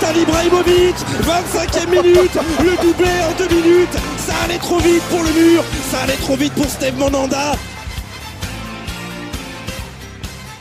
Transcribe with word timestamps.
Zlatan 0.00 0.20
Ibrahimovic 0.20 0.96
25e 1.22 1.90
minute 1.90 2.38
Le 2.62 2.82
doublé 2.82 3.10
en 3.28 3.36
deux 3.36 3.54
minutes. 3.54 3.92
Ça 4.18 4.32
allait 4.44 4.58
trop 4.58 4.78
vite 4.78 5.02
pour 5.10 5.22
le 5.22 5.30
mur 5.30 5.62
Ça 5.90 6.00
allait 6.00 6.16
trop 6.16 6.36
vite 6.36 6.52
pour 6.54 6.66
Steve 6.66 6.96
Monanda 6.98 7.52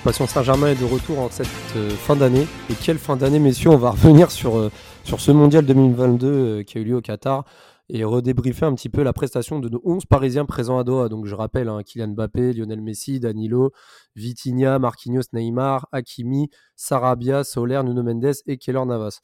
Passion 0.04 0.28
Saint-Germain 0.28 0.67
est 0.67 0.76
de 0.76 0.86
retour 0.86 1.20
en 1.20 1.30
cette 1.30 1.48
euh, 1.76 1.90
fin 1.90 2.16
d'année. 2.16 2.48
Et 2.70 2.73
quelle 2.73 2.98
fin 2.98 3.17
d'année, 3.17 3.40
messieurs? 3.40 3.70
On 3.70 3.78
va 3.78 3.91
revenir 3.91 4.31
sur, 4.31 4.58
euh, 4.58 4.72
sur 5.04 5.20
ce 5.20 5.31
mondial 5.31 5.66
2022 5.66 6.28
euh, 6.28 6.64
qui 6.64 6.78
a 6.78 6.81
eu 6.81 6.86
lieu 6.86 6.95
au 6.95 7.02
Qatar 7.02 7.44
et 7.90 8.04
redébriefer 8.04 8.66
un 8.66 8.76
petit 8.76 8.90
peu 8.90 9.04
la 9.04 9.14
prestation 9.14 9.60
de 9.60 9.70
nos 9.70 9.82
11 9.84 10.06
Parisiens 10.06 10.46
présents 10.46 10.78
à 10.78 10.84
Doha. 10.84 11.10
Donc 11.10 11.26
je 11.26 11.36
rappelle, 11.36 11.70
hein, 11.70 11.82
Kylian 11.84 12.10
Mbappé, 12.10 12.54
Lionel 12.54 12.82
Messi, 12.82 13.20
Danilo, 13.20 13.72
Vitinha, 14.16 14.80
Marquinhos, 14.80 15.24
Neymar, 15.34 15.88
Hakimi, 15.92 16.50
Sarabia, 16.76 17.44
Soler, 17.44 17.82
Nuno 17.84 18.04
Mendes 18.04 18.36
et 18.46 18.58
Keller 18.58 18.86
Navas. 18.86 19.20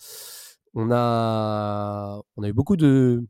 On 0.74 0.90
a, 0.91 2.22
on 2.36 2.44
a 2.44 2.48
eu 2.50 2.54
beaucoup 2.54 2.76
de, 2.76 3.24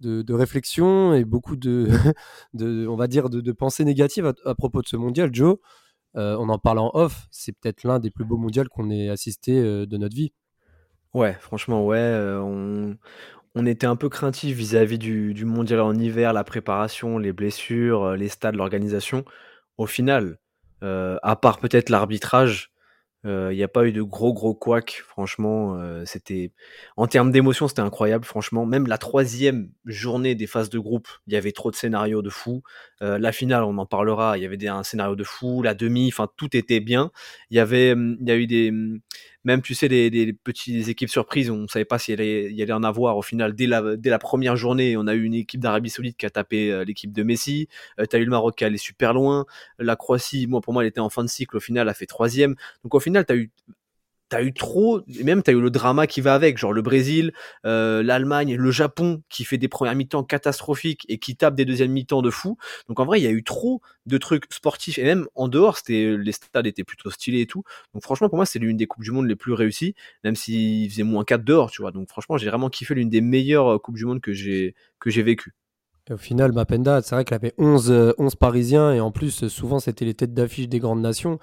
de, 0.00 0.22
de 0.22 0.34
réflexions 0.34 1.14
et 1.14 1.24
beaucoup 1.24 1.56
de, 1.56 1.88
de, 2.54 2.86
on 2.86 2.96
va 2.96 3.06
dire, 3.06 3.30
de, 3.30 3.52
pensées 3.52 3.84
négatives 3.84 4.26
à, 4.26 4.34
à 4.44 4.54
propos 4.54 4.82
de 4.82 4.88
ce 4.88 4.96
mondial. 4.96 5.30
Joe, 5.32 5.58
euh, 6.16 6.36
on 6.38 6.48
en 6.48 6.58
parle 6.58 6.78
en 6.78 6.90
off, 6.94 7.26
c'est 7.30 7.52
peut-être 7.52 7.84
l'un 7.84 7.98
des 7.98 8.10
plus 8.10 8.24
beaux 8.24 8.38
mondiaux 8.38 8.64
qu'on 8.70 8.90
ait 8.90 9.10
assisté 9.10 9.58
euh, 9.58 9.86
de 9.86 9.96
notre 9.96 10.16
vie. 10.16 10.32
Ouais, 11.12 11.32
franchement, 11.34 11.86
ouais. 11.86 11.96
euh, 11.96 12.40
on, 12.40 12.96
on 13.56 13.64
était 13.66 13.86
un 13.86 13.96
peu 13.96 14.10
craintif 14.10 14.54
vis-à-vis 14.56 14.98
du, 14.98 15.44
mondial 15.46 15.80
en 15.80 15.94
hiver, 15.94 16.34
la 16.34 16.44
préparation, 16.44 17.18
les 17.18 17.32
blessures, 17.32 18.04
euh, 18.04 18.16
les 18.16 18.28
stades, 18.28 18.54
l'organisation. 18.54 19.24
Au 19.78 19.86
final, 19.86 20.38
euh, 20.84 21.16
à 21.22 21.36
part 21.36 21.58
peut-être 21.58 21.88
l'arbitrage, 21.88 22.70
il 23.24 23.56
n'y 23.56 23.62
a 23.62 23.68
pas 23.68 23.84
eu 23.84 23.92
de 23.92 24.02
gros 24.02 24.32
gros 24.32 24.54
couacs. 24.54 25.02
Franchement, 25.04 25.76
euh, 25.78 26.04
c'était 26.04 26.52
en 26.96 27.08
termes 27.08 27.32
d'émotion, 27.32 27.66
c'était 27.66 27.80
incroyable. 27.80 28.24
Franchement, 28.24 28.66
même 28.66 28.86
la 28.86 28.98
troisième 28.98 29.70
journée 29.84 30.36
des 30.36 30.46
phases 30.46 30.70
de 30.70 30.78
groupe, 30.78 31.08
il 31.26 31.32
y 31.32 31.36
avait 31.36 31.50
trop 31.50 31.72
de 31.72 31.76
scénarios 31.76 32.22
de 32.22 32.30
fou. 32.30 32.62
Euh, 33.02 33.18
la 33.18 33.32
finale, 33.32 33.64
on 33.64 33.78
en 33.78 33.86
parlera. 33.86 34.38
Il 34.38 34.42
y 34.42 34.46
avait 34.46 34.68
un 34.68 34.84
scénario 34.84 35.16
de 35.16 35.24
fou. 35.24 35.62
La 35.62 35.74
demi, 35.74 36.08
enfin 36.08 36.28
tout 36.36 36.56
était 36.56 36.78
bien. 36.78 37.10
Il 37.50 37.56
y 37.56 37.60
avait, 37.60 37.92
hum, 37.92 38.16
il 38.20 38.28
y 38.28 38.30
a 38.30 38.36
eu 38.36 38.46
des, 38.46 38.70
hum, 38.70 39.00
même 39.46 39.62
tu 39.62 39.74
sais, 39.74 39.88
des 39.88 40.32
petites 40.32 40.88
équipes 40.88 41.08
surprises. 41.08 41.50
On 41.50 41.68
savait 41.68 41.84
pas 41.84 42.00
s'il 42.00 42.20
y 42.20 42.62
allait, 42.62 42.72
en 42.72 42.82
avoir. 42.82 43.16
Au 43.16 43.22
final, 43.22 43.54
dès 43.54 43.66
la, 43.68 44.18
première 44.18 44.56
journée, 44.56 44.96
on 44.96 45.06
a 45.06 45.14
eu 45.14 45.22
une 45.22 45.34
équipe 45.34 45.60
d'Arabie 45.60 45.88
Saoudite 45.88 46.16
qui 46.16 46.26
a 46.26 46.30
tapé 46.30 46.72
euh, 46.72 46.84
l'équipe 46.84 47.12
de 47.12 47.22
Messi. 47.22 47.68
Euh, 48.00 48.06
T'as 48.06 48.18
eu 48.18 48.24
le 48.24 48.30
Maroc 48.30 48.56
qui 48.56 48.64
allait 48.64 48.76
super 48.76 49.14
loin. 49.14 49.46
La 49.78 49.94
Croatie, 49.94 50.48
moi 50.48 50.60
pour 50.60 50.72
moi, 50.72 50.82
elle 50.82 50.88
était 50.88 50.98
en 50.98 51.10
fin 51.10 51.22
de 51.22 51.28
cycle. 51.28 51.56
Au 51.56 51.60
final, 51.60 51.82
elle 51.82 51.90
a 51.90 51.94
fait 51.94 52.06
troisième. 52.06 52.56
Donc 52.82 52.94
au 52.96 53.00
final, 53.00 53.24
t'as 53.24 53.36
eu 53.36 53.52
T'as 54.28 54.42
eu 54.42 54.52
trop, 54.52 55.02
et 55.06 55.22
même 55.22 55.42
t'as 55.42 55.52
eu 55.52 55.60
le 55.60 55.70
drama 55.70 56.06
qui 56.06 56.20
va 56.20 56.34
avec, 56.34 56.58
genre 56.58 56.72
le 56.72 56.82
Brésil, 56.82 57.32
euh, 57.64 58.02
l'Allemagne, 58.02 58.56
le 58.56 58.70
Japon 58.72 59.22
qui 59.28 59.44
fait 59.44 59.58
des 59.58 59.68
premières 59.68 59.94
mi-temps 59.94 60.24
catastrophiques 60.24 61.06
et 61.08 61.18
qui 61.18 61.36
tape 61.36 61.54
des 61.54 61.64
deuxièmes 61.64 61.92
mi-temps 61.92 62.22
de 62.22 62.30
fou. 62.30 62.56
Donc 62.88 62.98
en 62.98 63.04
vrai, 63.04 63.20
il 63.20 63.24
y 63.24 63.28
a 63.28 63.30
eu 63.30 63.44
trop 63.44 63.80
de 64.06 64.18
trucs 64.18 64.52
sportifs 64.52 64.98
et 64.98 65.04
même 65.04 65.26
en 65.34 65.48
dehors, 65.48 65.76
c'était 65.78 66.16
les 66.16 66.32
stades 66.32 66.66
étaient 66.66 66.84
plutôt 66.84 67.10
stylés 67.10 67.42
et 67.42 67.46
tout. 67.46 67.62
Donc 67.94 68.02
franchement, 68.02 68.28
pour 68.28 68.36
moi, 68.36 68.46
c'est 68.46 68.58
l'une 68.58 68.76
des 68.76 68.86
coupes 68.86 69.04
du 69.04 69.12
monde 69.12 69.26
les 69.26 69.36
plus 69.36 69.52
réussies, 69.52 69.94
même 70.24 70.34
s'il 70.34 70.90
faisait 70.90 71.04
moins 71.04 71.24
4 71.24 71.44
dehors, 71.44 71.70
tu 71.70 71.82
vois. 71.82 71.92
Donc 71.92 72.08
franchement, 72.08 72.36
j'ai 72.36 72.48
vraiment 72.48 72.68
kiffé 72.68 72.94
l'une 72.94 73.10
des 73.10 73.20
meilleures 73.20 73.74
euh, 73.74 73.78
coupes 73.78 73.96
du 73.96 74.06
monde 74.06 74.20
que 74.20 74.32
j'ai 74.32 74.74
que 74.98 75.10
j'ai 75.10 75.22
vécues. 75.22 75.54
Et 76.08 76.12
au 76.12 76.16
final, 76.16 76.52
Mapenda, 76.52 77.02
c'est 77.02 77.14
vrai 77.16 77.24
qu'elle 77.24 77.36
avait 77.36 77.54
11, 77.58 77.90
euh, 77.90 78.12
11 78.18 78.36
Parisiens 78.36 78.92
et 78.92 79.00
en 79.00 79.10
plus, 79.10 79.42
euh, 79.42 79.48
souvent, 79.48 79.80
c'était 79.80 80.04
les 80.04 80.14
têtes 80.14 80.34
d'affiche 80.34 80.68
des 80.68 80.78
grandes 80.78 81.00
nations. 81.00 81.38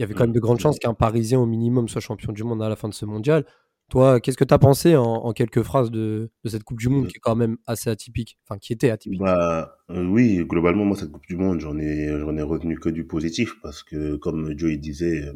Il 0.00 0.04
y 0.04 0.04
avait 0.04 0.14
quand 0.14 0.24
même 0.24 0.32
de 0.32 0.40
grandes 0.40 0.60
chances 0.60 0.78
qu'un 0.78 0.94
Parisien 0.94 1.38
au 1.38 1.44
minimum 1.44 1.86
soit 1.86 2.00
champion 2.00 2.32
du 2.32 2.42
monde 2.42 2.62
à 2.62 2.70
la 2.70 2.76
fin 2.76 2.88
de 2.88 2.94
ce 2.94 3.04
mondial. 3.04 3.44
Toi, 3.90 4.18
qu'est-ce 4.18 4.38
que 4.38 4.44
tu 4.44 4.54
as 4.54 4.58
pensé 4.58 4.96
en, 4.96 5.04
en 5.04 5.34
quelques 5.34 5.62
phrases 5.62 5.90
de, 5.90 6.30
de 6.42 6.48
cette 6.48 6.64
Coupe 6.64 6.78
du 6.78 6.88
Monde 6.88 7.08
qui 7.08 7.18
est 7.18 7.20
quand 7.20 7.36
même 7.36 7.58
assez 7.66 7.90
atypique, 7.90 8.38
enfin 8.42 8.58
qui 8.58 8.72
était 8.72 8.88
atypique. 8.88 9.20
Bah 9.20 9.76
euh, 9.90 10.06
oui, 10.06 10.38
globalement 10.46 10.86
moi 10.86 10.96
cette 10.96 11.12
Coupe 11.12 11.26
du 11.26 11.36
Monde, 11.36 11.60
j'en 11.60 11.76
ai 11.78 12.08
j'en 12.18 12.34
ai 12.34 12.40
retenu 12.40 12.78
que 12.78 12.88
du 12.88 13.04
positif 13.04 13.60
parce 13.62 13.82
que 13.82 14.16
comme 14.16 14.56
Joe 14.56 14.72
il 14.72 14.80
disait 14.80 15.26
euh, 15.26 15.34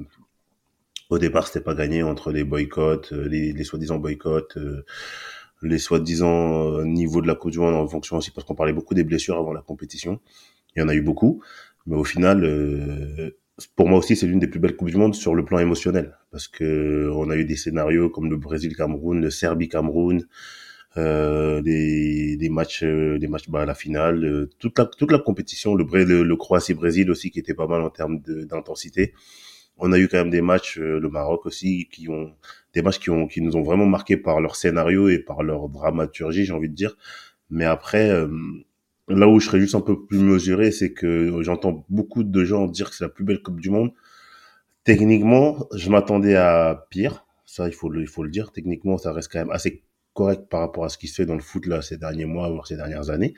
au 1.11 1.19
départ 1.19 1.47
c'était 1.47 1.63
pas 1.63 1.75
gagné 1.75 2.03
entre 2.03 2.33
les 2.33 2.45
boycotts, 2.45 3.13
euh, 3.13 3.29
les, 3.29 3.53
les 3.53 3.65
soi-disant 3.65 3.99
boycotts, 3.99 4.57
les 5.61 5.79
soi-disant 5.79 6.83
niveaux 6.85 7.21
de 7.21 7.27
la 7.27 7.35
Coupe 7.35 7.51
du 7.51 7.59
Monde 7.59 7.75
en 7.75 7.87
fonction 7.87 8.17
aussi 8.17 8.31
parce 8.31 8.47
qu'on 8.47 8.55
parlait 8.55 8.73
beaucoup 8.73 8.95
des 8.95 9.05
blessures 9.05 9.37
avant 9.37 9.53
la 9.53 9.61
compétition. 9.61 10.21
Il 10.75 10.81
y 10.81 10.83
en 10.83 10.89
a 10.89 10.95
eu 10.95 11.03
beaucoup, 11.03 11.43
mais 11.87 11.97
au 11.97 12.05
final 12.05 13.35
pour 13.77 13.89
moi 13.89 13.99
aussi, 13.99 14.17
c'est 14.17 14.27
l'une 14.27 14.41
des 14.41 14.49
plus 14.49 14.61
belles 14.61 14.77
coupes 14.77 14.91
du 14.91 14.97
monde 14.97 15.15
sur 15.15 15.35
le 15.35 15.45
plan 15.45 15.59
émotionnel, 15.59 16.17
parce 16.33 16.49
que 16.49 17.09
on 17.15 17.31
a 17.31 17.37
eu 17.37 17.45
des 17.45 17.57
scénarios 17.57 18.11
comme 18.11 18.29
le 18.31 18.37
Brésil-Cameroun, 18.37 19.21
le 19.21 19.31
Serbie-Cameroun, 19.31 20.27
euh, 20.97 21.61
des, 21.63 22.37
des 22.37 22.49
matchs, 22.49 22.83
euh, 22.85 23.19
des 23.19 23.29
matchs 23.29 23.49
bah, 23.49 23.63
à 23.63 23.67
la 23.67 23.75
finale, 23.75 24.25
euh, 24.25 24.51
toute 24.59 24.79
la 24.79 24.87
toute 24.87 25.11
la 25.13 25.19
compétition, 25.19 25.75
le, 25.75 25.85
le, 26.05 26.23
le 26.23 26.37
Croatie-Brésil 26.37 27.11
aussi 27.11 27.31
qui 27.31 27.39
était 27.41 27.55
pas 27.55 27.67
mal 27.67 27.81
en 27.83 27.91
termes 27.91 28.21
d'intensité. 28.21 29.13
On 29.77 29.93
a 29.93 29.99
eu 29.99 30.07
quand 30.09 30.19
même 30.19 30.31
des 30.31 30.41
matchs, 30.43 30.79
euh, 30.79 31.01
le 31.01 31.09
Maroc 31.09 31.47
aussi, 31.47 31.89
qui 31.91 32.09
ont 32.09 32.33
des 32.75 32.83
matchs 32.83 33.01
qui 33.01 33.11
ont 33.11 33.27
qui 33.27 33.41
nous 33.41 33.57
ont 33.57 33.63
vraiment 33.63 33.87
marqué 33.87 34.17
par 34.17 34.41
leur 34.41 34.57
scénario 34.57 35.09
et 35.09 35.19
par 35.19 35.43
leur 35.43 35.69
dramaturgie, 35.69 36.45
j'ai 36.45 36.53
envie 36.53 36.69
de 36.69 36.75
dire. 36.75 36.97
Mais 37.51 37.65
après, 37.65 38.11
euh, 38.11 38.29
Là 39.09 39.29
où 39.29 39.39
je 39.39 39.47
serais 39.47 39.61
juste 39.61 39.75
un 39.75 39.81
peu 39.81 40.07
plus 40.07 40.19
mesuré, 40.19 40.71
c'est 40.71 40.93
que 40.93 41.43
j'entends 41.43 41.85
beaucoup 41.91 42.25
de 42.25 42.45
gens 42.45 42.67
dire 42.67 42.91
que 42.91 42.97
c'est 42.97 43.05
la 43.05 43.11
plus 43.11 43.25
belle 43.25 43.43
Coupe 43.43 43.61
du 43.61 43.71
Monde. 43.71 43.93
Techniquement, 44.85 45.67
je 45.75 45.91
m'attendais 45.91 46.37
à 46.37 46.87
pire. 46.91 47.27
Ça, 47.45 47.69
il 47.69 47.75
faut 47.75 47.91
le, 47.91 48.01
il 48.01 48.09
faut 48.09 48.23
le 48.23 48.31
dire. 48.31 48.53
Techniquement, 48.53 48.97
ça 48.99 49.13
reste 49.13 49.31
quand 49.31 49.39
même 49.39 49.51
assez 49.51 49.83
correct 50.15 50.49
par 50.49 50.61
rapport 50.61 50.85
à 50.85 50.89
ce 50.89 50.97
qui 50.97 51.09
se 51.09 51.17
fait 51.17 51.27
dans 51.27 51.35
le 51.35 51.41
foot 51.41 51.67
là 51.67 51.83
ces 51.83 51.99
derniers 51.99 52.25
mois, 52.25 52.49
voire 52.49 52.67
ces 52.67 52.77
dernières 52.77 53.11
années. 53.11 53.35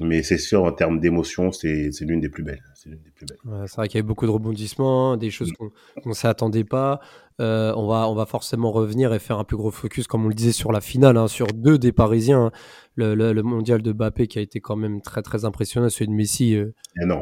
Mais 0.00 0.22
c'est 0.22 0.38
sûr, 0.38 0.64
en 0.64 0.72
termes 0.72 1.00
d'émotion, 1.00 1.52
c'est, 1.52 1.90
l'une 2.00 2.20
des 2.20 2.30
plus 2.30 2.42
belles. 2.42 2.62
C'est 2.74 2.88
l'une 2.88 3.02
des 3.02 3.10
plus 3.10 3.26
belles. 3.26 3.38
Ouais, 3.44 3.66
c'est 3.66 3.76
vrai 3.76 3.88
qu'il 3.88 3.98
y 3.98 4.00
avait 4.00 4.06
beaucoup 4.08 4.24
de 4.26 4.30
rebondissements, 4.30 5.16
des 5.18 5.30
choses 5.30 5.52
qu'on 5.52 5.70
qu'on 6.02 6.12
s'attendait 6.14 6.64
pas. 6.64 6.98
Euh, 7.40 7.72
on, 7.76 7.86
va, 7.86 8.08
on 8.08 8.14
va 8.14 8.24
forcément 8.26 8.72
revenir 8.72 9.12
et 9.12 9.18
faire 9.18 9.38
un 9.38 9.44
plus 9.44 9.56
gros 9.56 9.70
focus, 9.70 10.06
comme 10.06 10.24
on 10.24 10.28
le 10.28 10.34
disait, 10.34 10.52
sur 10.52 10.72
la 10.72 10.80
finale, 10.80 11.16
hein, 11.18 11.28
sur 11.28 11.46
deux 11.48 11.78
des 11.78 11.92
Parisiens. 11.92 12.46
hein. 12.46 12.52
Le, 12.94 13.14
le- 13.14 13.32
le 13.32 13.42
mondial 13.42 13.82
de 13.82 13.92
Mbappé 13.92 14.26
qui 14.28 14.38
a 14.38 14.42
été 14.42 14.60
quand 14.60 14.76
même 14.76 15.00
très 15.02 15.22
très 15.22 15.44
impressionnant, 15.44 15.88
celui 15.90 16.08
de 16.08 16.12
Messi. 16.14 16.54
euh, 16.56 16.74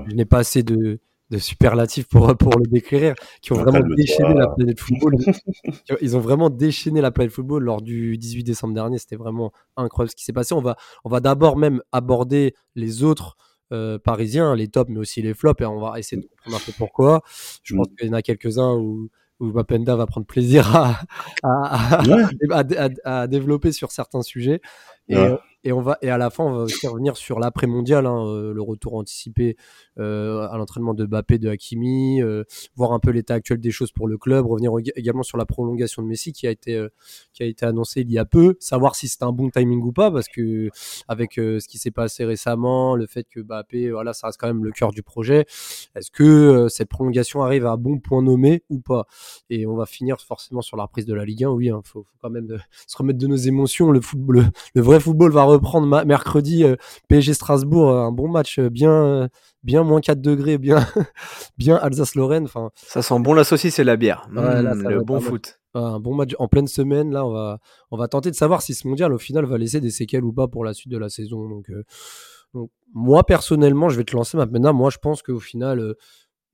je 0.08 0.14
n'ai 0.14 0.24
pas 0.24 0.38
assez 0.38 0.62
de, 0.62 1.00
de 1.30 1.38
superlatifs 1.38 2.08
pour, 2.08 2.36
pour 2.38 2.58
le 2.58 2.66
décrire, 2.66 3.14
qui 3.42 3.52
ont 3.52 3.60
Ah, 3.60 3.64
vraiment 3.70 3.86
déchaîné 3.94 4.34
la 4.34 4.48
planète 4.48 4.80
football. 4.80 5.14
Ils 6.00 6.16
ont 6.16 6.20
vraiment 6.20 6.50
déchaîné 6.50 7.00
la 7.00 7.10
planète 7.10 7.32
football 7.32 7.62
lors 7.64 7.82
du 7.82 8.18
18 8.18 8.44
décembre 8.44 8.74
dernier. 8.74 8.98
C'était 8.98 9.16
vraiment 9.16 9.52
incroyable 9.76 10.10
ce 10.10 10.16
qui 10.16 10.24
s'est 10.24 10.32
passé. 10.32 10.54
On 10.54 10.60
va, 10.60 10.76
on 11.04 11.08
va 11.08 11.20
d'abord 11.20 11.56
même 11.56 11.80
aborder 11.92 12.54
les 12.74 13.02
autres 13.04 13.36
euh, 13.72 13.98
parisiens, 13.98 14.56
les 14.56 14.66
tops, 14.68 14.90
mais 14.90 14.98
aussi 14.98 15.22
les 15.22 15.32
flops, 15.34 15.60
et 15.62 15.66
on 15.66 15.78
va 15.78 15.98
essayer 15.98 16.20
de 16.20 16.26
comprendre 16.26 16.56
un 16.56 16.66
peu 16.66 16.72
pourquoi. 16.76 17.22
Je 17.62 17.76
pense 17.76 17.86
Mm. 17.86 17.94
qu'il 17.96 18.06
y 18.08 18.10
en 18.10 18.14
a 18.14 18.22
quelques-uns 18.22 18.74
où, 18.74 19.08
où 19.38 19.46
Mapenda 19.52 19.94
va 19.94 20.06
prendre 20.06 20.26
plaisir 20.26 20.74
à, 20.76 21.00
à, 21.44 21.98
à- 22.00 22.02
Ouais. 22.02 23.26
développer 23.28 23.70
sur 23.72 23.92
certains 23.92 24.22
sujets. 24.22 24.60
Et, 25.08 25.16
Ouais. 25.16 25.38
Et, 25.64 25.72
on 25.72 25.80
va, 25.80 25.98
et 26.02 26.10
à 26.10 26.18
la 26.18 26.30
fin, 26.30 26.44
on 26.44 26.52
va 26.52 26.62
aussi 26.62 26.86
revenir 26.86 27.16
sur 27.16 27.38
l'après-mondial, 27.38 28.06
hein, 28.06 28.24
euh, 28.26 28.52
le 28.54 28.62
retour 28.62 28.94
anticipé 28.94 29.56
euh, 29.98 30.48
à 30.48 30.56
l'entraînement 30.56 30.94
de 30.94 31.04
Mbappé, 31.04 31.38
de 31.38 31.48
Hakimi, 31.48 32.22
euh, 32.22 32.44
voir 32.76 32.92
un 32.92 32.98
peu 32.98 33.10
l'état 33.10 33.34
actuel 33.34 33.60
des 33.60 33.70
choses 33.70 33.92
pour 33.92 34.08
le 34.08 34.16
club, 34.16 34.46
revenir 34.46 34.72
ég- 34.72 34.92
également 34.96 35.22
sur 35.22 35.36
la 35.36 35.44
prolongation 35.46 36.02
de 36.02 36.08
Messi 36.08 36.32
qui 36.32 36.46
a 36.46 36.50
été, 36.50 36.86
qui 37.32 37.42
a 37.42 37.46
été 37.46 37.66
annoncée 37.66 38.00
il 38.00 38.10
y 38.10 38.18
a 38.18 38.24
peu, 38.24 38.56
savoir 38.60 38.94
si 38.94 39.08
c'est 39.08 39.22
un 39.22 39.32
bon 39.32 39.50
timing 39.50 39.82
ou 39.82 39.92
pas, 39.92 40.10
parce 40.10 40.28
que 40.28 40.70
avec 41.08 41.34
ce 41.34 41.66
qui 41.68 41.78
s'est 41.78 41.90
passé 41.90 42.24
récemment, 42.24 42.96
le 42.96 43.06
fait 43.06 43.26
que 43.30 43.40
Mbappé, 43.40 43.90
voilà, 43.90 44.12
ça 44.14 44.28
reste 44.28 44.40
quand 44.40 44.46
même 44.46 44.64
le 44.64 44.72
cœur 44.72 44.90
du 44.92 45.02
projet, 45.02 45.46
est-ce 45.94 46.10
que 46.10 46.68
cette 46.68 46.88
prolongation 46.88 47.42
arrive 47.42 47.66
à 47.66 47.72
un 47.72 47.76
bon 47.76 47.98
point 47.98 48.22
nommé 48.22 48.62
ou 48.70 48.80
pas? 48.80 49.06
Et 49.50 49.66
on 49.66 49.76
va 49.76 49.86
finir 49.86 50.20
forcément 50.20 50.62
sur 50.62 50.76
la 50.76 50.84
reprise 50.84 51.06
de 51.06 51.14
la 51.14 51.24
Ligue 51.24 51.44
1, 51.44 51.50
oui, 51.50 51.66
il 51.66 51.72
faut, 51.84 52.02
faut 52.02 52.18
quand 52.20 52.30
même 52.30 52.58
se 52.86 52.96
remettre 52.96 53.18
de 53.18 53.26
nos 53.26 53.36
émotions, 53.36 53.90
le, 53.90 54.00
football, 54.00 54.50
le 54.74 54.80
vrai 54.82 55.00
football 55.00 55.32
va 55.32 55.44
reprendre 55.50 55.86
ma- 55.86 56.04
mercredi 56.04 56.64
euh, 56.64 56.76
PSG 57.08 57.34
Strasbourg, 57.34 57.90
euh, 57.90 58.00
un 58.02 58.12
bon 58.12 58.28
match 58.28 58.58
euh, 58.58 58.68
bien, 58.70 59.28
bien 59.62 59.82
moins 59.82 60.00
4 60.00 60.20
degrés, 60.20 60.58
bien, 60.58 60.78
bien 61.58 61.76
Alsace-Lorraine. 61.76 62.44
Enfin, 62.44 62.70
Ça 62.76 63.02
sent 63.02 63.18
bon 63.20 63.34
la 63.34 63.44
saucisse 63.44 63.78
et 63.78 63.84
la 63.84 63.96
bière. 63.96 64.28
Ouais, 64.34 64.62
là, 64.62 64.74
Mmh, 64.74 64.88
le 64.88 65.02
bon 65.02 65.20
foot. 65.20 65.60
un 65.74 66.00
bon 66.00 66.14
match 66.14 66.32
en 66.38 66.48
pleine 66.48 66.66
semaine. 66.66 67.12
Là, 67.12 67.24
on 67.26 67.32
va, 67.32 67.58
on 67.90 67.96
va 67.96 68.08
tenter 68.08 68.30
de 68.30 68.36
savoir 68.36 68.62
si 68.62 68.74
ce 68.74 68.86
mondial, 68.88 69.12
au 69.12 69.18
final, 69.18 69.44
va 69.44 69.58
laisser 69.58 69.80
des 69.80 69.90
séquelles 69.90 70.24
ou 70.24 70.32
pas 70.32 70.48
pour 70.48 70.64
la 70.64 70.74
suite 70.74 70.90
de 70.92 70.98
la 70.98 71.08
saison. 71.08 71.48
Donc, 71.48 71.70
euh, 71.70 71.84
Donc, 72.54 72.70
moi, 72.94 73.24
personnellement, 73.24 73.88
je 73.88 73.96
vais 73.96 74.04
te 74.04 74.16
lancer 74.16 74.36
maintenant. 74.36 74.72
Moi, 74.72 74.90
je 74.90 74.98
pense 74.98 75.22
qu'au 75.22 75.38
final, 75.38 75.78
euh, 75.78 75.94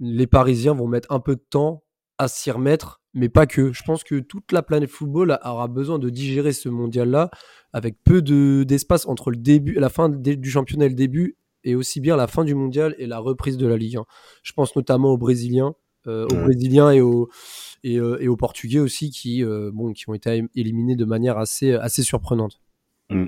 les 0.01 0.27
Parisiens 0.27 0.75
vont 0.75 0.87
mettre 0.89 1.11
un 1.11 1.21
peu 1.21 1.37
de 1.37 1.45
temps 1.49 1.83
à 2.19 2.29
s'y 2.29 2.51
remettre, 2.51 3.01
mais 3.17 3.29
pas 3.29 3.47
que. 3.47 3.73
Je 3.73 3.83
pense 3.83 4.05
que 4.05 4.21
toute 4.21 4.53
la 4.53 4.63
planète 4.63 4.91
football 4.91 5.39
aura 5.45 5.67
besoin 5.67 5.99
de 5.99 6.11
digérer 6.11 6.53
ce 6.53 6.69
mondial-là 6.69 7.31
avec 7.73 7.97
peu 8.05 8.23
d'espace 8.23 9.07
entre 9.07 9.31
le 9.31 9.37
début, 9.37 9.73
la 9.73 9.89
fin 9.89 10.09
du 10.09 10.51
championnat 10.51 10.87
et 10.87 10.91
le 10.91 10.95
début, 10.95 11.37
et 11.65 11.75
aussi 11.75 12.01
bien 12.01 12.17
la 12.17 12.27
fin 12.27 12.45
du 12.45 12.55
mondial 12.55 12.95
et 12.99 13.07
la 13.07 13.19
reprise 13.19 13.57
de 13.57 13.67
la 13.67 13.77
Ligue 13.77 13.97
1. 13.97 14.05
Je 14.43 14.53
pense 14.53 14.77
notamment 14.77 15.11
aux 15.11 15.19
Brésiliens, 15.19 15.75
euh, 16.07 16.27
aux 16.27 16.45
Brésiliens 16.45 16.93
et 16.93 17.01
aux, 17.01 17.29
et, 17.83 17.99
euh, 17.99 18.19
et, 18.21 18.29
aux 18.29 18.37
Portugais 18.37 18.79
aussi 18.79 19.11
qui, 19.11 19.43
euh, 19.43 19.71
bon, 19.73 19.93
qui 19.93 20.09
ont 20.09 20.15
été 20.15 20.45
éliminés 20.55 20.95
de 20.95 21.05
manière 21.05 21.39
assez, 21.39 21.73
assez 21.73 22.03
surprenante. 22.03 22.61
Mmh. 23.09 23.27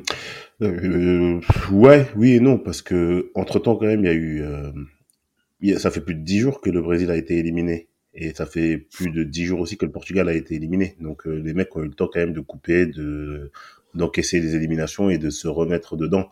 ouais, 1.73 2.09
oui 2.17 2.33
et 2.33 2.41
non, 2.41 2.59
parce 2.59 2.83
que 2.83 3.31
entre 3.35 3.59
temps 3.59 3.77
quand 3.77 3.87
même, 3.87 4.05
il 4.05 4.07
y 4.07 4.11
a 4.11 5.73
eu, 5.73 5.79
ça 5.79 5.91
fait 5.91 6.01
plus 6.01 6.15
de 6.15 6.23
dix 6.23 6.41
jours 6.41 6.61
que 6.61 6.69
le 6.69 6.83
Brésil 6.83 7.11
a 7.11 7.17
été 7.17 7.39
éliminé. 7.39 7.89
Et 8.21 8.35
ça 8.35 8.47
fait 8.47 8.79
plus 8.79 9.11
de 9.11 9.23
dix 9.23 9.45
jours 9.45 9.61
aussi 9.61 9.77
que 9.77 9.87
le 9.87 9.93
Portugal 9.93 10.29
a 10.29 10.35
été 10.35 10.57
éliminé. 10.57 10.97
Donc 11.01 11.25
les 11.27 11.55
mecs 11.55 11.75
ont 11.77 11.83
eu 11.83 11.87
le 11.87 11.95
temps 11.95 12.09
quand 12.13 12.19
même 12.19 12.33
de 12.33 12.41
couper, 12.41 12.87
de 12.87 13.53
d'encaisser 13.95 14.41
les 14.41 14.57
éliminations 14.57 15.09
et 15.09 15.19
de 15.19 15.31
se 15.31 15.47
remettre 15.47 15.97
dedans. 15.97 16.29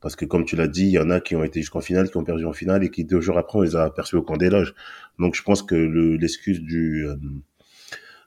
Parce 0.00 0.16
que 0.16 0.24
comme 0.24 0.44
tu 0.44 0.56
l'as 0.56 0.68
dit, 0.68 0.86
il 0.86 0.90
y 0.90 0.98
en 0.98 1.08
a 1.10 1.20
qui 1.20 1.36
ont 1.36 1.44
été 1.44 1.60
jusqu'en 1.60 1.80
finale, 1.80 2.10
qui 2.10 2.16
ont 2.16 2.24
perdu 2.24 2.44
en 2.44 2.52
finale 2.52 2.84
et 2.84 2.90
qui 2.90 3.04
deux 3.04 3.20
jours 3.20 3.38
après 3.38 3.58
on 3.58 3.62
les 3.62 3.76
a 3.76 3.84
aperçus 3.84 4.16
au 4.16 4.22
camp 4.22 4.36
des 4.36 4.50
loges. 4.50 4.74
Donc 5.18 5.34
je 5.34 5.42
pense 5.42 5.62
que 5.62 5.74
l'excuse 5.74 6.60
euh, 6.60 7.16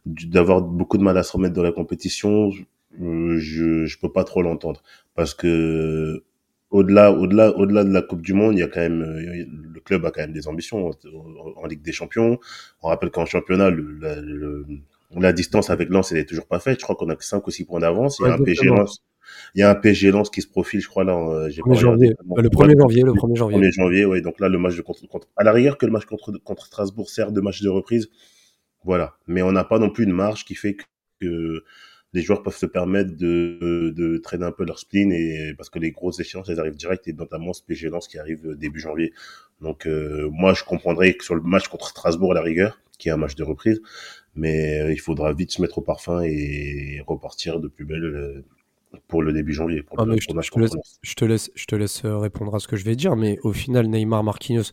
du, 0.05 0.25
d'avoir 0.27 0.61
beaucoup 0.61 0.97
de 0.97 1.03
mal 1.03 1.17
à 1.17 1.23
se 1.23 1.33
remettre 1.33 1.53
dans 1.53 1.63
la 1.63 1.73
compétition, 1.73 2.51
euh, 3.01 3.37
je 3.37 3.85
je 3.85 3.99
peux 3.99 4.11
pas 4.11 4.23
trop 4.23 4.41
l'entendre 4.41 4.81
parce 5.13 5.33
que 5.33 6.23
au-delà 6.69 7.11
au-delà 7.11 7.55
au-delà 7.57 7.83
de 7.83 7.91
la 7.91 8.01
Coupe 8.01 8.21
du 8.21 8.33
monde, 8.33 8.55
il 8.55 8.59
y 8.59 8.63
a 8.63 8.67
quand 8.67 8.81
même 8.81 9.01
euh, 9.01 9.45
le 9.73 9.79
club 9.79 10.05
a 10.05 10.11
quand 10.11 10.21
même 10.21 10.33
des 10.33 10.47
ambitions 10.47 10.91
en, 11.55 11.65
Ligue 11.65 11.81
des 11.81 11.91
Champions. 11.91 12.39
On 12.81 12.89
rappelle 12.89 13.09
qu'en 13.09 13.25
championnat 13.25 13.69
le, 13.69 14.65
la 15.15 15.33
distance 15.33 15.69
avec 15.69 15.89
Lens, 15.89 16.11
elle 16.11 16.19
est 16.19 16.25
toujours 16.25 16.47
pas 16.47 16.59
faite. 16.59 16.79
Je 16.79 16.83
crois 16.83 16.95
qu'on 16.95 17.09
a 17.09 17.15
que 17.15 17.23
5 17.23 17.45
ou 17.45 17.51
6 17.51 17.65
points 17.65 17.79
d'avance. 17.79 18.19
Il 18.19 18.27
y 18.27 18.29
a 18.29 18.33
un 18.33 18.37
PSG 18.37 18.67
Lens. 18.67 19.03
Il 19.55 19.59
y 19.59 19.63
a 19.63 19.69
un 19.69 19.75
PSG 19.75 20.11
Lens 20.11 20.29
qui 20.29 20.41
se 20.41 20.47
profile, 20.47 20.81
je 20.81 20.87
crois, 20.87 21.03
là. 21.03 21.17
Euh, 21.17 21.49
j'ai 21.49 21.61
janvier. 21.73 22.13
Le 22.35 22.49
1er 22.49 22.79
janvier, 22.79 23.03
le 23.03 23.11
1er 23.13 23.35
janvier. 23.35 23.57
Le 23.57 23.67
1er 23.67 23.71
janvier, 23.71 24.05
oui. 24.05 24.21
Donc 24.21 24.39
là, 24.39 24.49
le 24.49 24.57
match 24.57 24.75
de 24.75 24.81
contre, 24.81 25.07
contre, 25.07 25.27
à 25.35 25.43
la 25.43 25.51
rigueur 25.51 25.77
que 25.77 25.85
le 25.85 25.91
match 25.91 26.05
contre, 26.05 26.31
contre 26.43 26.65
Strasbourg 26.65 27.09
sert 27.09 27.31
de 27.31 27.41
match 27.41 27.61
de 27.61 27.69
reprise. 27.69 28.09
Voilà. 28.83 29.15
Mais 29.27 29.41
on 29.41 29.51
n'a 29.51 29.63
pas 29.63 29.79
non 29.79 29.89
plus 29.89 30.05
une 30.05 30.13
marge 30.13 30.45
qui 30.45 30.55
fait 30.55 30.77
que 31.19 31.63
les 32.13 32.21
joueurs 32.21 32.41
peuvent 32.41 32.57
se 32.57 32.65
permettre 32.65 33.15
de, 33.15 33.93
de 33.95 34.17
traîner 34.17 34.45
un 34.45 34.51
peu 34.51 34.65
leur 34.65 34.79
spleen 34.79 35.11
et 35.11 35.53
parce 35.57 35.69
que 35.69 35.79
les 35.79 35.91
grosses 35.91 36.19
échéances 36.19 36.49
elles 36.49 36.59
arrivent 36.59 36.77
direct 36.77 37.07
et 37.07 37.13
notamment 37.13 37.53
ce 37.53 37.61
PSG 37.63 37.89
Lens 37.89 38.07
qui 38.07 38.17
arrive 38.17 38.55
début 38.55 38.79
janvier. 38.79 39.13
Donc 39.61 39.85
euh, 39.85 40.29
moi 40.31 40.53
je 40.53 40.63
comprendrais 40.63 41.13
que 41.13 41.23
sur 41.23 41.35
le 41.35 41.41
match 41.41 41.67
contre 41.67 41.89
Strasbourg 41.89 42.31
à 42.31 42.35
la 42.35 42.41
rigueur, 42.41 42.79
qui 42.97 43.09
est 43.09 43.11
un 43.11 43.17
match 43.17 43.35
de 43.35 43.43
reprise, 43.43 43.81
mais 44.35 44.81
euh, 44.81 44.91
il 44.91 44.99
faudra 44.99 45.33
vite 45.33 45.51
se 45.51 45.61
mettre 45.61 45.79
au 45.79 45.81
parfum 45.81 46.21
et 46.23 47.03
repartir 47.07 47.59
de 47.59 47.67
plus 47.67 47.85
belle 47.85 48.03
euh, 48.03 48.45
pour 49.07 49.21
le 49.21 49.33
début 49.33 49.53
janvier. 49.53 49.83
Ah, 49.97 50.05
je, 50.07 50.27
te 50.27 50.59
laisse, 51.25 51.51
je, 51.53 51.65
te 51.65 51.75
laisse, 51.75 52.05
euh, 52.05 52.17
répondre 52.17 52.55
à 52.55 52.59
ce 52.59 52.67
que 52.67 52.75
je 52.75 52.85
vais 52.85 52.95
dire, 52.95 53.15
mais 53.15 53.37
au 53.43 53.51
final, 53.51 53.87
Neymar, 53.87 54.23
Marquinhos, 54.23 54.71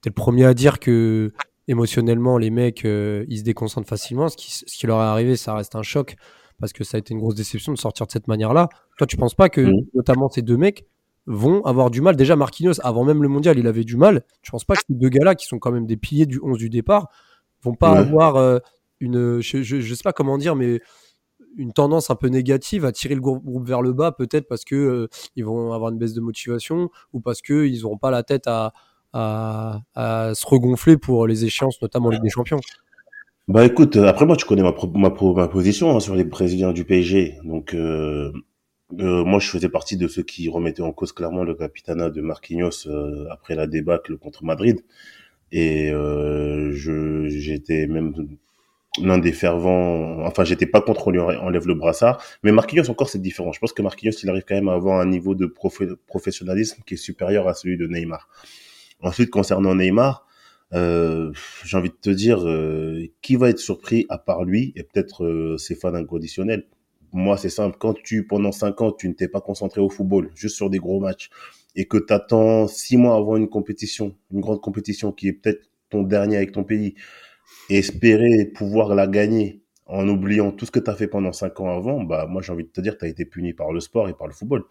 t'es 0.00 0.10
le 0.10 0.14
premier 0.14 0.46
à 0.46 0.54
dire 0.54 0.80
que 0.80 1.32
émotionnellement, 1.68 2.38
les 2.38 2.50
mecs, 2.50 2.82
ils 2.84 3.38
se 3.38 3.44
déconcentrent 3.44 3.88
facilement. 3.88 4.28
Ce 4.28 4.36
qui, 4.36 4.50
ce 4.50 4.64
qui, 4.64 4.86
leur 4.86 4.98
est 4.98 5.04
arrivé, 5.04 5.36
ça 5.36 5.54
reste 5.54 5.76
un 5.76 5.82
choc 5.82 6.16
parce 6.62 6.72
que 6.72 6.84
ça 6.84 6.96
a 6.96 7.00
été 7.00 7.12
une 7.12 7.18
grosse 7.18 7.34
déception 7.34 7.72
de 7.72 7.78
sortir 7.78 8.06
de 8.06 8.12
cette 8.12 8.28
manière-là. 8.28 8.68
Toi, 8.96 9.08
tu 9.08 9.16
penses 9.16 9.34
pas 9.34 9.48
que, 9.48 9.60
mmh. 9.62 9.86
notamment 9.94 10.30
ces 10.30 10.42
deux 10.42 10.56
mecs, 10.56 10.86
vont 11.26 11.60
avoir 11.64 11.90
du 11.90 12.00
mal? 12.00 12.14
Déjà, 12.14 12.36
Marquinhos, 12.36 12.80
avant 12.84 13.02
même 13.02 13.20
le 13.20 13.28
mondial, 13.28 13.58
il 13.58 13.66
avait 13.66 13.82
du 13.82 13.96
mal. 13.96 14.22
Tu 14.42 14.52
penses 14.52 14.64
pas 14.64 14.74
que 14.76 14.82
ces 14.86 14.94
deux 14.94 15.08
gars-là, 15.08 15.34
qui 15.34 15.48
sont 15.48 15.58
quand 15.58 15.72
même 15.72 15.86
des 15.86 15.96
piliers 15.96 16.24
du 16.24 16.38
11 16.40 16.56
du 16.56 16.70
départ, 16.70 17.08
vont 17.64 17.74
pas 17.74 17.98
avoir 17.98 18.60
une, 19.00 19.40
je, 19.40 19.76
ne 19.76 19.94
sais 19.94 20.02
pas 20.04 20.12
comment 20.12 20.38
dire, 20.38 20.54
mais 20.54 20.80
une 21.56 21.72
tendance 21.72 22.10
un 22.10 22.14
peu 22.14 22.28
négative 22.28 22.84
à 22.84 22.92
tirer 22.92 23.16
le 23.16 23.20
groupe 23.20 23.66
vers 23.66 23.82
le 23.82 23.92
bas, 23.92 24.12
peut-être 24.12 24.46
parce 24.46 24.64
que 24.64 24.76
euh, 24.76 25.08
ils 25.34 25.44
vont 25.44 25.72
avoir 25.72 25.90
une 25.90 25.98
baisse 25.98 26.14
de 26.14 26.20
motivation 26.20 26.90
ou 27.12 27.20
parce 27.20 27.42
que 27.42 27.66
ils 27.66 27.82
n'auront 27.82 27.98
pas 27.98 28.12
la 28.12 28.22
tête 28.22 28.46
à, 28.46 28.72
à, 29.12 30.30
se 30.34 30.46
regonfler 30.46 30.96
pour 30.96 31.26
les 31.26 31.44
échéances, 31.44 31.82
notamment 31.82 32.10
Ligue 32.10 32.22
des 32.22 32.30
Champions. 32.30 32.60
Bah 33.48 33.64
écoute, 33.66 33.96
euh, 33.96 34.06
après 34.06 34.24
moi 34.24 34.36
tu 34.36 34.44
connais 34.46 34.62
ma, 34.62 34.72
ma, 34.94 35.10
ma 35.10 35.48
position 35.48 35.96
hein, 35.96 36.00
sur 36.00 36.14
les 36.14 36.24
Brésiliens 36.24 36.72
du 36.72 36.84
PSG, 36.84 37.38
donc 37.44 37.74
euh, 37.74 38.32
moi 38.90 39.40
je 39.40 39.48
faisais 39.48 39.68
partie 39.68 39.96
de 39.96 40.06
ceux 40.06 40.22
qui 40.22 40.48
remettaient 40.48 40.82
en 40.82 40.92
cause 40.92 41.12
clairement 41.12 41.42
le 41.42 41.54
capitana 41.54 42.08
de 42.10 42.20
Marquinhos 42.20 42.88
après 43.30 43.54
la 43.56 43.66
débâcle 43.66 44.16
contre 44.18 44.44
Madrid. 44.44 44.84
Et 45.52 45.90
je 45.90 47.26
j'étais 47.28 47.86
même 47.86 48.14
l'un 49.00 49.18
des 49.18 49.32
fervents, 49.32 50.24
enfin 50.26 50.44
j'étais 50.44 50.66
pas 50.66 50.80
contre 50.82 51.10
lui 51.10 51.20
enlève 51.20 51.66
le 51.66 51.74
brassard, 51.74 52.22
mais 52.42 52.52
Marquinhos 52.52 52.90
encore 52.90 53.08
c'est 53.08 53.20
différent. 53.20 53.52
Je 53.52 53.58
pense 53.60 53.72
que 53.72 53.82
Marquinhos 53.82 54.12
il 54.22 54.30
arrive 54.30 54.44
quand 54.46 54.54
même 54.54 54.68
à 54.68 54.74
avoir 54.74 55.00
un 55.00 55.06
niveau 55.06 55.34
de 55.34 55.46
professionnalisme 56.06 56.82
qui 56.86 56.94
est 56.94 56.98
supérieur 56.98 57.48
à 57.48 57.54
celui 57.54 57.76
de 57.76 57.86
Neymar. 57.86 58.28
Ensuite 59.02 59.30
concernant 59.30 59.74
Neymar, 59.74 60.26
euh, 60.74 61.32
j'ai 61.64 61.76
envie 61.76 61.90
de 61.90 61.94
te 62.00 62.10
dire 62.10 62.46
euh, 62.46 63.06
qui 63.20 63.36
va 63.36 63.50
être 63.50 63.58
surpris 63.58 64.06
à 64.08 64.18
part 64.18 64.44
lui 64.44 64.72
et 64.76 64.82
peut-être 64.82 65.24
euh, 65.24 65.56
ses 65.58 65.74
fans 65.74 65.94
inconditionnels? 65.94 66.66
Moi 67.12 67.36
c'est 67.36 67.50
simple, 67.50 67.76
quand 67.78 67.94
tu 67.94 68.26
pendant 68.26 68.52
cinq 68.52 68.80
ans 68.80 68.92
tu 68.92 69.08
ne 69.08 69.14
t'es 69.14 69.28
pas 69.28 69.40
concentré 69.40 69.80
au 69.80 69.90
football, 69.90 70.30
juste 70.34 70.56
sur 70.56 70.70
des 70.70 70.78
gros 70.78 71.00
matchs 71.00 71.30
et 71.76 71.86
que 71.86 71.98
tu 71.98 72.12
attends 72.12 72.68
six 72.68 72.96
mois 72.96 73.16
avant 73.16 73.36
une 73.36 73.48
compétition, 73.48 74.14
une 74.32 74.40
grande 74.40 74.60
compétition 74.60 75.12
qui 75.12 75.28
est 75.28 75.32
peut-être 75.32 75.68
ton 75.90 76.02
dernier 76.02 76.36
avec 76.36 76.52
ton 76.52 76.64
pays 76.64 76.94
espérer 77.68 78.46
pouvoir 78.46 78.94
la 78.94 79.06
gagner 79.06 79.62
en 79.86 80.08
oubliant 80.08 80.52
tout 80.52 80.64
ce 80.64 80.70
que 80.70 80.80
tu 80.80 80.90
as 80.90 80.94
fait 80.94 81.06
pendant 81.06 81.32
cinq 81.32 81.60
ans 81.60 81.76
avant, 81.76 82.02
bah 82.02 82.26
moi 82.28 82.40
j'ai 82.40 82.52
envie 82.52 82.64
de 82.64 82.70
te 82.70 82.80
dire, 82.80 82.96
tu 82.96 83.04
as 83.04 83.08
été 83.08 83.24
puni 83.26 83.52
par 83.52 83.72
le 83.72 83.80
sport 83.80 84.08
et 84.08 84.14
par 84.14 84.26
le 84.26 84.32
football, 84.32 84.64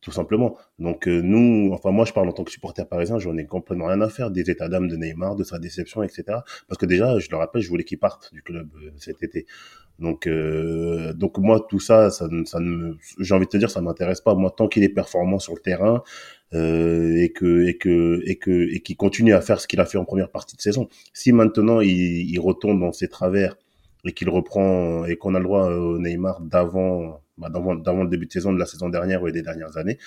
tout 0.00 0.12
simplement. 0.12 0.56
Donc 0.78 1.08
euh, 1.08 1.20
nous, 1.20 1.70
enfin 1.72 1.90
moi 1.90 2.04
je 2.04 2.12
parle 2.12 2.28
en 2.28 2.32
tant 2.32 2.44
que 2.44 2.50
supporter 2.50 2.88
parisien, 2.88 3.18
j'en 3.18 3.36
ai 3.36 3.46
complètement 3.46 3.86
rien 3.86 4.00
à 4.00 4.08
faire 4.08 4.30
des 4.30 4.50
états 4.50 4.68
d'âme 4.68 4.88
de 4.88 4.96
Neymar, 4.96 5.36
de 5.36 5.44
sa 5.44 5.58
déception, 5.58 6.02
etc. 6.02 6.24
Parce 6.68 6.78
que 6.78 6.86
déjà, 6.86 7.18
je 7.18 7.28
le 7.30 7.36
rappelle, 7.36 7.62
je 7.62 7.68
voulais 7.68 7.84
qu'il 7.84 7.98
parte 7.98 8.32
du 8.32 8.42
club 8.42 8.68
euh, 8.76 8.90
cet 8.98 9.22
été. 9.22 9.46
Donc 9.98 10.26
euh, 10.26 11.14
donc 11.14 11.38
moi 11.38 11.64
tout 11.68 11.80
ça, 11.80 12.10
ça, 12.10 12.28
ça 12.44 12.58
j'ai 13.18 13.34
envie 13.34 13.46
de 13.46 13.50
te 13.50 13.56
dire, 13.56 13.70
ça 13.70 13.80
m'intéresse 13.80 14.20
pas. 14.20 14.34
Moi 14.34 14.52
tant 14.56 14.68
qu'il 14.68 14.84
est 14.84 14.90
performant 14.90 15.38
sur 15.38 15.54
le 15.54 15.60
terrain, 15.60 16.02
euh, 16.54 17.16
et 17.16 17.32
que 17.32 17.66
et 17.66 17.76
que 17.76 18.22
et 18.26 18.36
que 18.36 18.74
et 18.74 18.80
qui 18.80 18.94
continue 18.96 19.32
à 19.32 19.40
faire 19.40 19.60
ce 19.60 19.66
qu'il 19.66 19.80
a 19.80 19.86
fait 19.86 19.98
en 19.98 20.04
première 20.04 20.30
partie 20.30 20.56
de 20.56 20.60
saison. 20.60 20.88
Si 21.14 21.32
maintenant 21.32 21.80
il, 21.80 22.30
il 22.30 22.38
retombe 22.38 22.80
dans 22.80 22.92
ses 22.92 23.08
travers 23.08 23.56
et 24.04 24.12
qu'il 24.12 24.28
reprend 24.30 25.04
et 25.06 25.16
qu'on 25.16 25.34
a 25.34 25.38
le 25.38 25.44
droit 25.44 25.66
au 25.70 25.98
Neymar 25.98 26.40
d'avant 26.42 27.20
bah, 27.38 27.48
d'avant 27.50 28.02
le 28.02 28.08
début 28.08 28.26
de 28.26 28.32
saison 28.32 28.52
de 28.52 28.58
la 28.58 28.66
saison 28.66 28.88
dernière 28.88 29.22
ou 29.22 29.30
des 29.30 29.42
dernières 29.42 29.76
années, 29.76 29.98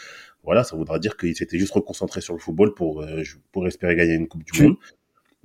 voilà, 0.44 0.64
ça 0.64 0.76
voudra 0.76 1.00
dire 1.00 1.18
qu'il 1.18 1.36
s'était 1.36 1.60
juste 1.60 1.74
reconcentré 1.74 2.22
sur 2.22 2.34
le 2.34 2.40
football 2.40 2.74
pour 2.74 3.02
euh, 3.02 3.24
pour 3.52 3.68
espérer 3.68 3.96
gagner 3.96 4.14
une 4.14 4.28
coupe 4.28 4.44
du 4.44 4.64
monde. 4.64 4.78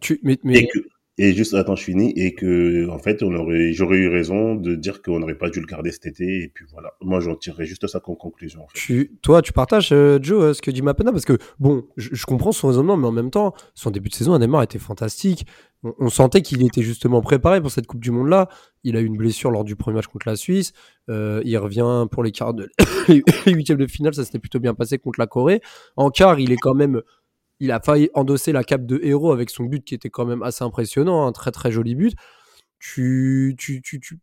Tu, 0.00 0.21
mais, 0.23 0.38
mais... 0.43 0.61
Et 0.61 0.71
juste, 1.18 1.54
attends, 1.54 1.76
je 1.76 1.85
finis, 1.85 2.12
et 2.16 2.35
que, 2.35 2.88
en 2.88 2.99
fait, 2.99 3.23
on 3.23 3.33
aurait, 3.35 3.73
j'aurais 3.73 3.99
eu 3.99 4.09
raison 4.09 4.56
de 4.56 4.75
dire 4.75 5.00
qu'on 5.00 5.21
n'aurait 5.21 5.38
pas 5.38 5.49
dû 5.49 5.61
le 5.61 5.66
garder 5.66 5.92
cet 5.92 6.06
été, 6.06 6.42
et 6.42 6.49
puis 6.52 6.64
voilà. 6.73 6.94
Moi, 7.00 7.21
j'en 7.21 7.37
tirerais 7.37 7.66
juste 7.66 7.87
ça 7.87 8.00
comme 8.00 8.16
conclusion. 8.16 8.66
Tu, 8.75 9.16
toi, 9.23 9.40
tu 9.40 9.52
partages, 9.52 9.90
euh, 9.92 10.18
Joe, 10.21 10.42
euh, 10.42 10.54
ce 10.54 10.62
que 10.62 10.71
dit 10.71 10.83
Mapena, 10.83 11.12
parce 11.12 11.25
que, 11.25 11.38
bon, 11.61 11.85
je, 11.97 12.25
comprends 12.26 12.52
son 12.52 12.68
raisonnement, 12.68 12.97
mais 12.97 13.06
en 13.06 13.12
même 13.12 13.30
temps, 13.30 13.54
son 13.75 13.90
début 13.90 14.09
de 14.09 14.14
saison 14.14 14.35
à 14.35 14.38
Neymar 14.38 14.62
était 14.62 14.78
fantastique. 14.78 15.47
On, 15.99 16.09
sentait 16.09 16.40
qu'il 16.40 16.64
était 16.64 16.83
justement 16.83 17.21
préparé 17.21 17.61
pour 17.61 17.71
cette 17.71 17.87
Coupe 17.87 18.00
du 18.00 18.11
Monde-là. 18.11 18.49
Il 18.85 18.97
a 18.97 19.00
eu 19.00 19.04
une 19.04 19.18
blessure 19.18 19.50
lors 19.50 19.64
du 19.64 19.76
premier 19.76 19.97
match 19.97 20.06
contre 20.06 20.26
la 20.26 20.35
Suisse. 20.35 20.73
Euh, 21.11 21.42
il 21.44 21.59
revient 21.59 22.06
pour 22.11 22.25
les 22.25 22.33
quarts 22.33 22.54
de, 22.54 22.71
les 23.09 23.23
huitièmes 23.52 23.76
de 23.76 23.87
finale, 23.87 24.14
ça 24.14 24.25
s'était 24.25 24.38
plutôt 24.38 24.61
bien 24.61 24.73
passé 24.73 24.97
contre 24.97 25.21
la 25.21 25.26
Corée. 25.26 25.61
En 25.97 26.09
quart, 26.09 26.40
il 26.40 26.52
est 26.52 26.56
quand 26.56 26.75
même 26.75 27.02
il 27.64 27.73
a 27.73 27.80
failli 27.80 28.11
endosser 28.14 28.52
la 28.52 28.64
cape 28.64 28.87
de 28.87 29.00
héros 29.02 29.33
avec 29.33 29.50
son 29.50 29.64
but 29.64 29.85
qui 29.85 29.94
était 29.94 30.11
quand 30.11 30.25
même 30.25 30.42
assez 30.42 30.64
impressionnant, 30.64 31.26
un 31.26 31.33
très 31.33 31.50
très 31.50 31.71
joli 31.71 31.94
but. 31.94 32.14
Tu, 32.78 33.54
tu, 33.59 33.80
tu, 33.83 33.99
tu, 33.99 34.21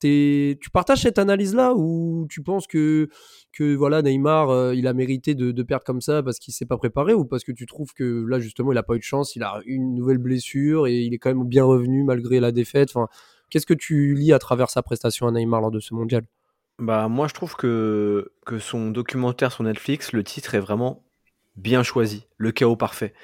tu 0.00 0.70
partages 0.72 1.02
cette 1.02 1.18
analyse-là 1.18 1.74
ou 1.74 2.26
tu 2.30 2.42
penses 2.42 2.66
que, 2.68 3.08
que 3.52 3.74
voilà, 3.74 4.02
Neymar, 4.02 4.50
euh, 4.50 4.74
il 4.74 4.86
a 4.86 4.92
mérité 4.92 5.34
de, 5.34 5.62
perdre 5.64 5.84
comme 5.84 6.00
ça 6.00 6.22
parce 6.22 6.38
qu'il 6.38 6.54
s'est 6.54 6.66
pas 6.66 6.76
préparé 6.76 7.12
ou 7.12 7.24
parce 7.24 7.42
que 7.42 7.52
tu 7.52 7.66
trouves 7.66 7.92
que 7.92 8.24
là, 8.28 8.38
justement, 8.38 8.70
il 8.70 8.78
a 8.78 8.84
pas 8.84 8.94
eu 8.94 8.98
de 8.98 9.04
chance, 9.04 9.34
il 9.34 9.42
a 9.42 9.60
une 9.66 9.94
nouvelle 9.94 10.18
blessure 10.18 10.86
et 10.86 11.00
il 11.00 11.12
est 11.12 11.18
quand 11.18 11.34
même 11.34 11.46
bien 11.46 11.64
revenu 11.64 12.04
malgré 12.04 12.38
la 12.38 12.52
défaite? 12.52 12.90
Enfin, 12.94 13.08
Qu'est-ce 13.54 13.66
que 13.66 13.74
tu 13.74 14.14
lis 14.14 14.32
à 14.32 14.40
travers 14.40 14.68
sa 14.68 14.82
prestation 14.82 15.28
à 15.28 15.30
Neymar 15.30 15.60
lors 15.60 15.70
de 15.70 15.78
ce 15.78 15.94
mondial? 15.94 16.24
Bah, 16.80 17.06
moi, 17.06 17.28
je 17.28 17.34
trouve 17.34 17.54
que, 17.54 18.32
que 18.44 18.58
son 18.58 18.90
documentaire 18.90 19.52
sur 19.52 19.62
Netflix, 19.62 20.12
le 20.12 20.24
titre 20.24 20.56
est 20.56 20.60
vraiment 20.60 21.03
bien 21.56 21.82
choisi, 21.82 22.26
le 22.36 22.52
chaos 22.52 22.76
parfait. 22.76 23.14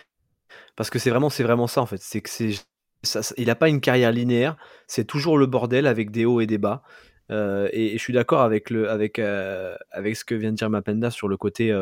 Parce 0.77 0.91
que 0.91 0.99
c'est 0.99 1.11
vraiment, 1.11 1.31
c'est 1.31 1.43
vraiment 1.43 1.67
ça 1.67 1.81
en 1.81 1.87
fait. 1.87 2.01
C'est 2.01 2.21
que 2.21 2.31
c'est, 2.31 2.55
il 3.37 3.47
n'a 3.47 3.55
pas 3.55 3.69
une 3.69 3.81
carrière 3.81 4.13
linéaire. 4.13 4.57
C'est 4.87 5.05
toujours 5.05 5.39
le 5.39 5.47
bordel 5.47 5.87
avec 5.87 6.11
des 6.11 6.25
hauts 6.25 6.41
et 6.41 6.47
des 6.47 6.59
bas. 6.59 6.83
et, 7.31 7.93
je 7.93 7.99
suis 7.99 8.13
d'accord 8.13 8.41
avec, 8.43 8.71
le, 8.71 8.91
avec, 8.91 9.19
avec 9.19 10.17
ce 10.17 10.25
que 10.25 10.35
vient 10.35 10.51
de 10.51 10.57
dire 10.57 10.71
Mapenda 10.71 11.11
sur 11.11 11.29
le 11.29 11.37
côté 11.37 11.75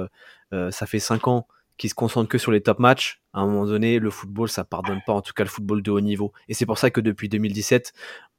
ça 0.52 0.86
fait 0.86 0.98
5 0.98 1.28
ans 1.28 1.46
qu'il 1.78 1.88
se 1.88 1.94
concentre 1.94 2.28
que 2.28 2.38
sur 2.38 2.52
les 2.52 2.60
top 2.60 2.80
matchs. 2.80 3.22
À 3.32 3.40
un 3.40 3.46
moment 3.46 3.64
donné, 3.64 3.98
le 3.98 4.10
football, 4.10 4.48
ça 4.48 4.64
pardonne 4.64 5.00
pas, 5.06 5.12
en 5.12 5.22
tout 5.22 5.32
cas 5.32 5.44
le 5.44 5.48
football 5.48 5.80
de 5.80 5.90
haut 5.90 6.00
niveau. 6.00 6.32
Et 6.48 6.54
c'est 6.54 6.66
pour 6.66 6.76
ça 6.76 6.90
que 6.90 7.00
depuis 7.00 7.28
2017, 7.28 7.92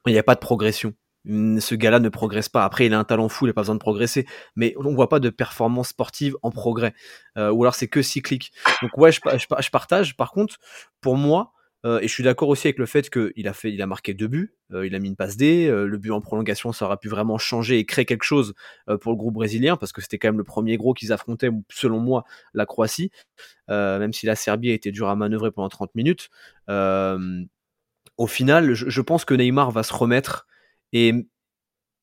il 0.06 0.14
n'y 0.14 0.20
a 0.20 0.24
pas 0.24 0.36
de 0.36 0.40
progression. 0.40 0.94
Ce 1.26 1.76
gars-là 1.76 2.00
ne 2.00 2.10
progresse 2.10 2.50
pas. 2.50 2.64
Après, 2.64 2.86
il 2.86 2.94
a 2.94 3.00
un 3.00 3.04
talent 3.04 3.30
fou, 3.30 3.46
il 3.46 3.50
n'a 3.50 3.54
pas 3.54 3.62
besoin 3.62 3.76
de 3.76 3.80
progresser. 3.80 4.26
Mais 4.56 4.74
on 4.78 4.90
ne 4.90 4.96
voit 4.96 5.10
pas 5.10 5.20
de 5.20 5.30
performance 5.30 5.90
sportive 5.90 6.38
en 6.44 6.52
progrès. 6.52 6.94
Euh, 7.38 7.52
ou 7.52 7.64
alors 7.64 7.76
c'est 7.76 7.88
que 7.88 8.02
cyclique. 8.02 8.52
Donc 8.82 8.98
ouais, 8.98 9.12
je, 9.12 9.20
je, 9.38 9.70
partage. 9.70 10.16
Par 10.16 10.32
contre, 10.32 10.58
pour 11.02 11.18
moi, 11.18 11.52
euh, 11.86 12.00
et 12.00 12.08
je 12.08 12.14
suis 12.14 12.24
d'accord 12.24 12.50
aussi 12.50 12.68
avec 12.68 12.78
le 12.78 12.86
fait 12.86 13.10
qu'il 13.10 13.48
a 13.48 13.54
fait, 13.54 13.72
il 13.72 13.82
a 13.82 13.86
marqué 13.86 14.14
deux 14.14 14.28
buts, 14.28 14.54
euh, 14.74 14.86
il 14.86 14.96
a 14.96 15.00
mis 15.00 15.08
une 15.08 15.16
passe 15.16 15.38
D, 15.38 15.70
le 15.70 15.98
but 15.98 16.12
en 16.12 16.20
prolongation, 16.20 16.74
ça 16.74 16.86
aurait 16.86 16.98
pu 16.98 17.08
vraiment 17.08 17.38
changer 17.38 17.80
et 17.80 17.86
créer 17.86 18.06
quelque 18.06 18.26
chose 18.26 18.54
pour 19.02 19.12
le 19.12 19.18
groupe 19.18 19.36
brésilien 19.36 19.78
parce 19.78 19.92
que 19.92 20.02
c'était 20.02 20.18
quand 20.18 20.30
même 20.30 20.38
le 20.38 20.44
premier 20.44 20.78
gros 20.78 20.94
qu'ils 20.94 21.14
affrontaient, 21.14 21.52
selon 21.70 22.00
moi, 22.00 22.24
la 22.54 22.66
Croatie, 22.66 23.12
même 23.68 24.14
si 24.14 24.26
la 24.26 24.36
Serbie 24.36 24.72
a 24.72 24.74
été 24.74 24.92
dure 24.92 25.10
à 25.10 25.16
manœuvrer 25.16 25.52
pendant 25.52 25.70
30 25.70 25.96
minutes. 25.96 26.30
au 26.68 28.28
final, 28.28 28.74
je, 28.74 29.02
pense 29.02 29.24
que 29.26 29.34
Neymar 29.34 29.72
va 29.72 29.84
se 29.84 29.94
remettre 29.94 30.48
et, 30.94 31.14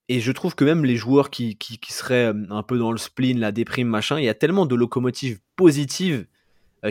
et 0.08 0.20
je 0.20 0.32
trouve 0.32 0.54
que 0.54 0.64
même 0.64 0.84
les 0.84 0.96
joueurs 0.96 1.30
qui, 1.30 1.56
qui, 1.56 1.92
seraient 1.92 2.32
un 2.50 2.62
peu 2.62 2.78
dans 2.78 2.92
le 2.92 2.98
spleen, 2.98 3.40
la 3.40 3.52
déprime, 3.52 3.88
machin, 3.88 4.18
il 4.18 4.24
y 4.24 4.28
a 4.28 4.34
tellement 4.34 4.66
de 4.66 4.74
locomotives 4.74 5.40
positives 5.56 6.26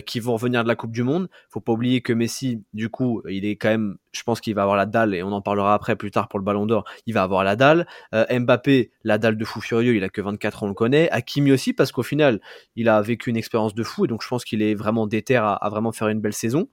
qui 0.06 0.20
vont 0.20 0.34
revenir 0.34 0.64
de 0.64 0.68
la 0.68 0.75
Coupe 0.75 0.92
du 0.92 1.04
Monde. 1.04 1.30
Faut 1.50 1.62
pas 1.62 1.72
oublier 1.72 2.02
que 2.02 2.12
Messi, 2.12 2.64
du 2.74 2.90
coup, 2.90 3.22
il 3.30 3.46
est 3.46 3.56
quand 3.56 3.70
même 3.70 3.98
je 4.15 4.24
pense 4.24 4.41
qu'il 4.41 4.55
va 4.55 4.62
avoir 4.62 4.77
la 4.77 4.86
dalle 4.86 5.13
et 5.13 5.24
on 5.24 5.31
en 5.31 5.41
parlera 5.41 5.74
après 5.74 5.95
plus 5.95 6.12
tard 6.12 6.27
pour 6.27 6.39
le 6.39 6.45
Ballon 6.45 6.65
d'Or. 6.65 6.86
Il 7.05 7.13
va 7.13 7.24
avoir 7.24 7.43
la 7.43 7.55
dalle. 7.55 7.88
Euh, 8.13 8.25
Mbappé, 8.39 8.91
la 9.03 9.17
dalle 9.17 9.38
de 9.38 9.45
fou 9.45 9.62
furieux, 9.62 9.95
il 9.95 10.03
a 10.03 10.10
que 10.10 10.22
24 10.22 10.63
ans, 10.63 10.65
on 10.65 10.69
le 10.69 10.75
connaît. 10.75 11.10
Hakimi 11.12 11.51
aussi 11.51 11.74
parce 11.74 11.91
qu'au 11.91 12.03
final, 12.03 12.39
il 12.75 12.89
a 12.89 13.01
vécu 13.01 13.29
une 13.29 13.38
expérience 13.38 13.75
de 13.75 13.84
fou 13.84 14.05
et 14.05 14.07
donc 14.07 14.24
je 14.24 14.27
pense 14.27 14.45
qu'il 14.45 14.62
est 14.62 14.75
vraiment 14.75 15.07
déter 15.07 15.36
à, 15.36 15.60
vraiment 15.69 15.91
faire 15.91 16.07
une 16.07 16.22
belle 16.22 16.34
saison. 16.34 16.67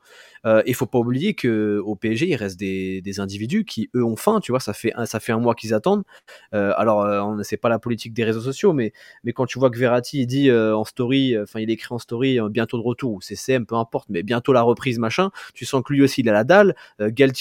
Euh, 0.45 0.63
il 0.67 0.75
faut 0.75 0.87
pas 0.87 0.99
oublier 0.99 1.35
que 1.35 1.81
au 1.85 1.95
PSG, 1.95 2.29
il 2.29 2.35
reste 2.37 2.59
des, 2.59 3.01
des, 3.01 3.21
individus 3.21 3.65
qui 3.65 3.91
eux 3.95 4.05
ont 4.05 4.17
faim. 4.17 4.41
Tu 4.41 4.51
vois, 4.51 4.61
ça 4.61 4.73
fait 4.73 4.93
un, 4.95 5.07
ça 5.07 5.21
fait 5.21 5.33
un 5.33 5.39
mois 5.39 5.55
qu'ils 5.55 5.73
attendent. 5.75 6.03
Euh, 6.55 6.73
alors, 6.77 7.03
euh, 7.03 7.21
on 7.21 7.35
ne 7.37 7.43
sait 7.43 7.57
pas 7.57 7.69
la 7.69 7.79
politique 7.79 8.13
des 8.13 8.25
réseaux 8.25 8.41
sociaux, 8.41 8.73
mais 8.73 8.93
mais 9.25 9.33
quand 9.33 9.47
tu 9.47 9.59
vois 9.59 9.71
que 9.71 9.79
Verratti 9.79 10.21
il 10.21 10.27
dit 10.27 10.51
en 10.53 10.85
story, 10.85 11.39
enfin 11.41 11.61
il 11.61 11.71
écrit 11.71 11.95
en 11.95 11.99
story 11.99 12.39
bientôt 12.51 12.77
de 12.77 12.83
retour 12.83 13.13
ou 13.13 13.21
CCM, 13.21 13.67
peu 13.67 13.77
importe, 13.77 14.09
mais 14.11 14.23
bientôt 14.23 14.53
la 14.53 14.63
reprise 14.63 14.99
machin. 14.99 15.31
Tu 15.55 15.65
sens 15.65 15.83
que 15.85 15.93
lui 15.93 16.03
aussi 16.03 16.23
il 16.23 16.29
a 16.29 16.33
la 16.33 16.45
dalle 16.45 16.75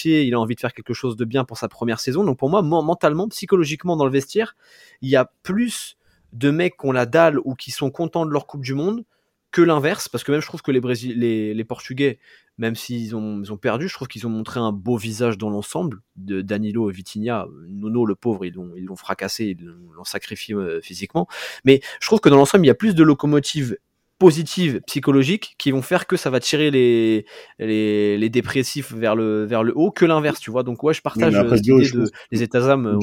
il 0.04 0.34
a 0.34 0.40
envie 0.40 0.54
de 0.54 0.60
faire 0.60 0.74
quelque 0.74 0.94
chose 0.94 1.16
de 1.16 1.24
bien 1.24 1.44
pour 1.44 1.58
sa 1.58 1.68
première 1.68 2.00
saison. 2.00 2.24
Donc 2.24 2.38
pour 2.38 2.50
moi, 2.50 2.62
mentalement, 2.62 3.28
psychologiquement 3.28 3.96
dans 3.96 4.04
le 4.04 4.10
vestiaire, 4.10 4.56
il 5.00 5.08
y 5.08 5.16
a 5.16 5.30
plus 5.42 5.96
de 6.32 6.50
mecs 6.50 6.76
qui 6.78 6.86
ont 6.86 6.92
la 6.92 7.06
dalle 7.06 7.38
ou 7.44 7.54
qui 7.54 7.70
sont 7.70 7.90
contents 7.90 8.26
de 8.26 8.30
leur 8.30 8.46
Coupe 8.46 8.62
du 8.62 8.74
Monde 8.74 9.04
que 9.50 9.60
l'inverse, 9.60 10.08
parce 10.08 10.24
que 10.24 10.32
même 10.32 10.40
je 10.40 10.46
trouve 10.46 10.62
que 10.62 10.70
les, 10.70 11.54
les, 11.54 11.64
Portugais, 11.64 12.18
même 12.56 12.74
s'ils 12.74 13.14
ont, 13.14 13.42
ont 13.48 13.56
perdu, 13.58 13.86
je 13.86 13.92
trouve 13.92 14.08
qu'ils 14.08 14.26
ont 14.26 14.30
montré 14.30 14.58
un 14.58 14.72
beau 14.72 14.96
visage 14.96 15.36
dans 15.36 15.50
l'ensemble, 15.50 16.00
de 16.16 16.40
Danilo 16.40 16.90
et 16.90 16.92
Vitinha. 16.94 17.46
Nono, 17.68 18.06
le 18.06 18.14
pauvre, 18.14 18.46
ils 18.46 18.54
l'ont, 18.54 18.72
ils 18.76 18.86
l'ont 18.86 18.96
fracassé, 18.96 19.56
ils 19.58 19.64
l'ont 19.94 20.04
sacrifié 20.04 20.54
euh, 20.54 20.80
physiquement. 20.80 21.28
Mais 21.66 21.82
je 22.00 22.06
trouve 22.06 22.20
que 22.20 22.30
dans 22.30 22.36
l'ensemble, 22.36 22.64
il 22.64 22.68
y 22.68 22.70
a 22.70 22.74
plus 22.74 22.94
de 22.94 23.02
locomotives 23.02 23.76
positives 24.22 24.80
psychologiques 24.86 25.56
qui 25.58 25.72
vont 25.72 25.82
faire 25.82 26.06
que 26.06 26.16
ça 26.16 26.30
va 26.30 26.38
tirer 26.38 26.70
les, 26.70 27.26
les, 27.58 28.16
les 28.16 28.30
dépressifs 28.30 28.92
vers 28.92 29.16
le, 29.16 29.44
vers 29.46 29.64
le 29.64 29.72
haut 29.76 29.90
que 29.90 30.04
l'inverse, 30.04 30.38
tu 30.38 30.52
vois. 30.52 30.62
Donc, 30.62 30.84
ouais, 30.84 30.94
je 30.94 31.02
partage 31.02 31.34
euh, 31.34 31.42
de, 31.42 32.08
les 32.30 32.42
états 32.44 32.70
âmes. 32.70 33.00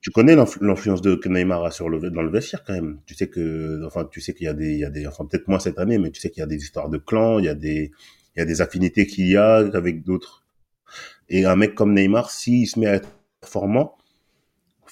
tu, 0.00 0.10
connais 0.10 0.34
l'influence 0.34 1.02
de 1.02 1.20
Neymar 1.26 1.70
sur 1.74 1.90
le, 1.90 2.10
dans 2.10 2.22
le 2.22 2.30
vestiaire 2.30 2.64
quand 2.66 2.72
même. 2.72 3.00
Tu 3.04 3.14
sais 3.14 3.28
que, 3.28 3.84
enfin, 3.84 4.08
tu 4.10 4.22
sais 4.22 4.32
qu'il 4.32 4.46
y 4.46 4.48
a 4.48 4.54
des, 4.54 4.72
il 4.72 4.78
y 4.78 4.84
a 4.86 4.88
des, 4.88 5.06
enfin, 5.06 5.26
peut-être 5.26 5.46
moins 5.46 5.58
cette 5.58 5.78
année, 5.78 5.98
mais 5.98 6.10
tu 6.10 6.22
sais 6.22 6.30
qu'il 6.30 6.40
y 6.40 6.44
a 6.44 6.46
des 6.46 6.56
histoires 6.56 6.88
de 6.88 6.96
clans, 6.96 7.38
il 7.38 7.44
y 7.44 7.50
a 7.50 7.54
des, 7.54 7.92
il 8.34 8.38
y 8.38 8.42
a 8.42 8.46
des 8.46 8.62
affinités 8.62 9.06
qu'il 9.06 9.28
y 9.28 9.36
a 9.36 9.56
avec 9.56 10.04
d'autres. 10.04 10.46
Et 11.28 11.44
un 11.44 11.56
mec 11.56 11.74
comme 11.74 11.92
Neymar, 11.92 12.30
s'il 12.30 12.66
se 12.66 12.80
met 12.80 12.86
à 12.86 12.94
être 12.94 13.10
performant, 13.42 13.98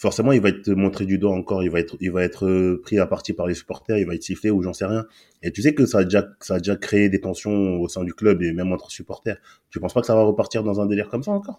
forcément, 0.02 0.32
il 0.32 0.40
va 0.40 0.48
être 0.48 0.68
montré 0.70 1.06
du 1.06 1.16
doigt 1.16 1.30
encore, 1.30 1.62
il 1.62 1.70
va 1.70 1.78
être, 1.78 2.44
euh, 2.44 2.80
pris 2.82 2.98
à 2.98 3.06
partie 3.06 3.32
par 3.32 3.46
les 3.46 3.54
supporters, 3.54 3.98
il 3.98 4.04
va 4.04 4.16
être 4.16 4.22
sifflé 4.24 4.50
ou 4.50 4.60
j'en 4.60 4.72
sais 4.72 4.84
rien. 4.84 5.06
Et 5.44 5.52
tu 5.52 5.62
sais 5.62 5.74
que 5.74 5.86
ça 5.86 5.98
a 5.98 6.04
déjà, 6.04 6.26
déjà 6.58 6.74
créé 6.74 7.08
des 7.08 7.20
tensions 7.20 7.80
au 7.80 7.86
sein 7.86 8.02
du 8.02 8.12
club 8.12 8.42
et 8.42 8.52
même 8.52 8.72
entre 8.72 8.90
supporters. 8.90 9.36
Tu 9.70 9.78
penses 9.78 9.94
pas 9.94 10.00
que 10.00 10.08
ça 10.08 10.16
va 10.16 10.22
repartir 10.24 10.64
dans 10.64 10.80
un 10.80 10.86
délire 10.86 11.08
comme 11.08 11.22
ça 11.22 11.30
encore? 11.30 11.56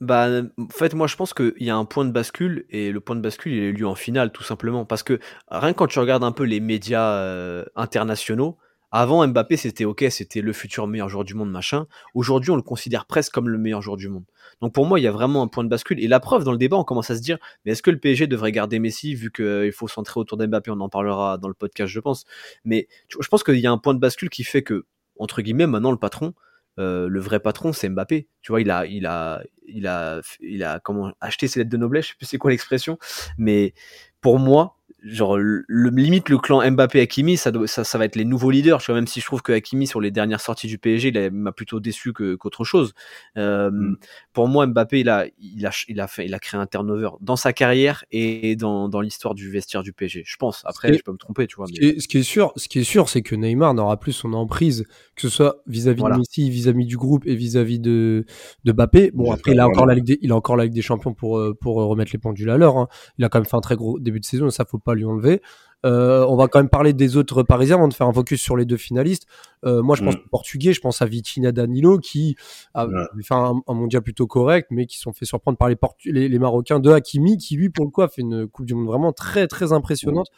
Bah, 0.00 0.28
en 0.58 0.68
fait, 0.70 0.94
moi, 0.94 1.06
je 1.06 1.16
pense 1.16 1.34
qu'il 1.34 1.52
y 1.58 1.68
a 1.68 1.76
un 1.76 1.84
point 1.84 2.06
de 2.06 2.10
bascule 2.10 2.64
et 2.70 2.90
le 2.90 3.00
point 3.00 3.16
de 3.16 3.20
bascule, 3.20 3.52
il 3.52 3.62
est 3.64 3.72
lieu 3.72 3.86
en 3.86 3.94
finale, 3.94 4.32
tout 4.32 4.42
simplement. 4.42 4.86
Parce 4.86 5.02
que 5.02 5.18
rien 5.50 5.74
que 5.74 5.78
quand 5.78 5.88
tu 5.88 5.98
regardes 5.98 6.24
un 6.24 6.32
peu 6.32 6.44
les 6.44 6.60
médias 6.60 7.18
euh, 7.18 7.64
internationaux, 7.76 8.56
avant 8.90 9.26
Mbappé, 9.26 9.56
c'était 9.56 9.84
ok, 9.84 10.04
c'était 10.10 10.40
le 10.40 10.52
futur 10.52 10.86
meilleur 10.86 11.08
joueur 11.08 11.24
du 11.24 11.34
monde, 11.34 11.50
machin. 11.50 11.86
Aujourd'hui, 12.14 12.50
on 12.50 12.56
le 12.56 12.62
considère 12.62 13.04
presque 13.06 13.32
comme 13.32 13.48
le 13.48 13.58
meilleur 13.58 13.82
joueur 13.82 13.96
du 13.96 14.08
monde. 14.08 14.24
Donc 14.60 14.72
pour 14.72 14.86
moi, 14.86 15.00
il 15.00 15.02
y 15.02 15.08
a 15.08 15.12
vraiment 15.12 15.42
un 15.42 15.48
point 15.48 15.64
de 15.64 15.68
bascule. 15.68 16.02
Et 16.02 16.08
la 16.08 16.20
preuve, 16.20 16.44
dans 16.44 16.52
le 16.52 16.58
débat, 16.58 16.76
on 16.76 16.84
commence 16.84 17.10
à 17.10 17.16
se 17.16 17.20
dire, 17.20 17.38
mais 17.64 17.72
est-ce 17.72 17.82
que 17.82 17.90
le 17.90 17.98
PSG 17.98 18.26
devrait 18.26 18.52
garder 18.52 18.78
Messi, 18.78 19.14
vu 19.14 19.30
qu'il 19.32 19.72
faut 19.72 19.88
centrer 19.88 20.20
autour 20.20 20.38
d'Mbappé? 20.38 20.70
On 20.70 20.80
en 20.80 20.88
parlera 20.88 21.36
dans 21.38 21.48
le 21.48 21.54
podcast, 21.54 21.92
je 21.92 22.00
pense. 22.00 22.24
Mais 22.64 22.86
je 23.08 23.28
pense 23.28 23.42
qu'il 23.42 23.58
y 23.58 23.66
a 23.66 23.72
un 23.72 23.78
point 23.78 23.94
de 23.94 23.98
bascule 23.98 24.30
qui 24.30 24.44
fait 24.44 24.62
que, 24.62 24.86
entre 25.18 25.42
guillemets, 25.42 25.66
maintenant, 25.66 25.90
le 25.90 25.98
patron, 25.98 26.34
euh, 26.78 27.08
le 27.08 27.20
vrai 27.20 27.40
patron, 27.40 27.72
c'est 27.72 27.88
Mbappé. 27.88 28.28
Tu 28.42 28.52
vois, 28.52 28.60
il 28.60 28.70
a, 28.70 28.86
il 28.86 29.06
a, 29.06 29.42
il 29.66 29.86
a, 29.86 30.20
il 30.40 30.62
a, 30.62 30.78
comment 30.80 31.12
acheté 31.20 31.48
ses 31.48 31.60
lettres 31.60 31.70
de 31.70 31.76
noblesse. 31.76 32.04
Je 32.04 32.10
sais 32.10 32.16
plus 32.16 32.26
c'est 32.26 32.38
quoi 32.38 32.50
l'expression, 32.50 32.98
mais 33.36 33.74
pour 34.20 34.38
moi, 34.38 34.76
genre 35.02 35.36
le, 35.36 35.64
limite 35.68 36.28
le 36.28 36.38
clan 36.38 36.68
Mbappé 36.70 37.00
Hakimi 37.00 37.36
ça, 37.36 37.52
ça, 37.66 37.84
ça 37.84 37.98
va 37.98 38.04
être 38.04 38.16
les 38.16 38.24
nouveaux 38.24 38.50
leaders. 38.50 38.80
Tu 38.80 38.86
vois 38.86 38.94
même 38.94 39.06
si 39.06 39.20
je 39.20 39.26
trouve 39.26 39.42
que 39.42 39.52
Hakimi 39.52 39.86
sur 39.86 40.00
les 40.00 40.10
dernières 40.10 40.40
sorties 40.40 40.66
du 40.66 40.78
PSG 40.78 41.08
il 41.14 41.30
m'a 41.30 41.52
plutôt 41.52 41.80
déçu 41.80 42.12
qu'autre 42.12 42.64
chose. 42.64 42.94
Euh, 43.36 43.70
mm. 43.70 43.98
pour 44.32 44.48
moi 44.48 44.66
Mbappé 44.66 45.00
il 45.00 45.08
a 45.08 45.26
il 45.38 45.66
a 45.66 45.70
il 45.88 46.00
a 46.00 46.06
fait 46.06 46.26
il 46.26 46.34
a 46.34 46.38
créé 46.38 46.60
un 46.60 46.66
turnover 46.66 47.10
dans 47.20 47.36
sa 47.36 47.52
carrière 47.52 48.04
et 48.10 48.56
dans, 48.56 48.88
dans 48.88 49.00
l'histoire 49.00 49.34
du 49.34 49.50
vestiaire 49.50 49.82
du 49.82 49.92
PSG 49.92 50.24
je 50.26 50.36
pense. 50.36 50.62
Après 50.64 50.92
je 50.92 51.02
peux 51.02 51.12
me 51.12 51.18
tromper 51.18 51.46
tu 51.46 51.56
vois 51.56 51.66
mais... 51.68 51.98
ce, 52.00 52.08
qui 52.08 52.18
est, 52.18 52.22
sûr 52.22 52.52
ce 52.56 52.68
qui 52.68 52.78
est 52.80 52.84
sûr 52.84 53.08
c'est 53.08 53.22
que 53.22 53.34
Neymar 53.34 53.74
n'aura 53.74 53.98
plus 53.98 54.12
son 54.12 54.32
emprise 54.32 54.84
que 55.14 55.22
ce 55.22 55.28
soit 55.28 55.62
vis-à-vis 55.66 56.02
de 56.02 56.18
Messi 56.18 56.50
vis-à-vis 56.50 56.86
du 56.86 56.96
groupe 56.96 57.26
et 57.26 57.34
vis-à-vis 57.34 57.78
de 57.78 58.24
de 58.64 58.72
Mbappé. 58.72 59.10
Bon 59.12 59.30
après 59.30 59.52
il 59.52 59.60
a 59.60 59.66
encore 59.66 59.86
la 59.86 59.94
Ligue 59.94 60.04
des, 60.04 60.18
il 60.22 60.32
a 60.32 60.36
encore 60.36 60.56
la 60.56 60.64
Ligue 60.64 60.74
des 60.74 60.82
Champions 60.82 61.14
pour 61.14 61.38
euh, 61.38 61.54
pour 61.60 61.76
remettre 61.76 62.12
les 62.12 62.18
pendules 62.18 62.50
à 62.50 62.56
l'heure 62.56 62.78
hein. 62.78 62.88
il 63.18 63.24
a 63.24 63.28
quand 63.28 63.38
même 63.38 63.46
fait 63.46 63.56
un 63.56 63.60
très 63.60 63.76
gros 63.76 63.98
début 63.98 64.20
de 64.20 64.24
saison 64.24 64.48
ça 64.50 64.64
faut 64.64 64.78
pas 64.86 64.94
lui 64.94 65.04
enlever. 65.04 65.42
Euh, 65.84 66.24
on 66.26 66.36
va 66.36 66.48
quand 66.48 66.58
même 66.58 66.68
parler 66.68 66.92
des 66.92 67.16
autres 67.16 67.42
Parisiens 67.42 67.76
avant 67.76 67.86
de 67.86 67.94
faire 67.94 68.08
un 68.08 68.12
focus 68.12 68.40
sur 68.40 68.56
les 68.56 68.64
deux 68.64 68.76
finalistes. 68.76 69.26
Euh, 69.64 69.82
moi, 69.82 69.94
je 69.94 70.02
pense 70.02 70.16
mm. 70.16 70.28
Portugais, 70.30 70.72
je 70.72 70.80
pense 70.80 71.02
à 71.02 71.06
Vitinha 71.06 71.52
Danilo 71.52 71.98
qui 71.98 72.36
a 72.74 72.88
fait 73.22 73.34
un, 73.34 73.54
mondial 73.68 74.02
plutôt 74.02 74.26
correct, 74.26 74.68
mais 74.70 74.86
qui 74.86 74.98
sont 74.98 75.12
fait 75.12 75.26
surprendre 75.26 75.58
par 75.58 75.68
les, 75.68 76.28
les, 76.28 76.38
Marocains 76.38 76.80
de 76.80 76.90
Hakimi, 76.90 77.36
qui 77.36 77.56
lui, 77.56 77.68
pour 77.68 77.84
le 77.84 77.90
coup, 77.90 78.02
a 78.02 78.08
fait 78.08 78.22
une 78.22 78.48
Coupe 78.48 78.66
du 78.66 78.74
Monde 78.74 78.86
vraiment 78.86 79.12
très 79.12 79.46
très 79.46 79.72
impressionnante 79.72 80.28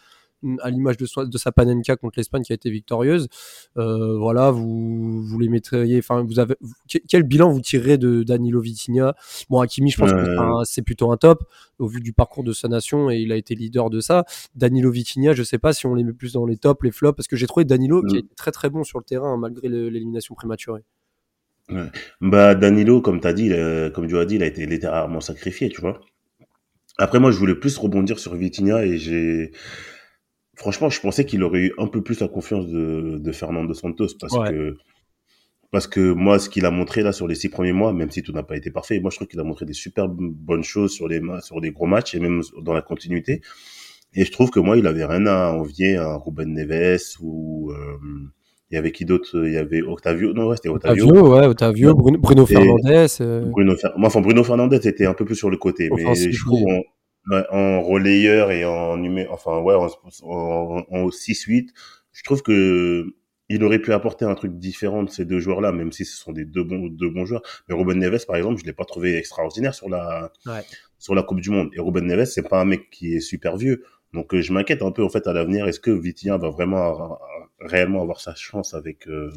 à 0.61 0.71
l'image 0.71 0.97
de, 0.97 1.25
de 1.25 1.39
sa 1.39 1.53
Panenka 1.53 1.97
contre 1.97 2.19
l'Espagne 2.19 2.43
qui 2.43 2.53
a 2.53 2.55
été 2.55 2.71
victorieuse. 2.71 3.29
Euh, 3.77 4.17
voilà, 4.19 4.51
vous, 4.51 5.23
vous 5.23 5.39
les 5.39 5.49
mettriez. 5.49 5.99
Enfin, 5.99 6.25
vous 6.25 6.39
avez 6.39 6.55
quel 7.09 7.23
bilan 7.25 7.51
vous 7.51 7.61
tirerez 7.61 7.99
de 7.99 8.23
Danilo 8.23 8.61
Vitinha? 8.61 9.15
Bon, 9.51 9.61
Hakimi, 9.61 9.91
je 9.91 9.99
pense 9.99 10.11
que 10.13 10.17
euh. 10.17 10.65
c'est 10.65 10.83
plutôt 10.83 11.11
un 11.11 11.17
top 11.17 11.45
au 11.79 11.87
vu 11.87 12.01
du 12.01 12.13
parcours 12.13 12.45
de 12.45 12.53
sa 12.53 12.69
nation 12.69 13.11
et 13.11 13.19
il 13.19 13.33
a 13.33 13.37
été 13.37 13.55
leader 13.55 13.91
de 13.91 14.01
ça. 14.01 14.25
Danilo 14.55 14.91
Vitinha, 14.91 15.33
je 15.33 15.43
sais 15.43 15.59
pas 15.59 15.73
si 15.73 15.87
on 15.87 15.95
les 15.95 16.05
met 16.05 16.13
plus 16.13 16.33
dans 16.33 16.47
les 16.47 16.57
tops, 16.57 16.83
les 16.85 16.91
flops, 16.91 17.17
parce 17.17 17.29
que 17.29 17.37
j'ai 17.37 17.47
trouvé 17.47 17.65
Danilo 17.65 18.03
qui 18.03 18.17
mm. 18.17 18.19
est 18.19 18.35
très 18.37 18.51
très 18.51 18.71
bon 18.71 18.85
sur 18.85 18.99
le 18.99 19.05
terrain 19.05 19.37
malgré 19.37 19.69
l'élimination 19.69 20.35
prématurée. 20.35 20.83
Bah 22.23 22.55
Danilo, 22.55 23.03
comme 23.03 23.21
tu 23.21 23.27
as 23.27 23.33
dit, 23.35 23.51
comme 23.95 24.07
tu 24.07 24.17
as 24.17 24.25
dit, 24.25 24.37
il 24.37 24.43
a 24.43 24.47
été 24.47 24.65
littéralement 24.65 25.21
sacrifié, 25.21 25.69
tu 25.69 25.83
vois. 25.83 26.01
Après 26.97 27.21
moi, 27.21 27.31
je 27.31 27.39
voulais 27.39 27.55
plus 27.55 27.77
rebondir 27.79 28.19
sur 28.19 28.35
Vitinha 28.35 28.85
et 28.85 28.99
j'ai 28.99 29.53
franchement, 30.59 30.91
je 30.91 31.01
pensais 31.01 31.25
qu'il 31.25 31.43
aurait 31.43 31.61
eu 31.61 31.73
un 31.79 31.87
peu 31.87 32.03
plus 32.03 32.21
la 32.21 32.29
confiance 32.29 32.67
de, 32.67 33.19
de 33.19 33.33
Fernando 33.33 33.73
Santos 33.73 34.09
parce 34.21 34.35
que 34.51 34.77
parce 35.71 35.87
que 35.87 36.13
moi, 36.13 36.39
ce 36.39 36.49
qu'il 36.49 36.65
a 36.65 36.71
montré 36.71 37.03
là 37.03 37.13
sur 37.13 37.29
les 37.29 37.35
six 37.35 37.51
premiers 37.51 37.73
mois, 37.73 37.93
même 37.93 38.11
si 38.11 38.23
tout 38.23 38.33
n'a 38.33 38.43
pas 38.43 38.57
été 38.57 38.71
parfait, 38.71 39.01
moi 39.01 39.11
je 39.11 39.17
trouve 39.17 39.29
qu'il 39.29 39.41
a 39.41 39.45
montré 39.45 39.67
des 39.67 39.75
super 39.75 40.09
bonnes 40.09 40.65
choses 40.65 40.93
sur 40.93 41.09
les 41.09 41.21
sur 41.43 41.61
des 41.61 41.71
gros 41.71 41.87
matchs 41.87 42.15
et 42.15 42.21
même 42.21 42.43
dans 42.63 42.73
la 42.73 42.83
continuité. 42.83 43.41
Et 44.15 44.25
je 44.25 44.33
trouve 44.33 44.51
que 44.51 44.59
moi, 44.59 44.79
il 44.79 44.87
avait 44.87 45.05
rien 45.05 45.27
à 45.27 45.51
envier 45.53 45.97
à 45.97 46.17
Ruben 46.17 46.55
Neves 46.55 47.19
ou 47.21 47.71
euh, 47.73 47.99
il 48.71 48.75
y 48.75 48.79
avait 48.79 48.91
qui 48.91 49.05
d'autre? 49.05 49.29
Il 49.47 49.53
y 49.53 49.59
avait 49.59 49.83
Octavio. 49.83 50.33
Non, 50.33 50.49
ouais, 50.49 50.57
c'était 50.57 50.71
Octavio. 50.71 51.09
Octavio, 51.09 51.35
ouais, 51.35 51.47
Octavio, 51.47 51.95
Bruno, 51.95 52.47
Fernandez. 52.47 53.07
Euh. 53.21 53.45
Bruno, 53.45 53.75
enfin, 54.03 54.21
Bruno 54.23 54.43
Fernandez 54.43 54.81
était 54.89 55.05
un 55.05 55.13
peu 55.13 55.27
plus 55.27 55.37
sur 55.37 55.51
le 55.51 55.59
côté, 55.59 55.91
mais 55.95 56.15
je 56.15 56.45
trouve 56.45 56.65
en 57.51 57.83
relayeur 57.83 58.51
et 58.51 58.65
en 58.65 58.97
numéro, 58.97 59.33
enfin 59.33 59.59
ouais, 59.61 59.75
en, 59.75 60.85
en, 60.91 61.09
6-8, 61.09 61.69
je 62.13 62.23
trouve 62.23 62.43
que 62.43 63.15
il 63.49 63.65
aurait 63.65 63.79
pu 63.79 63.93
apporter 63.93 64.25
un 64.25 64.35
truc 64.35 64.59
différent 64.59 65.03
de 65.03 65.11
ces 65.11 65.25
deux 65.25 65.39
joueurs-là, 65.39 65.73
même 65.73 65.91
si 65.91 66.05
ce 66.05 66.17
sont 66.17 66.33
des 66.33 66.45
deux 66.45 66.65
bons, 66.65 66.89
deux 66.89 67.09
bons 67.09 67.25
joueurs. 67.25 67.43
Mais 67.69 67.75
Ruben 67.75 67.99
Neves, 67.99 68.27
par 68.27 68.37
exemple, 68.37 68.61
je 68.61 68.67
l'ai 68.67 68.75
pas 68.75 68.85
trouvé 68.85 69.17
extraordinaire 69.17 69.75
sur 69.75 69.89
la, 69.89 70.33
sur 70.99 71.15
la 71.15 71.23
Coupe 71.23 71.41
du 71.41 71.51
Monde. 71.51 71.71
Et 71.75 71.81
Ruben 71.81 72.05
Neves, 72.05 72.27
c'est 72.27 72.47
pas 72.47 72.61
un 72.61 72.67
mec 72.67 72.91
qui 72.91 73.15
est 73.15 73.21
super 73.21 73.57
vieux. 73.57 73.85
Donc 74.13 74.35
euh, 74.35 74.43
je 74.43 74.53
m'inquiète 74.53 74.83
un 74.83 74.91
peu 74.91 75.03
en 75.03 75.09
fait 75.09 75.27
à 75.27 75.33
l'avenir. 75.33 75.67
Est-ce 75.67 75.81
que 75.81 75.91
Vitinha 75.91 76.37
va 76.37 76.51
vraiment 76.51 77.19
réellement 77.61 78.03
avoir 78.03 78.21
sa 78.21 78.35
chance 78.35 78.75
avec 78.75 79.09
euh, 79.09 79.31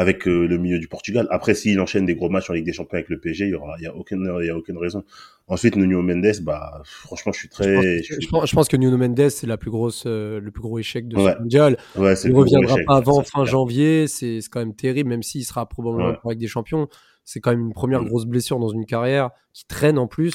avec 0.00 0.26
euh, 0.26 0.46
le 0.46 0.56
milieu 0.56 0.78
du 0.78 0.88
Portugal 0.88 1.28
Après, 1.30 1.54
s'il 1.54 1.78
enchaîne 1.78 2.06
des 2.06 2.14
gros 2.14 2.30
matchs 2.30 2.48
en 2.48 2.54
Ligue 2.54 2.64
des 2.64 2.72
Champions 2.72 2.96
avec 2.96 3.10
le 3.10 3.20
PSG, 3.20 3.44
il 3.44 3.50
y 3.50 3.54
aura, 3.54 3.76
il 3.78 3.84
y 3.84 3.86
a 3.86 3.94
aucune, 3.94 4.32
il 4.40 4.46
y 4.46 4.48
a 4.48 4.56
aucune 4.56 4.78
raison. 4.78 5.04
Ensuite, 5.46 5.76
Nuno 5.76 6.00
Mendes, 6.00 6.40
bah 6.40 6.80
franchement, 6.84 7.32
je 7.32 7.38
suis 7.38 7.48
très. 7.50 8.02
Je 8.02 8.28
pense, 8.28 8.48
je 8.48 8.54
pense, 8.54 8.68
que 8.68 8.78
Nuno 8.78 8.96
Mendes 8.96 9.28
c'est 9.28 9.46
la 9.46 9.58
plus 9.58 9.70
grosse, 9.70 10.06
le 10.06 10.48
plus 10.50 10.62
gros 10.62 10.78
échec 10.78 11.06
de 11.06 11.18
ce 11.18 11.38
mondial. 11.38 11.76
Ouais, 11.96 12.14
il 12.24 12.32
reviendra 12.32 12.76
pas 12.86 12.96
avant 12.96 13.22
fin 13.22 13.44
janvier. 13.44 14.06
C'est 14.06 14.40
quand 14.50 14.60
même 14.60 14.74
terrible, 14.74 15.10
même 15.10 15.22
s'il 15.22 15.44
sera 15.44 15.68
probablement 15.68 16.16
avec 16.24 16.38
des 16.38 16.48
champions. 16.48 16.88
C'est 17.24 17.40
quand 17.40 17.50
même 17.50 17.60
une 17.60 17.74
première 17.74 18.02
mm. 18.02 18.08
grosse 18.08 18.24
blessure 18.24 18.58
dans 18.58 18.70
une 18.70 18.86
carrière 18.86 19.30
qui 19.52 19.66
traîne 19.66 19.98
en 19.98 20.06
plus. 20.06 20.32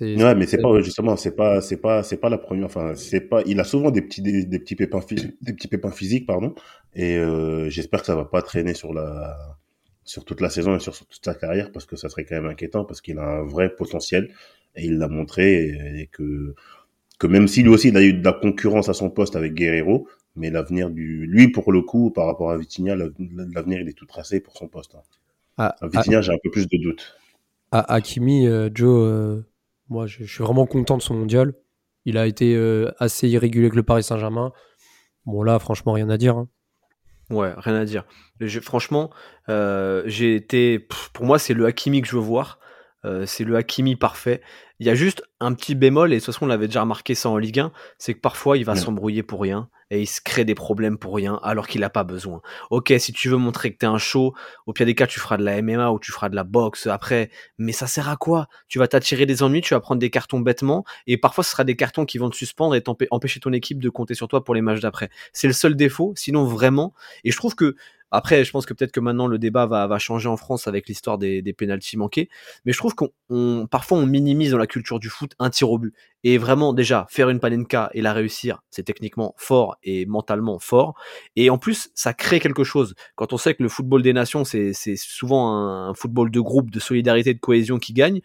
Ouais, 0.00 0.34
mais 0.34 0.46
c'est 0.46 0.60
pas 0.60 0.80
justement, 0.82 1.16
c'est 1.16 1.34
pas, 1.34 1.62
c'est 1.62 1.78
pas, 1.78 2.02
c'est 2.02 2.18
pas 2.18 2.28
la 2.28 2.36
première. 2.36 2.66
Enfin, 2.66 2.94
c'est 2.94 3.22
pas. 3.22 3.42
Il 3.46 3.58
a 3.60 3.64
souvent 3.64 3.90
des 3.90 4.02
petits, 4.02 4.20
des, 4.20 4.58
petits 4.58 4.76
pépins, 4.76 5.00
des 5.40 5.52
petits 5.54 5.68
pépins 5.68 5.90
physiques, 5.90 6.26
pardon. 6.26 6.54
Et 6.94 7.16
euh, 7.16 7.70
j'espère 7.70 8.00
que 8.00 8.06
ça 8.06 8.14
va 8.14 8.26
pas 8.26 8.42
traîner 8.42 8.74
sur 8.74 8.92
la, 8.92 9.58
sur 10.04 10.24
toute 10.24 10.40
la 10.40 10.50
saison 10.50 10.76
et 10.76 10.80
sur, 10.80 10.92
toute 10.94 11.24
sa 11.24 11.34
carrière 11.34 11.72
parce 11.72 11.86
que 11.86 11.96
ça 11.96 12.08
serait 12.08 12.24
quand 12.24 12.34
même 12.34 12.50
inquiétant 12.50 12.84
parce 12.84 13.00
qu'il 13.00 13.18
a 13.18 13.38
un 13.38 13.44
vrai 13.44 13.74
potentiel 13.74 14.30
et 14.76 14.84
il 14.84 14.98
l'a 14.98 15.08
montré 15.08 15.68
et, 15.96 16.08
que 16.12 16.54
que 17.18 17.26
même 17.26 17.48
si 17.48 17.62
lui 17.62 17.68
aussi 17.68 17.88
il 17.88 17.96
a 17.96 18.02
eu 18.02 18.14
de 18.14 18.24
la 18.24 18.32
concurrence 18.32 18.88
à 18.88 18.94
son 18.94 19.10
poste 19.10 19.36
avec 19.36 19.54
Guerrero, 19.54 20.08
mais 20.36 20.50
l'avenir 20.50 20.90
du, 20.90 21.26
lui 21.26 21.48
pour 21.48 21.70
le 21.70 21.82
coup 21.82 22.10
par 22.10 22.26
rapport 22.26 22.50
à 22.50 22.58
Vitinha, 22.58 22.96
l'avenir 22.96 23.80
il 23.80 23.88
est 23.88 23.96
tout 23.96 24.06
tracé 24.06 24.40
pour 24.40 24.56
son 24.56 24.68
poste. 24.68 24.94
Hein. 24.94 25.02
Ah, 25.58 25.76
Vitinha, 25.82 26.18
ah. 26.18 26.22
j'ai 26.22 26.32
un 26.32 26.38
peu 26.42 26.50
plus 26.50 26.66
de 26.66 26.76
doutes. 26.78 27.16
À 27.72 27.94
Hakimi, 27.94 28.46
euh, 28.46 28.68
Joe. 28.74 29.06
Euh, 29.06 29.42
moi, 29.90 30.06
je, 30.06 30.24
suis 30.24 30.42
vraiment 30.42 30.66
content 30.66 30.96
de 30.96 31.02
son 31.02 31.14
mondial. 31.14 31.52
Il 32.04 32.16
a 32.16 32.26
été 32.26 32.54
euh, 32.54 32.90
assez 32.98 33.28
irrégulier 33.28 33.66
avec 33.66 33.74
le 33.74 33.82
Paris 33.82 34.04
Saint-Germain. 34.04 34.52
Bon, 35.26 35.42
là, 35.42 35.58
franchement, 35.58 35.92
rien 35.92 36.08
à 36.08 36.16
dire. 36.16 36.36
Hein. 36.36 36.48
Ouais, 37.28 37.52
rien 37.56 37.74
à 37.74 37.84
dire. 37.84 38.04
franchement, 38.62 39.10
euh, 39.48 40.02
j'ai 40.06 40.36
été. 40.36 40.86
Pour 41.12 41.26
moi, 41.26 41.38
c'est 41.38 41.54
le 41.54 41.66
Hakimi 41.66 42.00
que 42.00 42.08
je 42.08 42.16
veux 42.16 42.22
voir. 42.22 42.60
Euh, 43.04 43.26
c'est 43.26 43.44
le 43.44 43.56
Hakimi 43.56 43.96
parfait. 43.96 44.40
Il 44.78 44.86
y 44.86 44.90
a 44.90 44.94
juste 44.94 45.22
un 45.40 45.52
petit 45.54 45.74
bémol, 45.74 46.12
et 46.12 46.16
de 46.16 46.20
toute 46.20 46.26
façon, 46.26 46.44
on 46.46 46.48
l'avait 46.48 46.68
déjà 46.68 46.82
remarqué 46.82 47.14
ça 47.14 47.28
en 47.28 47.36
Ligue 47.36 47.60
1, 47.60 47.72
c'est 47.98 48.14
que 48.14 48.20
parfois, 48.20 48.56
il 48.56 48.64
va 48.64 48.76
s'embrouiller 48.76 49.22
pour 49.22 49.42
rien 49.42 49.68
et 49.90 50.00
il 50.02 50.06
se 50.06 50.20
crée 50.20 50.44
des 50.44 50.54
problèmes 50.54 50.98
pour 50.98 51.14
rien 51.14 51.38
alors 51.42 51.66
qu'il 51.66 51.80
n'a 51.80 51.90
pas 51.90 52.04
besoin. 52.04 52.40
Ok, 52.70 52.92
si 52.98 53.12
tu 53.12 53.28
veux 53.28 53.36
montrer 53.36 53.72
que 53.72 53.78
t'es 53.78 53.86
un 53.86 53.98
show, 53.98 54.34
au 54.66 54.72
pire 54.72 54.86
des 54.86 54.94
cas, 54.94 55.06
tu 55.06 55.20
feras 55.20 55.36
de 55.36 55.44
la 55.44 55.60
MMA 55.62 55.90
ou 55.90 55.98
tu 55.98 56.12
feras 56.12 56.28
de 56.28 56.36
la 56.36 56.44
boxe 56.44 56.86
après, 56.86 57.30
mais 57.58 57.72
ça 57.72 57.86
sert 57.86 58.08
à 58.08 58.16
quoi? 58.16 58.48
Tu 58.68 58.78
vas 58.78 58.88
t'attirer 58.88 59.26
des 59.26 59.42
ennuis, 59.42 59.60
tu 59.60 59.74
vas 59.74 59.80
prendre 59.80 60.00
des 60.00 60.10
cartons 60.10 60.40
bêtement, 60.40 60.84
et 61.06 61.16
parfois 61.16 61.44
ce 61.44 61.50
sera 61.50 61.64
des 61.64 61.76
cartons 61.76 62.04
qui 62.04 62.18
vont 62.18 62.30
te 62.30 62.36
suspendre 62.36 62.74
et 62.74 62.82
empêcher 63.10 63.40
ton 63.40 63.52
équipe 63.52 63.80
de 63.80 63.88
compter 63.90 64.14
sur 64.14 64.28
toi 64.28 64.44
pour 64.44 64.54
les 64.54 64.62
matchs 64.62 64.80
d'après. 64.80 65.10
C'est 65.32 65.46
le 65.46 65.52
seul 65.52 65.74
défaut, 65.76 66.12
sinon 66.16 66.44
vraiment, 66.44 66.94
et 67.24 67.30
je 67.30 67.36
trouve 67.36 67.54
que 67.54 67.76
après, 68.10 68.44
je 68.44 68.50
pense 68.50 68.66
que 68.66 68.74
peut-être 68.74 68.92
que 68.92 69.00
maintenant 69.00 69.26
le 69.26 69.38
débat 69.38 69.66
va, 69.66 69.98
changer 69.98 70.28
en 70.28 70.36
France 70.36 70.66
avec 70.66 70.88
l'histoire 70.88 71.18
des, 71.18 71.42
des 71.42 71.52
pénalties 71.52 71.96
manqués. 71.96 72.28
Mais 72.64 72.72
je 72.72 72.78
trouve 72.78 72.94
qu'on 72.94 73.66
parfois 73.66 73.98
on 73.98 74.06
minimise 74.06 74.52
dans 74.52 74.58
la 74.58 74.66
culture 74.66 74.98
du 74.98 75.08
foot 75.08 75.32
un 75.38 75.50
tir 75.50 75.70
au 75.70 75.78
but. 75.78 75.94
Et 76.22 76.36
vraiment, 76.36 76.74
déjà, 76.74 77.06
faire 77.08 77.30
une 77.30 77.40
panenka 77.40 77.90
et 77.94 78.02
la 78.02 78.12
réussir, 78.12 78.62
c'est 78.70 78.82
techniquement 78.82 79.34
fort 79.38 79.76
et 79.82 80.04
mentalement 80.04 80.58
fort. 80.58 80.94
Et 81.34 81.48
en 81.48 81.56
plus, 81.56 81.90
ça 81.94 82.12
crée 82.12 82.40
quelque 82.40 82.64
chose. 82.64 82.94
Quand 83.14 83.32
on 83.32 83.38
sait 83.38 83.54
que 83.54 83.62
le 83.62 83.70
football 83.70 84.02
des 84.02 84.12
nations, 84.12 84.44
c'est 84.44 84.74
souvent 84.96 85.54
un, 85.54 85.94
football 85.94 86.30
de 86.30 86.40
groupe, 86.40 86.70
de 86.70 86.80
solidarité, 86.80 87.32
de 87.32 87.40
cohésion 87.40 87.78
qui 87.78 87.92
gagne, 87.92 88.20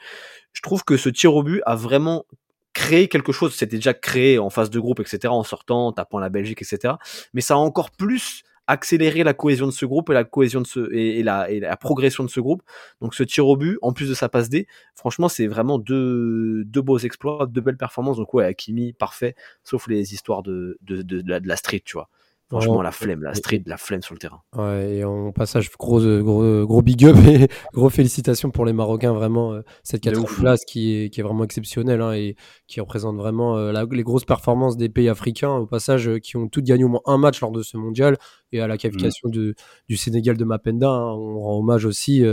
je 0.54 0.62
trouve 0.62 0.84
que 0.84 0.98
ce 0.98 1.10
tir 1.10 1.36
au 1.36 1.44
but 1.44 1.62
a 1.66 1.76
vraiment 1.76 2.26
créé 2.74 3.08
quelque 3.08 3.32
chose. 3.32 3.56
C'était 3.56 3.78
déjà 3.78 3.94
créé 3.94 4.40
en 4.40 4.50
phase 4.50 4.70
de 4.70 4.80
groupe, 4.80 5.00
etc., 5.00 5.28
en 5.28 5.44
sortant, 5.44 5.94
tapant 5.94 6.20
la 6.20 6.30
Belgique, 6.30 6.62
etc. 6.62 6.96
Mais 7.34 7.42
ça 7.42 7.54
a 7.54 7.58
encore 7.58 7.92
plus 7.92 8.44
accélérer 8.68 9.24
la 9.24 9.34
cohésion 9.34 9.66
de 9.66 9.72
ce 9.72 9.86
groupe 9.86 10.10
et 10.12 11.24
la 11.24 11.78
progression 11.78 12.24
de 12.24 12.30
ce 12.30 12.40
groupe. 12.40 12.64
Donc 13.02 13.14
ce 13.16 13.24
tir 13.24 13.48
au 13.48 13.58
but, 13.58 13.78
en 13.82 13.94
plus 13.94 14.10
de 14.10 14.14
sa 14.14 14.30
passe 14.30 14.50
D, 14.50 14.68
franchement 14.96 15.30
c'est 15.30 15.48
vraiment 15.48 15.80
deux, 15.80 16.66
beaux 16.66 16.98
exploits, 17.00 17.48
deux 17.48 17.62
belles 17.62 17.78
performances. 17.78 18.18
Donc 18.18 18.34
ouais, 18.34 18.46
Akimi 18.46 18.94
parfait, 18.94 19.36
sauf 19.64 19.88
les 19.88 20.14
histoires 20.14 20.44
de 20.44 20.78
la 20.88 21.58
street, 21.58 21.84
tu 21.86 21.94
vois. 21.94 22.10
Franchement, 22.50 22.84
la 22.84 22.92
flemme, 22.92 23.24
la 23.24 23.34
street, 23.34 23.64
la 23.66 23.78
flemme 23.78 24.04
sur 24.04 24.14
le 24.14 24.20
terrain. 24.20 24.42
Ouais, 24.56 24.98
et 24.98 25.04
en 25.04 25.32
passage, 25.32 25.72
gros, 25.72 26.00
gros, 26.00 26.66
gros 26.68 26.82
big 26.84 27.04
up 27.06 27.16
et 27.28 27.48
gros 27.74 27.90
félicitations 27.90 28.52
pour 28.52 28.66
les 28.66 28.74
Marocains, 28.74 29.14
vraiment, 29.14 29.54
euh, 29.54 29.62
cette 29.82 30.02
quatrième 30.02 30.30
place 30.30 30.64
qui 30.64 30.96
est, 30.96 31.10
qui 31.10 31.22
est 31.22 31.24
vraiment 31.24 31.44
exceptionnelle 31.44 32.02
hein, 32.02 32.14
et 32.14 32.36
qui 32.68 32.82
représente 32.82 33.18
vraiment 33.18 33.58
euh, 33.58 33.86
les 33.92 34.04
grosses 34.04 34.26
performances 34.26 34.78
des 34.78 34.90
pays 34.90 35.10
africains, 35.10 35.56
au 35.56 35.66
passage, 35.66 36.08
euh, 36.08 36.20
qui 36.20 36.38
ont 36.38 36.48
toutes 36.48 36.66
gagné 36.66 36.84
au 36.84 36.90
moins 36.90 37.02
un 37.06 37.18
match 37.18 37.42
lors 37.42 37.52
de 37.52 37.64
ce 37.64 37.78
mondial 37.78 38.16
et 38.52 38.62
à 38.62 38.68
la 38.68 38.78
qualification 38.78 39.30
mm. 39.30 39.54
du 39.90 39.98
Sénégal 39.98 40.38
de 40.38 40.46
Mapenda. 40.46 40.90
Hein, 40.90 41.14
on 41.14 41.40
rend 41.40 41.58
hommage 41.60 41.86
aussi 41.86 42.24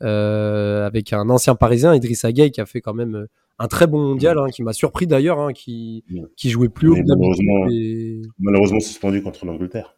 avec 0.00 1.12
un 1.12 1.30
ancien 1.30 1.54
parisien, 1.54 1.94
Idrissa 1.94 2.32
Gueye, 2.32 2.50
qui 2.50 2.60
a 2.60 2.66
fait 2.66 2.80
quand 2.80 2.94
même 2.94 3.28
un 3.58 3.68
très 3.68 3.86
bon 3.86 4.00
mondial, 4.00 4.38
hein, 4.38 4.48
qui 4.52 4.62
m'a 4.62 4.72
surpris 4.72 5.06
d'ailleurs, 5.06 5.40
hein, 5.40 5.52
qui, 5.52 6.04
qui 6.36 6.50
jouait 6.50 6.68
plus 6.68 6.88
haut. 6.88 6.96
Malheureusement, 6.96 7.66
malheureusement 8.38 8.80
suspendu 8.80 9.22
contre 9.22 9.46
l'Angleterre. 9.46 9.96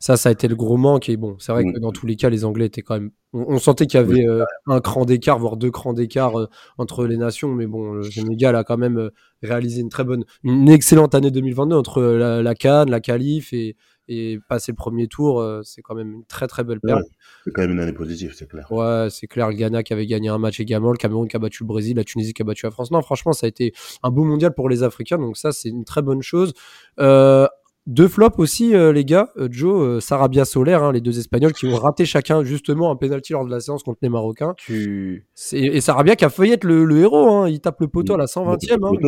Ça, 0.00 0.16
ça 0.16 0.28
a 0.28 0.32
été 0.32 0.46
le 0.46 0.54
gros 0.54 0.76
manque. 0.76 1.08
Et 1.08 1.16
bon, 1.16 1.36
c'est 1.38 1.52
vrai 1.52 1.64
mm. 1.64 1.72
que 1.72 1.78
dans 1.80 1.92
tous 1.92 2.06
les 2.06 2.16
cas, 2.16 2.30
les 2.30 2.44
Anglais 2.44 2.66
étaient 2.66 2.82
quand 2.82 2.94
même. 2.94 3.10
On, 3.32 3.58
sentait 3.58 3.86
qu'il 3.86 3.98
y 3.98 4.02
avait 4.02 4.26
euh, 4.26 4.44
un 4.66 4.80
cran 4.80 5.04
d'écart, 5.04 5.38
voire 5.38 5.56
deux 5.56 5.70
crans 5.70 5.92
d'écart 5.92 6.38
euh, 6.38 6.48
entre 6.78 7.06
les 7.06 7.16
nations. 7.16 7.52
Mais 7.54 7.66
bon, 7.66 7.92
le 7.94 8.04
Sénégal 8.04 8.54
a 8.56 8.64
quand 8.64 8.78
même 8.78 8.98
euh, 8.98 9.10
réalisé 9.42 9.80
une 9.80 9.88
très 9.88 10.04
bonne, 10.04 10.24
une 10.44 10.68
excellente 10.68 11.14
année 11.14 11.30
2022 11.30 11.76
entre 11.76 12.00
la, 12.02 12.42
la 12.42 12.54
Cannes, 12.54 12.90
la 12.90 13.00
Qualif 13.00 13.52
et, 13.52 13.76
et 14.08 14.38
passer 14.48 14.72
le 14.72 14.76
premier 14.76 15.06
tour, 15.06 15.40
euh, 15.40 15.62
c'est 15.62 15.82
quand 15.82 15.94
même 15.94 16.12
une 16.12 16.24
très 16.24 16.46
très 16.46 16.64
belle 16.64 16.80
perte. 16.80 17.04
c'est 17.44 17.50
quand 17.52 17.62
même 17.62 17.72
une 17.72 17.80
année 17.80 17.92
positive, 17.92 18.32
c'est 18.34 18.48
clair. 18.48 18.70
Ouais, 18.72 19.08
c'est 19.10 19.26
clair. 19.26 19.48
Le 19.48 19.54
Ghana 19.54 19.82
qui 19.82 19.92
avait 19.92 20.06
gagné 20.06 20.28
un 20.28 20.38
match 20.38 20.60
également, 20.60 20.90
le 20.90 20.96
Cameroun 20.96 21.28
qui 21.28 21.36
a 21.36 21.38
battu 21.38 21.62
le 21.62 21.68
Brésil, 21.68 21.96
la 21.96 22.04
Tunisie 22.04 22.32
qui 22.32 22.42
a 22.42 22.44
battu 22.44 22.66
la 22.66 22.70
France. 22.70 22.90
Non, 22.90 23.02
franchement, 23.02 23.32
ça 23.32 23.46
a 23.46 23.48
été 23.48 23.72
un 24.02 24.10
beau 24.10 24.24
mondial 24.24 24.54
pour 24.54 24.68
les 24.68 24.82
Africains, 24.82 25.18
donc 25.18 25.36
ça, 25.36 25.52
c'est 25.52 25.68
une 25.68 25.84
très 25.84 26.02
bonne 26.02 26.22
chose. 26.22 26.54
Euh, 26.98 27.46
deux 27.88 28.06
flops 28.06 28.38
aussi, 28.38 28.74
euh, 28.74 28.92
les 28.92 29.04
gars. 29.06 29.30
Euh, 29.38 29.48
Joe, 29.50 29.82
euh, 29.82 30.00
Sarabia 30.00 30.44
Solaire, 30.44 30.82
hein, 30.82 30.92
les 30.92 31.00
deux 31.00 31.18
Espagnols 31.18 31.54
qui 31.54 31.66
ont 31.66 31.74
raté 31.76 32.04
chacun 32.04 32.44
justement 32.44 32.90
un 32.90 32.96
penalty 32.96 33.32
lors 33.32 33.46
de 33.46 33.50
la 33.50 33.60
séance 33.60 33.82
contre 33.82 34.00
les 34.02 34.10
Marocains. 34.10 34.52
Tu... 34.58 35.26
Et 35.52 35.80
Sarabia 35.80 36.14
qui 36.14 36.26
a 36.26 36.28
failli 36.28 36.52
être 36.52 36.64
le, 36.64 37.00
héros. 37.00 37.30
Hein. 37.30 37.48
Il 37.48 37.60
tape 37.60 37.80
le 37.80 37.88
poteau 37.88 38.14
à 38.14 38.18
la 38.18 38.26
120e. 38.26 38.76
Hein, 38.82 38.98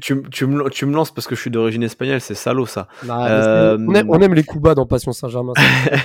tu, 0.00 0.46
me, 0.86 0.92
lances 0.94 1.10
parce 1.10 1.26
que 1.26 1.34
je 1.34 1.40
suis 1.40 1.50
d'origine 1.50 1.82
espagnole. 1.82 2.22
C'est 2.22 2.34
salaud 2.34 2.64
ça. 2.64 2.88
Bah, 3.04 3.76
on, 3.78 4.20
aime, 4.20 4.32
les 4.34 4.42
coups 4.42 4.62
bas 4.62 4.74
dans 4.74 4.86
Passion 4.86 5.12
Saint-Germain. 5.12 5.52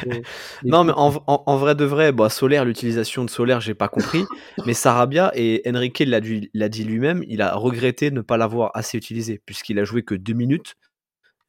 non, 0.66 0.84
mais 0.84 0.92
en, 0.96 1.58
vrai 1.58 1.76
de 1.76 1.86
vrai, 1.86 2.12
bah, 2.12 2.28
Solaire, 2.28 2.66
l'utilisation 2.66 3.24
de 3.24 3.30
Solaire, 3.30 3.62
j'ai 3.62 3.76
pas 3.76 3.88
compris. 3.88 4.26
mais 4.66 4.74
Sarabia, 4.74 5.32
et 5.36 5.62
Enrique 5.66 6.04
l'a 6.06 6.20
dit 6.20 6.84
lui-même, 6.84 7.24
il 7.30 7.42
a 7.42 7.56
regretté 7.56 8.10
de 8.10 8.16
ne 8.16 8.22
pas 8.22 8.36
l'avoir 8.36 8.72
assez 8.74 8.98
utilisé 8.98 9.42
puisqu'il 9.46 9.80
a 9.80 9.86
joué 9.86 10.04
que 10.04 10.16
deux 10.16 10.34
minutes 10.34 10.76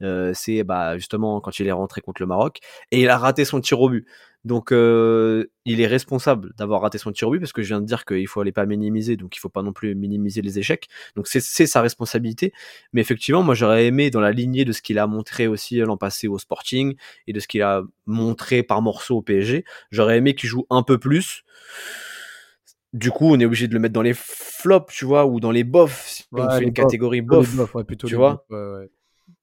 euh, 0.03 0.33
c'est 0.35 0.65
bah, 0.65 0.97
justement 0.97 1.41
quand 1.41 1.59
il 1.59 1.67
est 1.67 1.73
rentré 1.73 2.01
contre 2.01 2.21
le 2.21 2.27
Maroc 2.27 2.59
et 2.91 3.01
il 3.03 3.09
a 3.09 3.19
raté 3.19 3.45
son 3.45 3.61
tir 3.61 3.81
au 3.81 3.89
but. 3.89 4.07
Donc 4.45 4.73
euh, 4.73 5.47
il 5.65 5.81
est 5.81 5.87
responsable 5.87 6.53
d'avoir 6.59 6.83
raté 6.83 6.99
son 6.99 7.13
tir 7.13 7.29
au 7.29 7.31
but 7.31 7.41
parce 7.41 7.53
que 7.53 7.63
je 7.63 7.69
viens 7.69 7.81
de 7.81 7.87
dire 7.87 8.05
qu'il 8.05 8.27
faut 8.29 8.41
aller 8.41 8.53
pas 8.53 8.67
minimiser, 8.67 9.17
donc 9.17 9.37
il 9.37 9.41
faut 9.41 9.49
pas 9.49 9.63
non 9.63 9.73
plus 9.73 9.95
minimiser 9.95 10.43
les 10.43 10.59
échecs. 10.59 10.89
Donc 11.17 11.27
c'est 11.29 11.41
sa 11.41 11.81
responsabilité. 11.81 12.53
Mais 12.93 13.01
effectivement, 13.01 13.43
moi 13.43 13.55
j'aurais 13.55 13.87
aimé 13.87 14.11
dans 14.11 14.21
la 14.21 14.33
lignée 14.33 14.65
de 14.65 14.73
ce 14.73 14.83
qu'il 14.83 14.99
a 14.99 15.07
montré 15.07 15.47
aussi 15.47 15.77
l'an 15.79 15.97
passé 15.97 16.29
au 16.29 16.39
Sporting 16.39 16.95
et 17.27 17.33
de 17.33 17.41
ce 17.41 17.49
qu'il 17.49 17.63
a 17.63 17.83
montré 18.07 18.63
par 18.63 18.83
morceaux 18.83 19.17
au 19.17 19.23
PSG, 19.23 19.65
j'aurais 19.91 20.19
aimé 20.19 20.35
qu'il 20.35 20.49
joue 20.51 20.67
un 20.69 20.83
peu 20.83 20.99
plus. 20.99 21.45
Du 22.93 23.11
coup, 23.11 23.27
on 23.35 23.41
est 23.41 23.45
obligé 23.45 23.67
de 23.67 23.75
le 23.75 23.81
mettre 23.81 23.95
dans 23.95 24.03
les 24.03 24.15
flops, 24.15 24.95
tu 24.95 25.05
vois, 25.05 25.27
ou 25.27 25.41
dans 25.41 25.51
les 25.51 25.65
bofs. 25.65 26.23
on 26.31 26.49
fait 26.49 26.63
une 26.63 26.73
catégorie 26.73 27.23
bof, 27.23 27.49
tu 28.07 28.15
vois. 28.15 28.45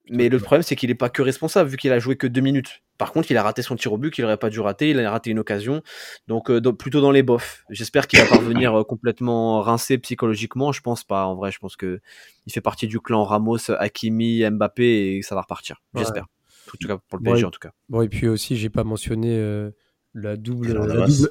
Mais 0.08 0.28
le 0.28 0.38
problème, 0.38 0.62
c'est 0.62 0.74
qu'il 0.74 0.90
n'est 0.90 0.96
pas 0.96 1.08
que 1.08 1.22
responsable, 1.22 1.70
vu 1.70 1.76
qu'il 1.76 1.92
a 1.92 1.98
joué 1.98 2.16
que 2.16 2.26
deux 2.26 2.40
minutes. 2.40 2.82
Par 2.98 3.12
contre, 3.12 3.30
il 3.30 3.36
a 3.36 3.42
raté 3.42 3.62
son 3.62 3.76
tir 3.76 3.92
au 3.92 3.98
but 3.98 4.12
qu'il 4.12 4.22
n'aurait 4.22 4.36
pas 4.36 4.50
dû 4.50 4.60
rater. 4.60 4.90
Il 4.90 4.98
a 4.98 5.10
raté 5.10 5.30
une 5.30 5.38
occasion. 5.38 5.82
Donc, 6.26 6.50
euh, 6.50 6.60
plutôt 6.72 7.00
dans 7.00 7.12
les 7.12 7.22
bofs. 7.22 7.64
J'espère 7.70 8.06
qu'il 8.06 8.18
va 8.18 8.26
parvenir 8.26 8.74
euh, 8.74 8.84
complètement 8.84 9.60
rincé 9.60 9.98
psychologiquement. 9.98 10.72
Je 10.72 10.80
pense 10.80 11.04
pas. 11.04 11.24
En 11.24 11.36
vrai, 11.36 11.52
je 11.52 11.58
pense 11.58 11.76
que 11.76 12.00
il 12.46 12.52
fait 12.52 12.60
partie 12.60 12.88
du 12.88 13.00
clan 13.00 13.24
Ramos, 13.24 13.70
Hakimi, 13.70 14.48
Mbappé 14.50 15.16
et 15.16 15.22
ça 15.22 15.34
va 15.34 15.42
repartir. 15.42 15.82
J'espère. 15.96 16.24
En 16.68 16.78
tout 16.80 16.88
cas, 16.88 16.98
pour 17.08 17.18
le 17.18 17.24
PSG, 17.24 17.44
en 17.44 17.50
tout 17.50 17.60
cas. 17.60 17.72
Bon, 17.88 18.02
et 18.02 18.08
puis 18.08 18.28
aussi, 18.28 18.56
j'ai 18.56 18.70
pas 18.70 18.84
mentionné. 18.84 19.36
Euh, 19.36 19.70
la 20.14 20.36
double, 20.36 20.74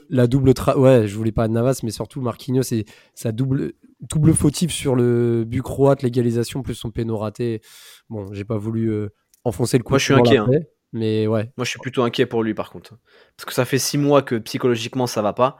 la 0.10 0.26
double, 0.26 0.54
la 0.56 0.78
ouais, 0.78 1.08
je 1.08 1.16
voulais 1.16 1.32
pas 1.32 1.48
de 1.48 1.54
Navas, 1.54 1.82
mais 1.84 1.92
surtout 1.92 2.20
Marquinhos 2.20 2.64
et 2.72 2.86
sa 3.14 3.32
double, 3.32 3.74
double 4.02 4.34
fautif 4.34 4.72
sur 4.72 4.96
le 4.96 5.44
but 5.46 5.62
croate, 5.62 6.02
l'égalisation 6.02 6.64
plus 6.64 6.76
son 6.76 6.92
péno 6.92 7.18
raté. 7.18 7.62
Bon, 8.10 8.34
j'ai 8.34 8.46
pas 8.46 8.58
voulu 8.58 8.92
euh, 8.92 9.10
enfoncer 9.44 9.78
le 9.78 9.84
coup. 9.84 9.94
Moi, 9.94 10.00
je 10.00 10.06
suis 10.06 10.14
inquiet. 10.14 10.38
Hein. 10.38 10.50
Mais 10.94 11.28
ouais. 11.28 11.52
Moi, 11.56 11.64
je 11.64 11.70
suis 11.70 11.80
plutôt 11.80 12.04
inquiet 12.04 12.26
pour 12.26 12.44
lui, 12.44 12.54
par 12.54 12.70
contre. 12.70 12.98
Parce 13.38 13.46
que 13.46 13.54
ça 13.54 13.66
fait 13.66 13.80
six 13.80 13.98
mois 13.98 14.22
que 14.22 14.36
psychologiquement, 14.36 15.08
ça 15.08 15.22
va 15.22 15.34
pas. 15.34 15.58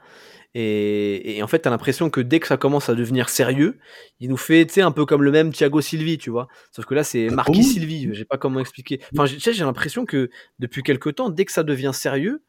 Et, 0.54 1.38
et 1.38 1.42
en 1.42 1.46
fait, 1.46 1.60
t'as 1.60 1.70
l'impression 1.70 2.10
que 2.10 2.20
dès 2.20 2.38
que 2.38 2.46
ça 2.46 2.58
commence 2.58 2.90
à 2.90 2.94
devenir 2.94 3.30
sérieux, 3.30 3.78
il 4.20 4.28
nous 4.28 4.36
fait, 4.36 4.66
tu 4.66 4.74
sais, 4.74 4.82
un 4.82 4.92
peu 4.92 5.06
comme 5.06 5.22
le 5.22 5.30
même 5.30 5.50
Thiago 5.50 5.80
Silvi, 5.80 6.18
tu 6.18 6.28
vois. 6.28 6.48
Sauf 6.72 6.84
que 6.84 6.94
là, 6.94 7.04
c'est 7.04 7.28
Ah 7.30 7.34
Marquis 7.34 7.52
bon 7.52 7.62
Silvi. 7.62 8.08
J'ai 8.12 8.26
pas 8.26 8.36
comment 8.36 8.60
expliquer. 8.60 9.00
Enfin, 9.16 9.24
tu 9.24 9.40
sais, 9.40 9.54
j'ai 9.54 9.64
l'impression 9.64 10.04
que 10.04 10.28
depuis 10.58 10.82
quelques 10.82 11.14
temps, 11.14 11.30
dès 11.30 11.46
que 11.46 11.52
ça 11.52 11.62
devient 11.62 11.92
sérieux, 11.94 12.44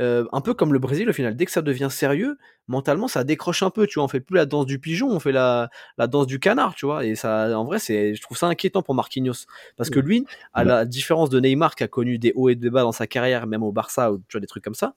euh, 0.00 0.24
un 0.32 0.40
peu 0.40 0.54
comme 0.54 0.72
le 0.72 0.78
Brésil 0.78 1.08
au 1.08 1.12
final, 1.12 1.36
dès 1.36 1.46
que 1.46 1.52
ça 1.52 1.62
devient 1.62 1.88
sérieux, 1.90 2.36
mentalement, 2.68 3.08
ça 3.08 3.24
décroche 3.24 3.62
un 3.62 3.70
peu, 3.70 3.86
tu 3.86 3.94
vois. 3.94 4.04
On 4.04 4.08
fait 4.08 4.20
plus 4.20 4.36
la 4.36 4.46
danse 4.46 4.66
du 4.66 4.78
pigeon, 4.78 5.08
on 5.08 5.20
fait 5.20 5.32
la, 5.32 5.70
la 5.98 6.06
danse 6.06 6.26
du 6.26 6.40
canard, 6.40 6.74
tu 6.74 6.86
vois. 6.86 7.04
Et 7.04 7.14
ça, 7.14 7.58
en 7.58 7.64
vrai, 7.64 7.78
c'est, 7.78 8.14
je 8.14 8.22
trouve 8.22 8.36
ça 8.36 8.46
inquiétant 8.46 8.82
pour 8.82 8.94
Marquinhos. 8.94 9.46
Parce 9.76 9.90
que 9.90 10.00
lui, 10.00 10.24
à 10.52 10.64
la 10.64 10.84
différence 10.84 11.30
de 11.30 11.38
Neymar 11.40 11.74
qui 11.74 11.84
a 11.84 11.88
connu 11.88 12.18
des 12.18 12.32
hauts 12.34 12.48
et 12.48 12.54
des 12.54 12.70
bas 12.70 12.82
dans 12.82 12.92
sa 12.92 13.06
carrière, 13.06 13.46
même 13.46 13.62
au 13.62 13.72
Barça 13.72 14.12
ou 14.12 14.18
tu 14.28 14.32
vois, 14.32 14.40
des 14.40 14.46
trucs 14.46 14.64
comme 14.64 14.74
ça, 14.74 14.94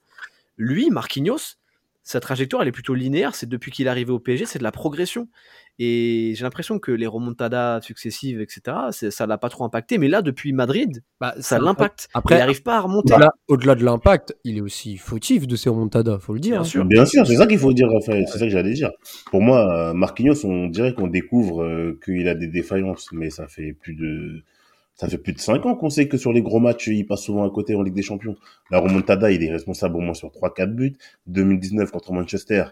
lui, 0.57 0.89
Marquinhos, 0.89 1.57
sa 2.03 2.19
trajectoire, 2.19 2.61
elle 2.61 2.69
est 2.69 2.71
plutôt 2.71 2.93
linéaire. 2.93 3.35
C'est 3.35 3.49
depuis 3.49 3.69
qu'il 3.69 3.85
est 3.85 3.89
arrivé 3.89 4.11
au 4.11 4.19
PSG, 4.19 4.45
c'est 4.45 4.59
de 4.59 4.63
la 4.63 4.71
progression. 4.71 5.27
Et 5.79 6.33
j'ai 6.35 6.43
l'impression 6.43 6.79
que 6.79 6.91
les 6.91 7.05
remontadas 7.05 7.81
successives, 7.81 8.41
etc., 8.41 8.77
ça 9.11 9.27
l'a 9.27 9.37
pas 9.37 9.49
trop 9.49 9.63
impacté. 9.63 9.97
Mais 9.97 10.07
là, 10.07 10.21
depuis 10.21 10.51
Madrid, 10.51 11.03
Bah, 11.21 11.35
ça 11.39 11.59
l'impacte. 11.59 12.09
Après- 12.13 12.35
il 12.35 12.39
n'arrive 12.39 12.63
pas 12.63 12.77
à 12.77 12.81
remonter. 12.81 13.13
Au-delà, 13.13 13.29
au-delà 13.47 13.75
de 13.75 13.83
l'impact, 13.83 14.35
il 14.43 14.57
est 14.57 14.61
aussi 14.61 14.97
fautif 14.97 15.47
de 15.47 15.55
ses 15.55 15.69
remontadas, 15.69 16.19
faut 16.19 16.33
le 16.33 16.39
dire. 16.39 16.53
Bien 16.53 16.61
hein. 16.61 16.63
sûr. 16.63 16.85
Bien 16.85 17.05
sûr, 17.05 17.27
c'est 17.27 17.35
ça 17.35 17.45
qu'il 17.45 17.59
faut 17.59 17.73
dire, 17.73 17.87
Raphaël. 17.91 18.25
C'est 18.27 18.39
ça 18.39 18.45
que 18.45 18.51
j'allais 18.51 18.73
dire. 18.73 18.91
Pour 19.29 19.41
moi, 19.41 19.71
euh, 19.71 19.93
Marquinhos, 19.93 20.45
on 20.45 20.67
dirait 20.67 20.93
qu'on 20.93 21.07
découvre 21.07 21.63
euh, 21.63 21.99
qu'il 22.03 22.27
a 22.27 22.33
des 22.35 22.47
défaillances, 22.47 23.09
mais 23.11 23.29
ça 23.29 23.47
fait 23.47 23.73
plus 23.73 23.93
de 23.93 24.43
ça 24.95 25.07
fait 25.07 25.19
plus 25.19 25.33
de 25.33 25.39
cinq 25.39 25.67
ans 25.67 25.75
qu'on 25.75 25.91
sait 25.91 26.07
que 26.07 26.17
sur 26.17 26.33
les 26.33 26.41
gros 26.41 26.59
matchs, 26.59 26.87
il 26.87 27.05
passe 27.05 27.21
souvent 27.21 27.47
à 27.47 27.51
côté 27.51 27.75
en 27.75 27.83
Ligue 27.83 27.93
des 27.93 28.01
Champions. 28.01 28.35
La 28.71 28.79
remontada, 28.79 29.31
il 29.31 29.43
est 29.43 29.51
responsable 29.51 29.95
au 29.95 29.99
moins 29.99 30.15
sur 30.15 30.29
3-4 30.29 30.73
buts. 30.73 30.95
2019 31.27 31.91
contre 31.91 32.13
Manchester, 32.13 32.63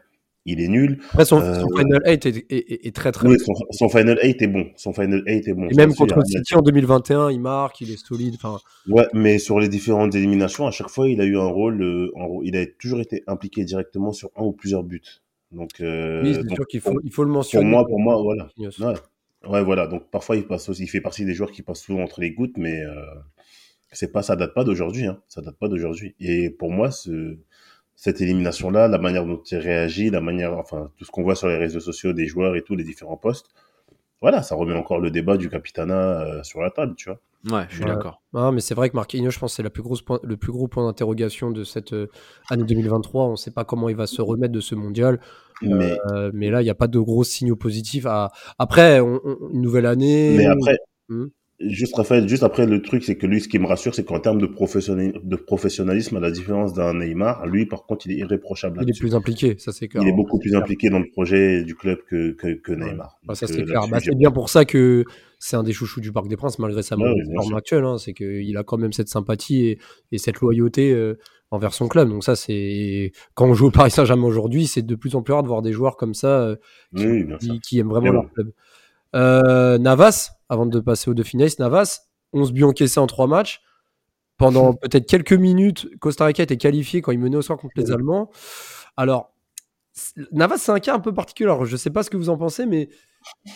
il 0.46 0.62
est 0.62 0.68
nul. 0.68 1.00
Après, 1.10 1.26
son, 1.26 1.40
Euh, 1.42 1.60
son 1.62 1.70
Final 1.76 2.02
8 2.06 2.26
est, 2.26 2.38
est- 2.38 2.52
est- 2.52 2.86
est 2.88 2.96
très 2.96 3.12
très 3.12 3.28
Oui, 3.28 3.38
bon. 3.38 3.56
son, 3.56 3.66
son 3.72 3.90
Final 3.90 4.20
8 4.22 4.42
est 4.42 4.48
bon. 4.48 4.68
Son 4.76 4.94
Final 4.94 5.24
8 5.26 5.48
est 5.48 5.54
bon. 5.54 5.68
Et 5.70 5.74
même 5.76 5.94
contre 5.96 6.20
c'est- 6.26 6.38
City 6.38 6.56
en 6.56 6.62
2021, 6.62 7.32
il 7.32 7.40
marque, 7.42 7.82
il 7.82 7.92
est 7.92 7.98
solide. 7.98 8.36
Ouais, 8.88 9.08
mais 9.14 9.40
sur 9.40 9.60
les 9.60 9.68
différentes 9.70 10.14
éliminations, 10.14 10.68
à 10.68 10.72
chaque 10.72 10.90
fois, 10.90 11.10
il 11.10 11.20
a 11.20 11.26
eu 11.26 11.38
un 11.38 11.48
rôle, 11.48 11.82
euh, 11.82 12.12
en 12.16 12.42
il 12.44 12.56
a 12.56 12.66
toujours 12.68 13.02
été 13.02 13.24
impliqué 13.28 13.64
directement 13.66 14.12
sur 14.12 14.30
un 14.36 14.44
ou 14.44 14.52
plusieurs 14.52 14.84
buts. 14.84 15.02
Donc, 15.52 15.72
euh, 15.82 16.22
oui, 16.24 16.36
c'est 16.36 16.54
sûr 16.56 16.68
qu'il 16.68 16.80
faut, 16.82 16.92
pour- 16.92 17.02
il 17.04 17.12
faut 17.12 17.24
le 17.24 17.30
pour 17.30 17.38
mentionner. 17.38 17.66
moi, 17.66 17.86
pour 17.86 18.00
moi, 18.00 18.22
voilà. 18.22 18.50
Ouais. 18.58 18.94
Ouais, 19.50 19.64
voilà. 19.64 19.88
Donc 19.88 20.10
parfois, 20.12 20.36
il 20.38 20.46
passe 20.46 20.70
aussi, 20.70 20.84
il 20.84 20.88
fait 20.88 21.02
partie 21.02 21.24
des 21.26 21.34
joueurs 21.34 21.52
qui 21.52 21.62
passent 21.62 21.82
souvent 21.82 22.02
entre 22.04 22.20
les 22.22 22.32
gouttes, 22.32 22.58
mais 22.58 22.82
c'est 23.92 24.12
pas, 24.12 24.22
ça 24.24 24.36
date 24.36 24.54
pas 24.54 24.64
d'aujourd'hui. 24.64 25.06
Hein. 25.06 25.22
Ça 25.28 25.42
date 25.42 25.56
pas 25.58 25.68
d'aujourd'hui. 25.68 26.16
Et 26.20 26.50
pour 26.50 26.72
moi, 26.72 26.92
ce, 26.92 27.38
cette 27.96 28.22
élimination-là, 28.22 28.88
la 28.88 28.98
manière 28.98 29.26
dont 29.26 29.42
il 29.50 29.58
réagit, 29.58 30.10
la 30.10 30.22
manière, 30.22 30.58
enfin, 30.58 30.90
tout 30.98 31.06
ce 31.06 31.12
qu'on 31.12 31.24
voit 31.24 31.36
sur 31.36 31.48
les 31.48 31.58
réseaux 31.58 31.80
sociaux 31.80 32.14
des 32.14 32.28
joueurs 32.28 32.56
et 32.56 32.62
tous 32.62 32.76
les 32.76 32.84
différents 32.84 33.18
postes, 33.18 33.48
voilà, 34.22 34.42
ça 34.44 34.56
remet 34.56 34.74
encore 34.76 35.00
le 35.00 35.12
débat 35.12 35.38
du 35.38 35.50
capitana 35.50 36.22
euh, 36.22 36.44
sur 36.44 36.62
la 36.62 36.72
table, 36.72 36.96
tu 36.98 37.10
vois. 37.10 37.20
Ouais, 37.60 37.66
je 37.70 37.76
suis 37.76 37.84
Ouais. 37.84 37.92
d'accord. 37.92 38.24
Ah, 38.34 38.52
mais 38.52 38.60
c'est 38.60 38.74
vrai 38.74 38.90
que 38.90 38.96
Marquinhos, 38.96 39.30
je 39.30 39.38
pense, 39.38 39.52
que 39.52 39.58
c'est 39.58 39.64
la 39.64 39.70
plus 39.70 39.84
grosse 39.84 40.02
point- 40.02 40.20
le 40.24 40.36
plus 40.36 40.52
gros 40.52 40.68
point 40.68 40.84
d'interrogation 40.86 41.52
de 41.52 41.64
cette 41.64 41.94
euh, 41.94 42.08
année 42.50 42.64
2023. 42.64 43.26
On 43.28 43.32
ne 43.32 43.36
sait 43.36 43.52
pas 43.52 43.66
comment 43.66 43.88
il 43.88 43.96
va 43.96 44.08
se 44.08 44.20
remettre 44.22 44.52
de 44.54 44.62
ce 44.62 44.74
mondial. 44.74 45.20
Mais, 45.62 45.96
Euh, 46.12 46.32
mais 46.34 46.50
là, 46.50 46.62
il 46.62 46.64
n'y 46.64 46.72
a 46.72 46.76
pas 46.76 46.88
de 46.88 46.98
gros 47.00 47.24
signaux 47.24 47.56
positifs. 47.56 48.08
À... 48.08 48.32
Après, 48.58 49.00
on- 49.00 49.22
on- 49.24 49.50
une 49.54 49.62
nouvelle 49.62 49.86
année. 49.86 50.36
mais 50.38 50.46
après, 50.48 50.78
Hmm. 51.08 51.26
Juste 51.60 51.96
Raphaël, 51.96 52.28
juste 52.28 52.44
après, 52.44 52.66
le 52.66 52.82
truc, 52.82 53.04
c'est 53.04 53.16
que 53.16 53.26
lui, 53.26 53.40
ce 53.42 53.48
qui 53.48 53.60
me 53.60 53.66
rassure, 53.66 53.96
c'est 53.96 54.04
qu'en 54.04 54.20
termes 54.20 54.40
de, 54.42 54.46
professionnali- 54.48 55.14
de 55.24 55.36
professionnalisme, 55.36 56.18
à 56.18 56.20
la 56.20 56.32
différence 56.32 56.74
d'un 56.74 56.94
Neymar, 56.94 57.46
lui, 57.48 57.66
par 57.66 57.86
contre, 57.86 58.06
il 58.08 58.14
est 58.14 58.18
irréprochable. 58.18 58.80
il 58.82 58.90
est 58.90 59.00
plus 59.00 59.16
impliqué, 59.16 59.56
ça 59.58 59.72
c'est 59.72 59.88
clair. 59.88 60.04
Il 60.04 60.10
est 60.10 60.14
beaucoup 60.16 60.40
plus 60.40 60.56
impliqué 60.56 60.90
dans 60.90 61.00
le 61.00 61.10
projet 61.12 61.64
du 61.64 61.76
club 61.76 62.00
que, 62.10 62.32
que, 62.32 62.54
que 62.56 62.72
Neymar. 62.74 63.18
Ouais, 63.28 63.36
ça 63.36 63.48
c'est 63.48 63.62
euh, 63.62 63.66
clair. 63.66 63.88
Bah, 63.90 64.00
c'est 64.04 64.16
bien 64.16 64.32
pour 64.32 64.50
ça 64.50 64.66
que 64.66 65.06
c'est 65.40 65.56
un 65.56 65.64
des 65.64 65.74
chouchous 65.74 66.02
du 66.02 66.12
Parc 66.12 66.28
des 66.28 66.38
Princes, 66.38 66.60
malgré 66.60 66.82
sa 66.84 66.98
Ouais, 66.98 67.10
forme 67.36 67.48
sûr. 67.50 67.58
actuelle. 67.58 67.84
hein. 67.86 67.98
c'est 67.98 68.14
qu'il 68.14 68.58
a 68.58 68.64
quand 68.64 68.78
même 68.78 68.94
cette 68.94 69.10
sympathie 69.10 69.66
et, 69.68 69.80
et 70.12 70.18
cette 70.18 70.40
loyauté 70.40 70.92
euh, 70.94 71.18
envers 71.52 71.74
son 71.74 71.88
club. 71.88 72.10
Donc 72.10 72.24
ça, 72.24 72.36
c'est 72.36 73.12
quand 73.34 73.46
on 73.48 73.54
joue 73.54 73.68
au 73.68 73.72
Paris 73.72 73.92
Saint-Germain 73.92 74.26
aujourd'hui, 74.28 74.66
c'est 74.68 74.82
de 74.82 74.96
plus 74.96 75.16
en 75.16 75.22
plus 75.22 75.34
rare 75.34 75.44
de 75.44 75.48
voir 75.48 75.62
des 75.62 75.72
joueurs 75.72 75.96
comme 75.98 76.14
ça 76.14 76.42
euh, 76.42 76.56
qui, 76.96 77.06
Oui, 77.06 77.24
bien 77.24 77.40
sûr. 77.40 77.54
qui- 77.54 77.60
qui 77.62 77.80
aiment 77.80 77.90
vraiment 77.90 78.12
leur 78.12 78.24
bon. 78.24 78.52
Euh, 79.16 79.78
Navas, 79.78 80.32
avant 80.50 80.66
de 80.66 80.80
passer 80.80 81.10
aux 81.10 81.14
deux 81.14 81.24
finalistes, 81.24 81.60
Navas, 81.60 82.02
11 82.34 82.52
buts 82.52 82.64
encaissés 82.64 83.00
en 83.00 83.08
3 83.08 83.28
matchs. 83.28 83.62
Pendant 84.38 84.74
peut-être 84.82 85.08
quelques 85.08 85.34
minutes, 85.34 85.88
Costa 86.00 86.26
Rica 86.26 86.44
était 86.44 86.58
qualifié 86.58 87.02
quand 87.02 87.12
il 87.14 87.20
menait 87.20 87.38
au 87.38 87.42
score 87.42 87.58
contre 87.58 87.74
les 87.78 87.92
Allemands. 87.92 88.30
Alors, 88.98 89.34
Navas, 90.34 90.58
c'est 90.58 90.72
un 90.74 90.80
cas 90.80 90.94
un 90.94 91.00
peu 91.00 91.14
particulier. 91.14 91.50
Alors, 91.50 91.66
je 91.66 91.72
ne 91.72 91.78
sais 91.78 91.90
pas 91.90 92.04
ce 92.04 92.10
que 92.10 92.18
vous 92.18 92.30
en 92.30 92.38
pensez, 92.38 92.66
mais 92.66 92.90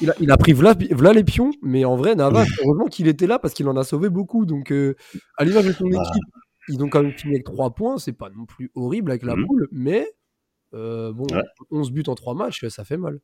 il 0.01 0.09
a, 0.09 0.15
il 0.21 0.31
a 0.31 0.37
pris 0.37 0.53
v'là 0.53 0.73
les 1.13 1.23
pions. 1.25 1.51
Mais 1.61 1.83
en 1.83 1.97
vrai, 1.97 2.15
Navas, 2.15 2.45
heureusement 2.63 2.85
qu'il 2.85 3.07
était 3.09 3.27
là 3.27 3.39
parce 3.39 3.53
qu'il 3.53 3.67
en 3.67 3.75
a 3.75 3.83
sauvé 3.83 4.09
beaucoup. 4.09 4.45
Donc, 4.45 4.71
euh, 4.71 4.95
à 5.37 5.43
l'image 5.43 5.65
de 5.65 5.73
son 5.73 5.85
Ah. 5.93 6.01
équipe, 6.09 6.23
ils 6.69 6.81
ont 6.81 6.87
quand 6.89 7.03
même 7.03 7.11
fini 7.11 7.33
avec 7.33 7.43
3 7.45 7.71
points. 7.71 7.97
C'est 7.97 8.13
pas 8.13 8.29
non 8.29 8.45
plus 8.45 8.71
horrible 8.75 9.11
avec 9.11 9.23
la 9.23 9.35
Mhm. 9.35 9.45
boule, 9.45 9.67
mais 9.73 10.07
euh, 10.73 11.11
bon, 11.11 11.25
Ouais. 11.33 11.43
11 11.71 11.91
buts 11.91 12.03
en 12.07 12.15
3 12.15 12.35
matchs, 12.35 12.65
ça 12.69 12.85
fait 12.85 12.97
mal. 12.97 13.19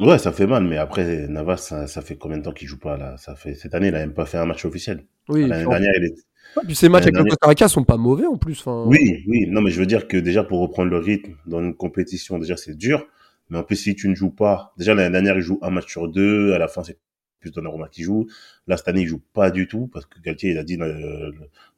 Ouais, 0.00 0.18
ça 0.18 0.32
fait 0.32 0.46
mal, 0.46 0.64
mais 0.64 0.76
après, 0.76 1.28
Navas, 1.28 1.58
ça, 1.58 1.86
ça 1.86 2.02
fait 2.02 2.16
combien 2.16 2.38
de 2.38 2.42
temps 2.42 2.52
qu'il 2.52 2.66
joue 2.66 2.78
pas 2.78 2.96
là? 2.96 3.16
Ça 3.16 3.36
fait, 3.36 3.54
Cette 3.54 3.74
année, 3.74 3.88
il 3.88 3.94
a 3.94 4.00
même 4.00 4.12
pas 4.12 4.26
fait 4.26 4.38
un 4.38 4.46
match 4.46 4.64
officiel. 4.64 5.04
Oui, 5.28 5.46
L'année 5.46 5.66
dernière, 5.66 5.92
il 5.96 6.04
est... 6.06 6.14
Ouais, 6.56 6.62
puis 6.66 6.74
ces 6.74 6.88
matchs 6.88 7.04
avec 7.04 7.16
le 7.16 7.24
Costa 7.24 7.48
Rica 7.48 7.68
sont 7.68 7.84
pas 7.84 7.96
mauvais 7.96 8.26
en 8.26 8.36
plus. 8.36 8.62
Oui, 8.66 9.24
oui, 9.28 9.46
non, 9.48 9.60
mais 9.60 9.70
je 9.70 9.78
veux 9.78 9.86
dire 9.86 10.08
que 10.08 10.16
déjà, 10.16 10.42
pour 10.44 10.60
reprendre 10.60 10.90
le 10.90 10.98
rythme 10.98 11.34
dans 11.46 11.60
une 11.60 11.74
compétition, 11.74 12.38
déjà, 12.38 12.56
c'est 12.56 12.76
dur. 12.76 13.06
Mais 13.50 13.58
en 13.58 13.62
plus, 13.62 13.76
si 13.76 13.94
tu 13.94 14.08
ne 14.08 14.14
joues 14.14 14.30
pas, 14.30 14.72
déjà, 14.78 14.94
l'année 14.94 15.10
dernière, 15.10 15.36
il 15.36 15.42
joue 15.42 15.58
un 15.62 15.70
match 15.70 15.90
sur 15.90 16.08
deux. 16.08 16.52
À 16.52 16.58
la 16.58 16.68
fin, 16.68 16.82
c'est 16.82 16.98
plus 17.40 17.50
Donnarumma 17.50 17.88
qui 17.88 18.02
joue. 18.02 18.26
Là, 18.66 18.76
cette 18.76 18.88
année, 18.88 19.02
il 19.02 19.06
joue 19.06 19.22
pas 19.32 19.50
du 19.50 19.68
tout 19.68 19.88
parce 19.92 20.06
que 20.06 20.20
Galtier, 20.20 20.52
il 20.52 20.58
a 20.58 20.64
dit, 20.64 20.78
euh, 20.80 21.30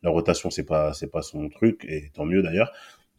la 0.03 0.11
rotation, 0.11 0.51
c'est 0.51 0.65
pas, 0.65 0.93
c'est 0.95 1.11
pas 1.11 1.23
son 1.23 1.49
truc. 1.49 1.85
Et 1.89 2.11
tant 2.15 2.25
mieux 2.25 2.43
d'ailleurs. 2.43 2.73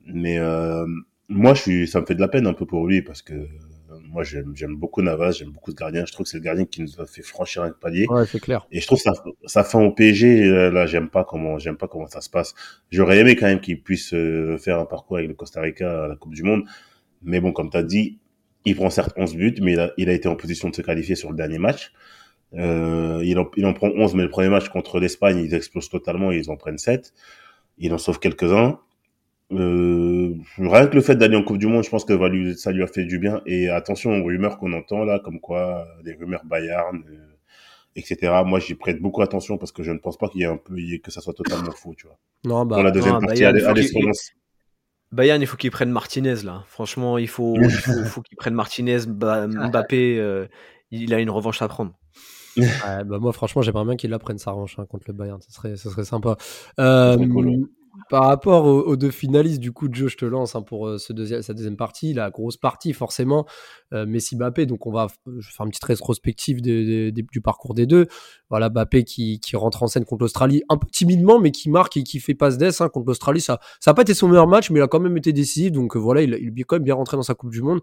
Mais, 0.06 0.40
euh, 0.40 0.86
moi, 1.30 1.54
je 1.54 1.62
suis, 1.62 1.88
ça 1.88 2.02
me 2.02 2.06
fait 2.06 2.16
de 2.16 2.22
la 2.22 2.28
peine 2.28 2.48
un 2.48 2.54
peu 2.54 2.66
pour 2.66 2.88
lui 2.88 3.02
parce 3.02 3.22
que 3.22 3.48
moi, 4.10 4.24
j'aime, 4.24 4.76
beaucoup 4.76 5.02
Navas, 5.02 5.32
j'aime 5.32 5.52
beaucoup 5.52 5.72
ce 5.72 5.76
gardien. 5.76 6.06
Je 6.06 6.12
trouve 6.12 6.26
que 6.26 6.30
c'est 6.30 6.38
le 6.38 6.44
gardien 6.44 6.66
qui 6.66 6.82
nous 6.82 7.00
a 7.00 7.06
fait 7.06 7.22
franchir 7.22 7.64
un 7.64 7.72
palier. 7.72 8.06
Ouais, 8.10 8.26
c'est 8.26 8.40
clair. 8.40 8.68
Et 8.72 8.80
je 8.80 8.88
trouve 8.88 9.00
ça, 9.00 9.14
sa 9.46 9.64
fin 9.64 9.80
au 9.80 9.92
PSG, 9.92 10.46
euh, 10.46 10.72
là, 10.72 10.86
j'aime 10.86 11.10
pas 11.10 11.24
comment, 11.24 11.58
j'aime 11.60 11.78
pas 11.78 11.88
comment 11.88 12.08
ça 12.08 12.22
se 12.22 12.30
passe. 12.30 12.54
J'aurais 12.92 13.20
aimé 13.20 13.36
quand 13.36 13.48
même 13.48 13.60
qu'il 13.60 13.82
puisse 13.82 14.14
euh, 14.14 14.58
faire 14.58 14.80
un 14.80 14.86
parcours 14.86 15.18
avec 15.18 15.30
le 15.30 15.36
Costa 15.36 15.62
Rica 15.62 16.06
à 16.06 16.08
la 16.08 16.16
Coupe 16.16 16.34
du 16.34 16.44
Monde. 16.44 16.64
Mais 17.22 17.40
bon, 17.40 17.52
comme 17.52 17.70
tu 17.70 17.78
as 17.78 17.84
dit, 17.84 18.20
il 18.66 18.76
prend 18.76 18.90
certes 18.90 19.14
11 19.18 19.36
buts, 19.36 19.56
mais 19.62 19.74
il 19.74 19.80
a, 19.80 19.92
il 19.98 20.10
a 20.10 20.14
été 20.14 20.28
en 20.28 20.36
position 20.36 20.70
de 20.70 20.76
se 20.76 20.82
qualifier 20.82 21.16
sur 21.16 21.30
le 21.30 21.36
dernier 21.36 21.58
match. 21.58 21.94
Euh, 22.54 23.22
il, 23.24 23.38
en, 23.40 23.50
il 23.58 23.66
en 23.66 23.74
prend 23.74 23.90
11, 23.90 24.16
mais 24.16 24.24
le 24.24 24.30
premier 24.30 24.50
match 24.50 24.70
contre 24.70 25.00
l'Espagne, 25.00 25.40
ils 25.40 25.54
explosent 25.54 25.90
totalement, 25.90 26.32
ils 26.32 26.50
en 26.50 26.58
prennent 26.58 26.78
7. 26.78 27.14
Il 27.78 27.94
en 27.94 27.98
sauve 27.98 28.20
quelques-uns. 28.20 28.80
Euh, 29.54 30.34
rien 30.58 30.88
que 30.88 30.96
le 30.96 31.02
fait 31.02 31.16
d'aller 31.16 31.38
en 31.38 31.44
Coupe 31.44 31.58
du 31.58 31.68
Monde, 31.68 31.84
je 31.84 31.90
pense 31.90 32.04
que 32.04 32.14
va 32.14 32.28
lui- 32.28 32.58
ça 32.58 32.72
lui 32.72 32.84
a 32.84 32.88
fait 32.88 33.06
du 33.06 33.18
bien. 33.20 33.42
Et 33.46 33.70
attention 33.70 34.12
aux 34.12 34.24
rumeurs 34.24 34.58
qu'on 34.58 34.74
entend 34.74 35.04
là, 35.06 35.20
comme 35.20 35.40
quoi, 35.40 35.88
des 36.04 36.14
rumeurs 36.14 36.44
Bayern, 36.46 37.04
euh, 37.10 37.36
etc. 37.96 38.44
Moi, 38.46 38.60
j'y 38.60 38.76
prête 38.76 39.02
beaucoup 39.02 39.22
attention 39.22 39.58
parce 39.58 39.72
que 39.72 39.84
je 39.84 39.92
ne 39.92 40.00
pense 40.00 40.18
pas 40.18 40.28
qu'il 40.30 40.42
y 40.42 40.44
ait 40.44 40.48
un 40.48 40.58
peu, 40.58 40.76
que 41.02 41.12
ça 41.12 41.22
soit 41.22 41.34
totalement 41.34 41.72
faux, 41.72 41.94
tu 41.96 42.08
vois. 42.08 42.18
Non, 42.44 42.66
bah, 42.66 42.76
Pour 42.76 42.84
la 42.84 42.92
deuxième 42.92 43.14
non, 43.16 43.20
partie, 43.22 43.36
Bayern, 43.42 43.58
prononcer. 43.92 44.34
Bayern, 45.14 45.42
il 45.42 45.48
faut 45.48 45.56
qu'il 45.58 45.72
prenne 45.72 45.90
Martinez 45.92 46.44
là. 46.44 46.66
Franchement, 46.68 47.18
il 47.18 47.30
faut, 47.30 47.56
il 47.62 47.70
faut, 47.72 48.04
faut 48.04 48.22
qu'il 48.22 48.38
prenne 48.38 48.54
Martinez, 48.54 49.00
Ba- 49.08 49.48
Mbappé. 49.48 50.20
euh, 50.20 50.48
il 50.92 51.14
a 51.14 51.20
une 51.20 51.30
revanche 51.30 51.62
à 51.62 51.68
prendre. 51.70 51.94
ouais, 52.58 52.66
bah, 53.06 53.18
moi, 53.20 53.32
franchement, 53.32 53.62
j'aimerais 53.62 53.86
bien 53.86 53.96
qu'il 53.96 54.10
la 54.10 54.20
prenne 54.20 54.38
sa 54.38 54.52
revanche 54.52 54.78
hein, 54.80 54.86
contre 54.86 55.06
le 55.08 55.14
Bayern. 55.14 55.42
Ça 55.42 55.52
serait, 55.52 55.78
ça 55.78 55.90
serait 55.90 56.04
sympa. 56.04 56.36
Euh. 56.80 57.18
Par 58.10 58.26
rapport 58.26 58.66
aux, 58.66 58.96
deux 58.96 59.12
finalistes, 59.12 59.60
du 59.60 59.72
coup, 59.72 59.88
Joe, 59.92 60.12
je 60.12 60.18
te 60.18 60.26
lance 60.26 60.56
hein, 60.56 60.62
pour 60.62 60.88
euh, 60.88 60.98
deuxième, 61.10 61.42
sa 61.42 61.54
deuxième 61.54 61.78
partie, 61.78 62.14
la 62.14 62.30
grosse 62.30 62.58
partie, 62.58 62.94
forcément, 62.94 63.46
euh, 63.94 64.06
Messi-Bappé. 64.06 64.66
Donc, 64.66 64.86
on 64.86 64.92
va 64.92 65.08
faire 65.08 65.66
une 65.66 65.70
petite 65.70 65.84
rétrospective 65.84 66.62
du 66.62 67.42
parcours 67.42 67.74
des 67.74 67.86
deux. 67.86 68.08
Voilà, 68.50 68.70
Bappé 68.70 69.04
qui, 69.04 69.40
rentre 69.56 69.84
en 69.84 69.88
scène 69.88 70.06
contre 70.06 70.24
l'Australie, 70.24 70.64
un 70.70 70.78
peu 70.78 70.88
timidement, 70.88 71.40
mais 71.40 71.52
qui 71.52 71.70
marque 71.70 71.98
et 71.98 72.04
qui 72.04 72.20
fait 72.20 72.36
passe 72.36 72.58
d'ess 72.58 72.82
hein, 72.82 72.90
contre 72.90 73.08
l'Australie. 73.08 73.42
Ça 73.42 73.60
n'a 73.86 73.94
pas 73.94 74.04
été 74.04 74.14
son 74.14 74.28
meilleur 74.28 74.48
match, 74.48 74.70
mais 74.70 74.80
il 74.80 74.84
a 74.84 74.88
quand 74.88 75.00
même 75.00 75.18
été 75.18 75.34
décisif. 75.34 75.72
Donc, 75.72 75.96
euh, 75.96 76.00
voilà, 76.00 76.22
il, 76.22 76.34
il 76.34 76.60
est 76.60 76.64
quand 76.64 76.76
même 76.76 76.84
bien 76.84 76.96
rentré 76.96 77.18
dans 77.18 77.24
sa 77.24 77.34
Coupe 77.34 77.52
du 77.52 77.62
Monde. 77.62 77.82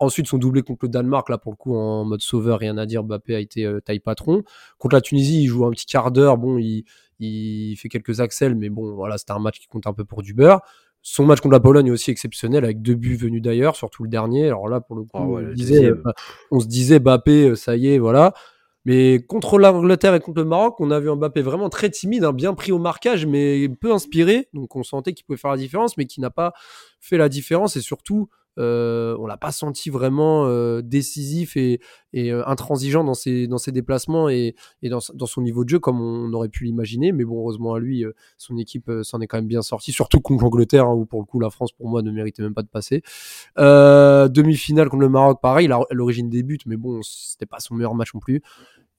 Ensuite, 0.00 0.26
son 0.26 0.38
doublé 0.38 0.62
contre 0.62 0.86
le 0.86 0.88
Danemark, 0.90 1.28
là, 1.28 1.38
pour 1.38 1.52
le 1.52 1.56
coup, 1.56 1.74
en 1.74 2.04
mode 2.04 2.20
sauveur, 2.20 2.58
rien 2.58 2.76
à 2.78 2.84
dire. 2.84 3.04
Bappé 3.04 3.34
a 3.34 3.40
été 3.40 3.68
taille 3.84 4.00
patron. 4.00 4.42
Contre 4.78 4.96
la 4.96 5.00
Tunisie, 5.00 5.42
il 5.44 5.46
joue 5.46 5.64
un 5.64 5.70
petit 5.70 5.86
quart 5.86 6.10
d'heure. 6.10 6.36
Bon, 6.36 6.58
il, 6.58 6.84
il 7.20 7.76
fait 7.76 7.88
quelques 7.88 8.20
accels, 8.20 8.54
mais 8.54 8.68
bon, 8.68 8.94
voilà, 8.94 9.18
c'était 9.18 9.32
un 9.32 9.38
match 9.38 9.58
qui 9.58 9.66
compte 9.66 9.86
un 9.86 9.92
peu 9.92 10.04
pour 10.04 10.22
du 10.22 10.34
beurre. 10.34 10.60
Son 11.02 11.26
match 11.26 11.40
contre 11.40 11.52
la 11.52 11.60
Pologne 11.60 11.88
est 11.88 11.90
aussi 11.90 12.10
exceptionnel, 12.10 12.64
avec 12.64 12.80
deux 12.80 12.94
buts 12.94 13.16
venus 13.16 13.42
d'ailleurs, 13.42 13.76
surtout 13.76 14.04
le 14.04 14.08
dernier. 14.08 14.46
Alors 14.46 14.68
là, 14.68 14.80
pour 14.80 14.96
le 14.96 15.02
coup, 15.02 15.10
Ah 15.14 15.26
ouais, 15.26 15.42
on, 15.42 15.46
le 15.46 15.54
disait, 15.54 15.84
euh, 15.84 16.02
on 16.50 16.60
se 16.60 16.66
disait, 16.66 16.98
Bappé, 16.98 17.50
euh, 17.50 17.56
ça 17.56 17.76
y 17.76 17.88
est, 17.88 17.98
voilà. 17.98 18.32
Mais 18.86 19.22
contre 19.22 19.58
l'Angleterre 19.58 20.14
et 20.14 20.20
contre 20.20 20.40
le 20.40 20.46
Maroc, 20.46 20.76
on 20.78 20.90
a 20.90 21.00
vu 21.00 21.14
Mbappé 21.14 21.40
vraiment 21.40 21.70
très 21.70 21.88
timide, 21.88 22.24
hein, 22.24 22.32
bien 22.32 22.54
pris 22.54 22.70
au 22.70 22.78
marquage, 22.78 23.26
mais 23.26 23.68
peu 23.68 23.92
inspiré. 23.92 24.48
Donc 24.52 24.76
on 24.76 24.82
sentait 24.82 25.14
qu'il 25.14 25.24
pouvait 25.24 25.38
faire 25.38 25.50
la 25.50 25.56
différence, 25.56 25.96
mais 25.96 26.04
qui 26.04 26.20
n'a 26.20 26.30
pas 26.30 26.52
fait 27.00 27.16
la 27.16 27.30
différence. 27.30 27.76
Et 27.76 27.80
surtout, 27.80 28.28
euh, 28.58 29.16
on 29.18 29.26
l'a 29.26 29.36
pas 29.36 29.52
senti 29.52 29.90
vraiment 29.90 30.46
euh, 30.46 30.80
décisif 30.82 31.56
et, 31.56 31.80
euh, 32.14 32.44
intransigeant 32.46 33.02
dans 33.02 33.14
ses, 33.14 33.48
dans 33.48 33.58
ses 33.58 33.72
déplacements 33.72 34.28
et, 34.28 34.54
dans, 34.82 35.00
son 35.00 35.42
niveau 35.42 35.64
de 35.64 35.70
jeu 35.70 35.78
comme 35.78 36.00
on 36.00 36.32
aurait 36.32 36.48
pu 36.48 36.64
l'imaginer. 36.64 37.12
Mais 37.12 37.24
bon, 37.24 37.40
heureusement 37.40 37.74
à 37.74 37.80
lui, 37.80 38.04
son 38.38 38.56
équipe 38.56 38.90
s'en 39.02 39.20
est 39.20 39.26
quand 39.26 39.38
même 39.38 39.48
bien 39.48 39.62
sortie, 39.62 39.92
surtout 39.92 40.20
contre 40.20 40.44
l'Angleterre, 40.44 40.86
hein, 40.86 40.94
où 40.94 41.06
pour 41.06 41.20
le 41.20 41.26
coup 41.26 41.40
la 41.40 41.50
France, 41.50 41.72
pour 41.72 41.88
moi, 41.88 42.02
ne 42.02 42.10
méritait 42.10 42.42
même 42.42 42.54
pas 42.54 42.62
de 42.62 42.68
passer. 42.68 43.02
Demi-finale 43.56 44.88
contre 44.88 45.02
le 45.02 45.08
Maroc, 45.08 45.40
pareil, 45.40 45.68
l'origine 45.90 46.28
des 46.28 46.42
buts, 46.42 46.58
mais 46.66 46.76
bon, 46.76 47.00
c'était 47.02 47.46
pas 47.46 47.58
son 47.58 47.74
meilleur 47.74 47.94
match 47.94 48.14
non 48.14 48.20
plus. 48.20 48.42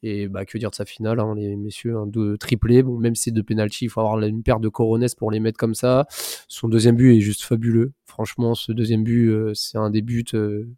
Et 0.07 0.27
bah, 0.27 0.45
que 0.45 0.59
dire 0.59 0.69
de 0.69 0.75
sa 0.75 0.85
finale, 0.85 1.19
hein, 1.19 1.33
les 1.35 1.55
messieurs, 1.55 1.97
un 1.97 2.05
deux 2.05 2.37
triplés. 2.37 2.83
Bon, 2.83 2.95
même 2.99 3.15
si 3.15 3.23
c'est 3.23 3.31
deux 3.31 3.41
penalty, 3.41 3.85
il 3.85 3.89
faut 3.89 4.01
avoir 4.01 4.19
une 4.21 4.43
paire 4.43 4.59
de 4.59 4.69
coronesses 4.69 5.15
pour 5.15 5.31
les 5.31 5.39
mettre 5.39 5.57
comme 5.57 5.73
ça. 5.73 6.05
Son 6.47 6.67
deuxième 6.67 6.95
but 6.95 7.17
est 7.17 7.21
juste 7.21 7.41
fabuleux. 7.41 7.91
Franchement, 8.05 8.53
ce 8.53 8.71
deuxième 8.71 9.03
but, 9.03 9.29
euh, 9.29 9.51
c'est 9.55 9.79
un 9.79 9.89
des 9.89 10.03
buts 10.03 10.23
euh, 10.35 10.69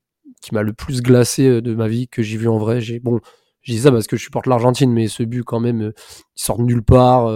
qui 0.41 0.53
m'a 0.53 0.63
le 0.63 0.71
plus 0.71 1.01
glacé 1.01 1.45
euh, 1.45 1.61
de 1.61 1.75
ma 1.75 1.89
vie 1.89 2.07
que 2.07 2.23
j'ai 2.23 2.37
vu 2.37 2.47
en 2.47 2.57
vrai. 2.57 2.79
Bon, 3.03 3.19
je 3.63 3.73
dis 3.73 3.79
ça 3.79 3.91
parce 3.91 4.07
que 4.07 4.15
je 4.15 4.23
supporte 4.23 4.47
l'Argentine, 4.47 4.93
mais 4.93 5.09
ce 5.09 5.23
but 5.23 5.43
quand 5.43 5.59
même, 5.59 5.91
il 6.37 6.41
sort 6.41 6.57
de 6.59 6.63
nulle 6.63 6.83
part. 6.83 7.29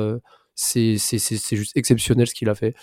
c'est 0.55 0.95
juste 0.95 1.75
exceptionnel 1.75 2.25
ce 2.25 2.33
qu'il 2.33 2.47
a 2.47 2.55
fait. 2.55 2.73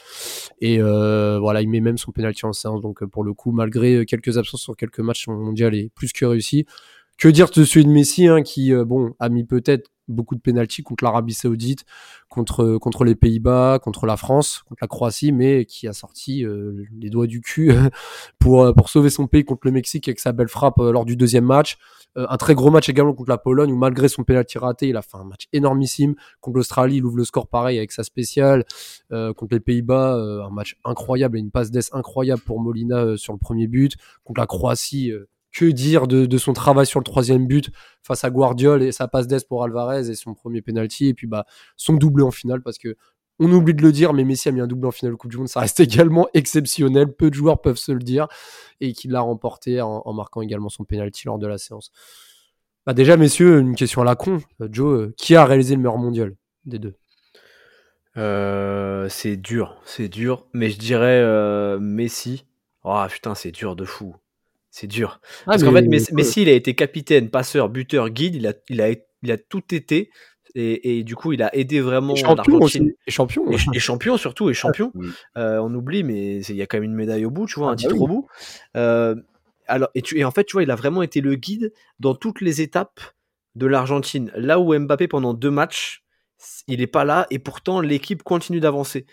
Et 0.60 0.80
voilà, 0.82 1.62
il 1.62 1.70
met 1.70 1.80
même 1.80 1.96
son 1.96 2.12
penalty 2.12 2.44
en 2.44 2.52
séance. 2.52 2.82
Donc 2.82 3.02
pour 3.06 3.24
le 3.24 3.32
coup, 3.32 3.52
malgré 3.52 4.04
quelques 4.04 4.36
absences 4.36 4.60
sur 4.60 4.76
quelques 4.76 5.00
matchs 5.00 5.28
mondiaux, 5.28 5.70
il 5.70 5.78
est 5.78 5.88
plus 5.94 6.12
que 6.12 6.26
réussi. 6.26 6.66
Que 7.18 7.26
dire 7.26 7.50
de 7.50 7.64
celui 7.64 7.84
de 7.84 7.90
Messi, 7.90 8.28
hein, 8.28 8.42
qui 8.42 8.72
euh, 8.72 8.84
bon 8.84 9.12
a 9.18 9.28
mis 9.28 9.42
peut-être 9.42 9.90
beaucoup 10.06 10.36
de 10.36 10.40
pénalties 10.40 10.84
contre 10.84 11.02
l'Arabie 11.02 11.34
Saoudite, 11.34 11.84
contre 12.28 12.78
contre 12.78 13.02
les 13.02 13.16
Pays-Bas, 13.16 13.80
contre 13.82 14.06
la 14.06 14.16
France, 14.16 14.62
contre 14.68 14.78
la 14.82 14.86
Croatie, 14.86 15.32
mais 15.32 15.64
qui 15.64 15.88
a 15.88 15.92
sorti 15.92 16.44
euh, 16.44 16.84
les 16.96 17.10
doigts 17.10 17.26
du 17.26 17.40
cul 17.40 17.72
pour 18.38 18.62
euh, 18.62 18.72
pour 18.72 18.88
sauver 18.88 19.10
son 19.10 19.26
pays 19.26 19.44
contre 19.44 19.62
le 19.64 19.72
Mexique 19.72 20.06
avec 20.06 20.20
sa 20.20 20.30
belle 20.30 20.46
frappe 20.46 20.76
lors 20.78 21.04
du 21.04 21.16
deuxième 21.16 21.44
match. 21.44 21.76
un 22.14 22.36
très 22.36 22.54
gros 22.54 22.70
match 22.70 22.88
également 22.88 23.14
contre 23.14 23.30
la 23.30 23.38
Pologne 23.38 23.72
où 23.72 23.76
malgré 23.76 24.08
son 24.08 24.22
pénalty 24.22 24.56
raté, 24.58 24.88
il 24.88 24.96
a 24.96 25.02
fait 25.02 25.16
un 25.16 25.24
match 25.24 25.48
énormissime 25.52 26.14
contre 26.40 26.58
l'Australie. 26.58 26.98
Il 26.98 27.04
ouvre 27.04 27.16
le 27.16 27.24
score 27.24 27.48
pareil 27.48 27.78
avec 27.78 27.90
sa 27.90 28.04
spéciale 28.04 28.64
contre 29.10 29.54
les 29.54 29.60
Pays-Bas, 29.60 30.14
un 30.46 30.50
match 30.50 30.76
incroyable 30.84 31.36
et 31.36 31.40
une 31.40 31.50
passe 31.50 31.72
d'ess 31.72 31.92
incroyable 31.92 32.42
pour 32.42 32.60
Molina 32.60 33.16
sur 33.16 33.32
le 33.32 33.40
premier 33.40 33.66
but 33.66 33.96
contre 34.22 34.40
la 34.40 34.46
Croatie 34.46 35.12
que 35.52 35.64
dire 35.64 36.06
de, 36.06 36.38
son 36.38 36.52
travail 36.52 36.86
sur 36.86 37.00
le 37.00 37.04
troisième 37.04 37.46
but 37.46 37.70
face 38.02 38.24
à 38.24 38.30
Guardiol 38.30 38.82
et 38.82 38.92
sa 38.92 39.08
passe 39.08 39.26
d'Est 39.26 39.48
pour 39.48 39.64
Alvarez 39.64 40.10
et 40.10 40.14
son 40.14 40.34
premier 40.34 40.62
penalty 40.62 41.08
et 41.08 41.14
puis 41.14 41.26
bah 41.26 41.46
son 41.76 41.94
doublé 41.94 42.22
en 42.22 42.30
finale 42.30 42.62
parce 42.62 42.78
que 42.78 42.96
on 43.40 43.50
oublie 43.52 43.74
de 43.74 43.82
le 43.82 43.92
dire 43.92 44.12
mais 44.12 44.24
Messi 44.24 44.48
a 44.48 44.52
mis 44.52 44.60
un 44.60 44.66
doublé 44.66 44.88
en 44.88 44.90
finale 44.90 45.16
Coupe 45.16 45.30
du 45.30 45.36
Monde. 45.36 45.48
Ça 45.48 45.60
reste 45.60 45.80
également 45.80 46.28
exceptionnel. 46.34 47.12
Peu 47.12 47.30
de 47.30 47.34
joueurs 47.34 47.60
peuvent 47.60 47.78
se 47.78 47.92
le 47.92 48.00
dire 48.00 48.28
et 48.80 48.92
qu'il 48.92 49.12
l'a 49.12 49.20
remporté 49.20 49.80
en, 49.80 50.12
marquant 50.12 50.42
également 50.42 50.68
son 50.68 50.84
penalty 50.84 51.26
lors 51.26 51.38
de 51.38 51.46
la 51.46 51.58
séance. 51.58 51.92
Bah 52.86 52.94
déjà 52.94 53.16
messieurs 53.16 53.58
une 53.58 53.74
question 53.74 54.02
à 54.02 54.04
la 54.04 54.16
con. 54.16 54.40
Euh, 54.60 54.68
Joe 54.70 55.00
euh, 55.00 55.14
qui 55.16 55.36
a 55.36 55.44
réalisé 55.44 55.74
le 55.74 55.80
meilleur 55.80 55.98
mondial 55.98 56.34
des 56.64 56.78
deux? 56.78 56.94
Euh, 58.16 59.08
c'est 59.08 59.36
dur. 59.36 59.80
C'est 59.84 60.08
dur 60.08 60.46
mais 60.52 60.70
je 60.70 60.78
dirais 60.78 61.78
Messi. 61.78 62.44
Oh 62.84 63.04
putain 63.08 63.34
c'est 63.34 63.52
dur 63.52 63.76
de 63.76 63.84
fou 63.84 64.16
c'est 64.78 64.86
dur. 64.86 65.20
Ah, 65.22 65.52
Parce 65.52 65.64
qu'en 65.64 65.72
fait, 65.72 65.82
Messi, 65.88 66.42
il 66.42 66.48
a 66.48 66.52
été 66.52 66.74
capitaine, 66.74 67.30
passeur, 67.30 67.68
buteur, 67.68 68.10
guide, 68.10 68.36
il 68.36 68.46
a, 68.46 68.52
il 68.68 68.80
a, 68.80 68.90
il 69.22 69.32
a 69.32 69.36
tout 69.36 69.74
été. 69.74 70.10
Et, 70.54 70.98
et, 70.98 71.04
du 71.04 71.14
coup, 71.14 71.32
il 71.32 71.42
a 71.42 71.54
aidé 71.54 71.80
vraiment 71.80 72.14
l'Argentine. 72.14 72.92
Et 73.06 73.10
champion. 73.10 73.44
Et, 73.50 73.78
champion 73.78 74.16
surtout, 74.16 74.50
et 74.50 74.54
champion. 74.54 74.92
Euh, 75.36 75.58
on 75.58 75.74
oublie, 75.74 76.04
mais 76.04 76.40
il 76.42 76.56
y 76.56 76.62
a 76.62 76.66
quand 76.66 76.76
même 76.76 76.84
une 76.84 76.94
médaille 76.94 77.24
au 77.24 77.30
bout, 77.30 77.46
tu 77.46 77.58
vois, 77.58 77.68
ah 77.68 77.72
un 77.72 77.74
bah 77.74 77.78
titre 77.78 78.00
au 78.00 78.06
bout. 78.06 78.28
Euh, 78.76 79.14
alors, 79.66 79.88
et, 79.94 80.02
tu, 80.02 80.18
et 80.18 80.24
en 80.24 80.30
fait, 80.30 80.44
tu 80.44 80.54
vois, 80.54 80.62
il 80.62 80.70
a 80.70 80.76
vraiment 80.76 81.02
été 81.02 81.20
le 81.20 81.34
guide 81.34 81.72
dans 82.00 82.14
toutes 82.14 82.40
les 82.40 82.62
étapes 82.62 83.00
de 83.56 83.66
l'Argentine. 83.66 84.30
Là 84.36 84.60
où 84.60 84.76
Mbappé, 84.78 85.08
pendant 85.08 85.34
deux 85.34 85.50
matchs, 85.50 86.04
il 86.68 86.78
n'est 86.78 86.86
pas 86.86 87.04
là, 87.04 87.26
et 87.30 87.38
pourtant, 87.38 87.80
l'équipe 87.80 88.22
continue 88.22 88.60
d'avancer. 88.60 89.06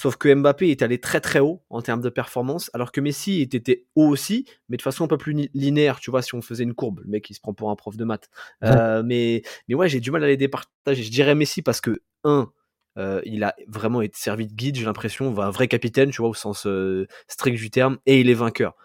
Sauf 0.00 0.16
que 0.16 0.34
Mbappé 0.34 0.70
est 0.70 0.80
allé 0.80 0.98
très 0.98 1.20
très 1.20 1.40
haut 1.40 1.62
en 1.68 1.82
termes 1.82 2.00
de 2.00 2.08
performance, 2.08 2.70
alors 2.72 2.90
que 2.90 3.02
Messi 3.02 3.42
était 3.42 3.84
haut 3.96 4.08
aussi, 4.08 4.46
mais 4.70 4.78
de 4.78 4.82
façon 4.82 5.04
un 5.04 5.08
peu 5.08 5.18
plus 5.18 5.50
linéaire, 5.52 6.00
tu 6.00 6.10
vois, 6.10 6.22
si 6.22 6.34
on 6.34 6.40
faisait 6.40 6.64
une 6.64 6.72
courbe. 6.72 7.00
Le 7.04 7.10
mec, 7.10 7.28
il 7.28 7.34
se 7.34 7.40
prend 7.40 7.52
pour 7.52 7.68
un 7.68 7.76
prof 7.76 7.98
de 7.98 8.04
maths. 8.06 8.30
Euh, 8.64 9.02
mais, 9.04 9.42
mais 9.68 9.74
ouais, 9.74 9.90
j'ai 9.90 10.00
du 10.00 10.10
mal 10.10 10.24
à 10.24 10.26
les 10.26 10.38
départager. 10.38 11.02
Je 11.02 11.10
dirais 11.10 11.34
Messi 11.34 11.60
parce 11.60 11.82
que, 11.82 12.00
un, 12.24 12.50
euh, 12.96 13.20
il 13.26 13.44
a 13.44 13.54
vraiment 13.68 14.00
été 14.00 14.16
servi 14.16 14.46
de 14.46 14.54
guide, 14.54 14.76
j'ai 14.76 14.86
l'impression, 14.86 15.38
un 15.38 15.50
vrai 15.50 15.68
capitaine, 15.68 16.08
tu 16.08 16.22
vois, 16.22 16.30
au 16.30 16.34
sens 16.34 16.66
euh, 16.66 17.06
strict 17.28 17.58
du 17.58 17.68
terme, 17.68 17.98
et 18.06 18.20
il 18.22 18.30
est 18.30 18.34
vainqueur. 18.34 18.76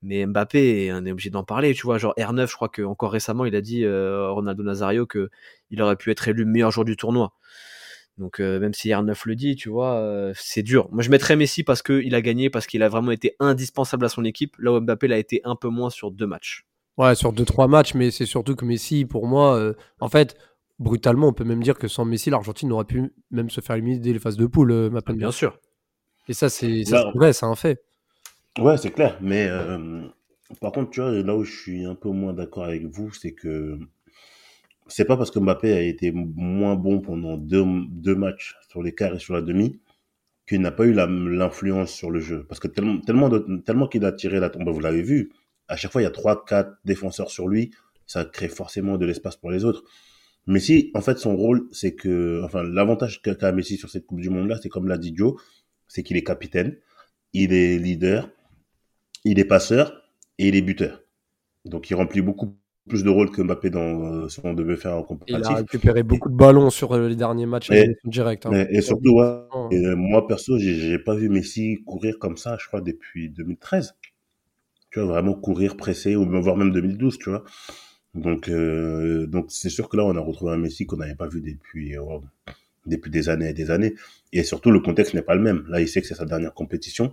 Mais 0.00 0.24
Mbappé, 0.24 0.94
on 0.94 1.04
est 1.04 1.12
obligé 1.12 1.28
d'en 1.28 1.44
parler, 1.44 1.74
tu 1.74 1.82
vois, 1.82 1.98
genre 1.98 2.14
R9, 2.16 2.48
je 2.48 2.54
crois 2.54 2.70
que 2.70 2.80
encore 2.80 3.12
récemment, 3.12 3.44
il 3.44 3.54
a 3.54 3.60
dit, 3.60 3.86
Ronaldo 3.86 4.62
Nazario, 4.62 5.04
que 5.04 5.28
il 5.68 5.82
aurait 5.82 5.96
pu 5.96 6.10
être 6.10 6.26
élu 6.26 6.46
meilleur 6.46 6.70
joueur 6.70 6.86
du 6.86 6.96
tournoi. 6.96 7.34
Donc 8.18 8.40
euh, 8.40 8.60
même 8.60 8.74
si 8.74 8.90
R9 8.90 9.16
le 9.26 9.34
dit, 9.34 9.56
tu 9.56 9.68
vois, 9.68 9.96
euh, 9.96 10.32
c'est 10.36 10.62
dur. 10.62 10.88
Moi 10.92 11.02
je 11.02 11.10
mettrais 11.10 11.36
Messi 11.36 11.64
parce 11.64 11.82
qu'il 11.82 12.14
a 12.14 12.22
gagné, 12.22 12.48
parce 12.48 12.66
qu'il 12.66 12.82
a 12.82 12.88
vraiment 12.88 13.10
été 13.10 13.34
indispensable 13.40 14.04
à 14.04 14.08
son 14.08 14.24
équipe, 14.24 14.56
là 14.58 14.72
où 14.72 14.80
Mbappé 14.80 15.08
l'a 15.08 15.18
été 15.18 15.40
un 15.44 15.56
peu 15.56 15.68
moins 15.68 15.90
sur 15.90 16.10
deux 16.10 16.26
matchs. 16.26 16.64
Ouais, 16.96 17.16
sur 17.16 17.32
deux, 17.32 17.44
trois 17.44 17.66
matchs, 17.66 17.94
mais 17.94 18.12
c'est 18.12 18.26
surtout 18.26 18.54
que 18.54 18.64
Messi, 18.64 19.04
pour 19.04 19.26
moi, 19.26 19.56
euh, 19.56 19.74
en 19.98 20.08
fait, 20.08 20.36
brutalement, 20.78 21.26
on 21.26 21.32
peut 21.32 21.42
même 21.42 21.62
dire 21.62 21.76
que 21.76 21.88
sans 21.88 22.04
Messi, 22.04 22.30
l'Argentine 22.30 22.68
n'aurait 22.68 22.84
pu 22.84 23.12
même 23.32 23.50
se 23.50 23.60
faire 23.60 23.74
éliminer 23.74 23.98
dès 23.98 24.12
les 24.12 24.20
phases 24.20 24.36
de 24.36 24.46
poule, 24.46 24.90
ma 24.90 25.00
Bien 25.00 25.32
sûr. 25.32 25.58
Et 26.28 26.34
ça, 26.34 26.48
c'est 26.48 26.84
bah, 26.88 27.10
vrai, 27.16 27.32
c'est 27.32 27.46
un 27.46 27.56
fait. 27.56 27.82
Ouais, 28.60 28.76
c'est 28.76 28.92
clair. 28.92 29.18
Mais 29.20 29.50
par 30.60 30.70
contre, 30.70 30.90
tu 30.90 31.00
vois, 31.00 31.10
là 31.10 31.34
où 31.34 31.42
je 31.42 31.52
suis 31.52 31.84
un 31.84 31.96
peu 31.96 32.10
moins 32.10 32.32
d'accord 32.32 32.64
avec 32.64 32.84
vous, 32.86 33.12
c'est 33.12 33.32
que 33.32 33.76
c'est 34.86 35.04
pas 35.04 35.16
parce 35.16 35.30
que 35.30 35.38
Mbappé 35.38 35.72
a 35.72 35.80
été 35.80 36.12
moins 36.12 36.76
bon 36.76 37.00
pendant 37.00 37.36
deux, 37.36 38.14
matchs 38.14 38.56
sur 38.68 38.82
les 38.82 38.94
quarts 38.94 39.14
et 39.14 39.18
sur 39.18 39.34
la 39.34 39.42
demi 39.42 39.80
qu'il 40.46 40.60
n'a 40.60 40.70
pas 40.70 40.84
eu 40.84 40.92
l'influence 40.92 41.90
sur 41.90 42.10
le 42.10 42.20
jeu. 42.20 42.44
Parce 42.48 42.60
que 42.60 42.68
tellement, 42.68 43.00
tellement, 43.00 43.30
tellement 43.64 43.88
qu'il 43.88 44.04
a 44.04 44.12
tiré 44.12 44.40
la 44.40 44.50
tombe, 44.50 44.68
vous 44.68 44.80
l'avez 44.80 45.02
vu, 45.02 45.32
à 45.68 45.76
chaque 45.76 45.90
fois 45.90 46.02
il 46.02 46.04
y 46.04 46.08
a 46.08 46.10
trois, 46.10 46.44
quatre 46.44 46.78
défenseurs 46.84 47.30
sur 47.30 47.48
lui, 47.48 47.70
ça 48.06 48.24
crée 48.26 48.48
forcément 48.48 48.98
de 48.98 49.06
l'espace 49.06 49.36
pour 49.36 49.50
les 49.50 49.64
autres. 49.64 49.84
Messi, 50.46 50.90
en 50.92 51.00
fait, 51.00 51.18
son 51.18 51.36
rôle, 51.36 51.68
c'est 51.72 51.94
que, 51.94 52.42
enfin, 52.44 52.62
l'avantage 52.62 53.22
qu'a 53.22 53.52
Messi 53.52 53.78
sur 53.78 53.88
cette 53.88 54.04
Coupe 54.04 54.20
du 54.20 54.28
Monde-là, 54.28 54.58
c'est 54.62 54.68
comme 54.68 54.88
l'a 54.88 54.98
dit 54.98 55.14
Joe, 55.16 55.40
c'est 55.88 56.02
qu'il 56.02 56.18
est 56.18 56.24
capitaine, 56.24 56.76
il 57.32 57.54
est 57.54 57.78
leader, 57.78 58.28
il 59.24 59.38
est 59.38 59.46
passeur 59.46 60.02
et 60.38 60.48
il 60.48 60.56
est 60.56 60.62
buteur. 60.62 61.02
Donc, 61.64 61.88
il 61.88 61.94
remplit 61.94 62.20
beaucoup 62.20 62.58
plus 62.88 63.02
de 63.02 63.08
rôle 63.08 63.30
que 63.30 63.40
Mbappé 63.40 63.70
dans 63.70 64.24
euh, 64.24 64.28
ce 64.28 64.40
qu'on 64.40 64.52
devait 64.52 64.76
faire 64.76 64.96
en 64.96 65.02
compétitif. 65.02 65.46
Il 65.48 65.52
a 65.52 65.56
récupéré 65.56 66.02
beaucoup 66.02 66.28
de 66.28 66.36
ballons 66.36 66.70
sur 66.70 66.92
euh, 66.92 67.08
les 67.08 67.16
derniers 67.16 67.46
matchs 67.46 67.70
et, 67.70 67.96
direct. 68.04 68.46
Hein. 68.46 68.66
et 68.68 68.80
surtout, 68.82 69.20
euh, 69.20 69.96
moi 69.96 70.26
perso, 70.26 70.58
j'ai 70.58 70.98
pas 70.98 71.14
vu 71.14 71.28
Messi 71.28 71.82
courir 71.86 72.18
comme 72.18 72.36
ça, 72.36 72.56
je 72.60 72.66
crois, 72.66 72.80
depuis 72.80 73.30
2013. 73.30 73.94
Tu 74.90 75.00
vois, 75.00 75.08
vraiment 75.08 75.34
courir, 75.34 75.76
presser, 75.76 76.14
ou 76.14 76.28
voire 76.42 76.56
même 76.56 76.72
2012, 76.72 77.18
tu 77.18 77.30
vois. 77.30 77.44
Donc, 78.14 78.48
donc 78.48 79.46
c'est 79.48 79.70
sûr 79.70 79.88
que 79.88 79.96
là, 79.96 80.04
on 80.04 80.14
a 80.14 80.20
retrouvé 80.20 80.52
un 80.52 80.58
Messi 80.58 80.86
qu'on 80.86 80.98
n'avait 80.98 81.16
pas 81.16 81.26
vu 81.26 81.40
depuis, 81.40 81.96
depuis 82.86 83.10
des 83.10 83.28
années 83.28 83.48
et 83.48 83.54
des 83.54 83.70
années. 83.72 83.94
Et 84.32 84.44
surtout, 84.44 84.70
le 84.70 84.78
contexte 84.78 85.14
n'est 85.14 85.22
pas 85.22 85.34
le 85.34 85.42
même. 85.42 85.64
Là, 85.68 85.80
il 85.80 85.88
sait 85.88 86.00
que 86.00 86.06
c'est 86.06 86.14
sa 86.14 86.26
dernière 86.26 86.54
compétition. 86.54 87.12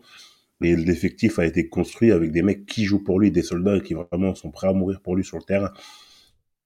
Et 0.62 0.76
l'effectif 0.76 1.39
a 1.39 1.45
été 1.45 1.67
construit 1.67 2.12
avec 2.12 2.32
des 2.32 2.41
mecs 2.41 2.65
qui 2.65 2.86
jouent 2.86 3.04
pour 3.04 3.19
lui, 3.19 3.32
des 3.32 3.41
soldats 3.41 3.80
qui 3.80 3.93
vraiment 3.93 4.36
sont 4.36 4.52
prêts 4.52 4.67
à 4.67 4.74
mourir 4.74 5.02
pour 5.02 5.15
lui 5.15 5.24
sur 5.24 5.38
le 5.38 5.43
terrain. 5.43 5.71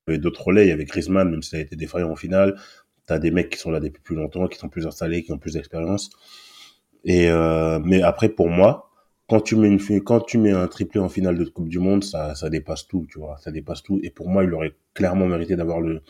Il 0.08 0.12
y 0.12 0.14
avait 0.14 0.22
d'autres 0.22 0.44
relais, 0.44 0.72
avec 0.72 0.88
Griezmann, 0.90 1.30
même 1.30 1.42
s'il 1.42 1.58
a 1.58 1.62
été 1.62 1.76
défaillant 1.76 2.12
en 2.12 2.16
finale. 2.16 2.56
T'as 3.06 3.20
des 3.20 3.32
mecs 3.32 3.50
qui 3.50 3.58
sont 3.58 3.72
là 3.72 3.80
depuis 3.80 4.02
plus 4.02 4.16
longtemps, 4.16 4.48
qui 4.48 4.58
sont 4.58 4.70
plus 4.70 4.86
installés, 4.88 5.24
qui 5.24 5.32
ont 5.32 5.38
plus 5.38 5.54
d'expérience. 5.54 6.10
Et 7.04 7.30
euh, 7.30 7.80
mais 7.84 8.02
après, 8.02 8.30
pour 8.30 8.50
moi, 8.50 8.92
quand 9.28 9.42
tu 9.42 9.56
mets 9.56 9.68
une 9.68 9.80
quand 10.04 10.22
tu 10.22 10.38
mets 10.38 10.52
un 10.52 10.68
triplé 10.68 11.00
en 11.00 11.10
finale 11.10 11.38
de 11.38 11.46
Coupe 11.46 11.70
du 11.70 11.80
Monde, 11.80 12.04
ça, 12.04 12.36
ça 12.36 12.50
dépasse 12.50 12.88
tout, 12.88 13.06
tu 13.10 13.20
vois, 13.20 13.38
ça 13.40 13.52
dépasse 13.52 13.84
tout. 13.84 14.00
Et 14.04 14.10
pour 14.10 14.30
moi, 14.30 14.44
il 14.44 14.54
aurait 14.54 14.76
clairement 14.94 15.28
mérité 15.28 15.56
d'avoir 15.56 15.82
le 15.82 16.02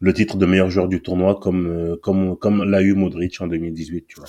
le 0.00 0.12
titre 0.12 0.36
de 0.36 0.46
meilleur 0.46 0.70
joueur 0.70 0.88
du 0.88 1.02
tournoi, 1.02 1.38
comme 1.40 1.66
euh, 1.66 1.96
comme 1.96 2.36
comme 2.36 2.64
l'a 2.64 2.82
eu 2.82 2.94
Modric 2.94 3.40
en 3.40 3.46
2018, 3.48 4.06
tu 4.06 4.16
vois. 4.20 4.28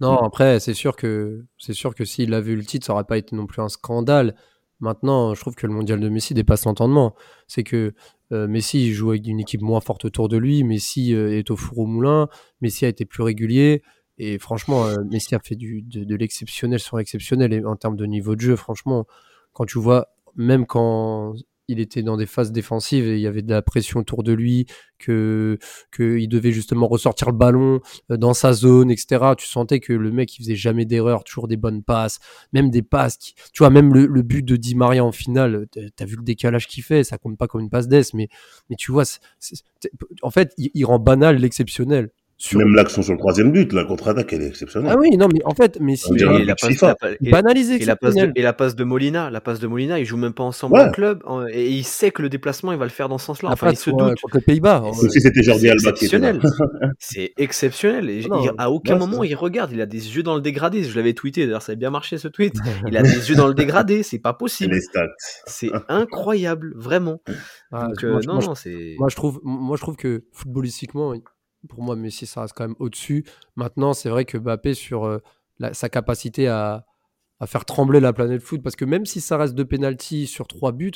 Non, 0.00 0.18
après, 0.18 0.60
c'est 0.60 0.74
sûr 0.74 0.96
que 0.96 1.44
c'est 1.56 1.72
sûr 1.72 1.94
que 1.94 2.04
s'il 2.04 2.34
avait 2.34 2.52
eu 2.52 2.56
le 2.56 2.64
titre, 2.64 2.86
ça 2.86 2.92
aurait 2.92 3.04
pas 3.04 3.16
été 3.16 3.36
non 3.36 3.46
plus 3.46 3.62
un 3.62 3.68
scandale. 3.68 4.34
Maintenant, 4.80 5.34
je 5.34 5.40
trouve 5.40 5.54
que 5.54 5.66
le 5.66 5.72
mondial 5.72 6.00
de 6.00 6.08
Messi 6.08 6.34
dépasse 6.34 6.64
l'entendement. 6.64 7.14
C'est 7.46 7.62
que 7.62 7.94
euh, 8.32 8.48
Messi 8.48 8.92
joue 8.92 9.10
avec 9.10 9.26
une 9.26 9.40
équipe 9.40 9.62
moins 9.62 9.80
forte 9.80 10.04
autour 10.04 10.28
de 10.28 10.36
lui. 10.36 10.64
Messi 10.64 11.14
euh, 11.14 11.38
est 11.38 11.50
au 11.50 11.56
four 11.56 11.78
au 11.78 11.86
moulin. 11.86 12.28
Messi 12.60 12.84
a 12.84 12.88
été 12.88 13.04
plus 13.04 13.22
régulier. 13.22 13.82
Et 14.18 14.38
franchement, 14.38 14.84
euh, 14.86 14.96
Messi 15.10 15.34
a 15.34 15.38
fait 15.38 15.54
du, 15.54 15.82
de, 15.82 16.14
l'exceptionnel 16.16 16.80
sur 16.80 16.98
exceptionnel. 16.98 17.52
Et 17.52 17.64
en 17.64 17.76
termes 17.76 17.96
de 17.96 18.06
niveau 18.06 18.34
de 18.34 18.40
jeu, 18.40 18.56
franchement, 18.56 19.06
quand 19.52 19.64
tu 19.64 19.78
vois, 19.78 20.08
même 20.34 20.66
quand 20.66 21.34
il 21.68 21.80
était 21.80 22.02
dans 22.02 22.16
des 22.16 22.26
phases 22.26 22.52
défensives 22.52 23.06
et 23.06 23.14
il 23.14 23.20
y 23.20 23.26
avait 23.26 23.42
de 23.42 23.50
la 23.50 23.62
pression 23.62 24.00
autour 24.00 24.22
de 24.22 24.32
lui, 24.32 24.66
que 24.98 25.58
qu'il 25.94 26.28
devait 26.28 26.52
justement 26.52 26.86
ressortir 26.86 27.28
le 27.28 27.36
ballon 27.36 27.80
euh, 28.10 28.16
dans 28.16 28.34
sa 28.34 28.52
zone, 28.52 28.90
etc. 28.90 29.34
Tu 29.36 29.46
sentais 29.46 29.80
que 29.80 29.92
le 29.92 30.10
mec 30.10 30.34
il 30.36 30.42
faisait 30.42 30.56
jamais 30.56 30.84
d'erreur, 30.84 31.24
toujours 31.24 31.48
des 31.48 31.56
bonnes 31.56 31.82
passes, 31.82 32.18
même 32.52 32.70
des 32.70 32.82
passes. 32.82 33.16
Qui, 33.16 33.34
tu 33.52 33.58
vois, 33.58 33.70
même 33.70 33.94
le, 33.94 34.22
but 34.22 34.44
de 34.44 34.56
Di 34.56 34.74
Maria 34.74 35.04
en 35.04 35.12
finale, 35.12 35.66
t'as 35.96 36.04
vu 36.04 36.16
le 36.16 36.22
décalage 36.22 36.66
qu'il 36.66 36.82
fait, 36.82 37.04
ça 37.04 37.18
compte 37.18 37.36
pas 37.36 37.46
comme 37.46 37.60
une 37.60 37.70
passe 37.70 37.88
d'ess, 37.88 38.14
mais 38.14 38.28
mais 38.70 38.76
tu 38.76 38.92
vois, 38.92 39.04
en 40.22 40.30
fait, 40.30 40.54
il 40.56 40.84
rend 40.84 40.98
banal 40.98 41.36
l'exceptionnel. 41.36 42.10
Même 42.54 42.74
l'action 42.74 43.02
sur 43.02 43.12
le 43.12 43.18
troisième 43.18 43.52
but, 43.52 43.72
la 43.72 43.84
contre-attaque, 43.84 44.32
elle 44.32 44.42
est 44.42 44.48
exceptionnelle. 44.48 44.92
Ah 44.94 44.98
oui, 44.98 45.16
non, 45.16 45.28
mais 45.32 45.40
en 45.44 45.54
fait, 45.54 45.78
mais 45.80 45.96
si. 45.96 46.12
Et, 46.14 46.44
la 46.44 46.54
passe, 46.54 46.84
banalisé 47.20 47.80
et, 47.80 47.84
la 47.84 47.96
passe 47.96 48.14
de, 48.14 48.32
et 48.34 48.42
la 48.42 48.52
passe 48.52 48.74
de 48.74 48.84
Molina, 48.84 49.30
la 49.30 49.40
passe 49.40 49.60
de 49.60 49.66
Molina, 49.66 49.98
ils 49.98 50.04
jouent 50.04 50.16
même 50.16 50.32
pas 50.32 50.42
ensemble 50.42 50.74
ouais. 50.74 50.90
club, 50.92 51.22
et 51.50 51.68
il 51.70 51.84
sait 51.84 52.10
que 52.10 52.22
le 52.22 52.28
déplacement, 52.28 52.72
il 52.72 52.78
va 52.78 52.84
le 52.84 52.90
faire 52.90 53.08
dans 53.08 53.18
ce 53.18 53.26
sens-là. 53.26 53.50
Enfin, 53.52 53.70
il 53.70 53.76
se 53.76 53.90
doute. 53.90 54.20
Contre 54.20 54.36
les 54.36 54.42
Pays-Bas. 54.42 54.82
si 55.10 55.20
c'était 55.20 55.42
Jordi 55.42 55.70
Alba 55.70 55.90
était 55.90 56.18
C'est 56.98 57.32
exceptionnel. 57.38 58.10
Et 58.10 58.26
non, 58.26 58.42
à 58.58 58.70
aucun 58.70 58.96
moment, 58.96 59.24
il 59.24 59.34
regarde. 59.34 59.72
Il 59.72 59.80
a 59.80 59.86
des 59.86 60.16
yeux 60.16 60.22
dans 60.22 60.34
le 60.34 60.40
dégradé. 60.40 60.84
Je 60.84 60.96
l'avais 60.96 61.14
tweeté, 61.14 61.46
d'ailleurs, 61.46 61.62
ça 61.62 61.72
a 61.72 61.74
bien 61.76 61.90
marché 61.90 62.18
ce 62.18 62.28
tweet. 62.28 62.54
Il 62.88 62.96
a 62.96 63.02
des 63.02 63.30
yeux 63.30 63.36
dans 63.36 63.48
le 63.48 63.54
dégradé, 63.54 64.02
c'est 64.02 64.18
pas 64.18 64.32
possible. 64.34 64.76
C'est 65.46 65.70
incroyable, 65.88 66.72
vraiment. 66.76 67.20
Ah, 67.72 67.86
Donc, 67.86 68.04
euh, 68.04 68.20
non, 68.26 68.40
non, 68.40 68.54
c'est. 68.54 68.94
Moi, 68.98 69.08
je 69.08 69.16
trouve, 69.16 69.40
moi, 69.42 69.76
je 69.76 69.82
trouve 69.82 69.96
que 69.96 70.24
footballistiquement, 70.32 71.14
pour 71.68 71.82
moi, 71.82 71.96
Messi, 71.96 72.26
ça 72.26 72.42
reste 72.42 72.54
quand 72.56 72.66
même 72.66 72.76
au-dessus. 72.78 73.24
Maintenant, 73.56 73.92
c'est 73.92 74.08
vrai 74.08 74.24
que 74.24 74.38
Mbappé, 74.38 74.74
sur 74.74 75.04
euh, 75.04 75.18
sa 75.72 75.88
capacité 75.88 76.48
à, 76.48 76.86
faire 77.46 77.66
trembler 77.66 78.00
la 78.00 78.14
planète 78.14 78.40
foot, 78.42 78.62
parce 78.62 78.74
que 78.74 78.86
même 78.86 79.04
si 79.04 79.20
ça 79.20 79.36
reste 79.36 79.54
deux 79.54 79.66
pénalties 79.66 80.26
sur 80.26 80.46
trois 80.46 80.72
buts, 80.72 80.92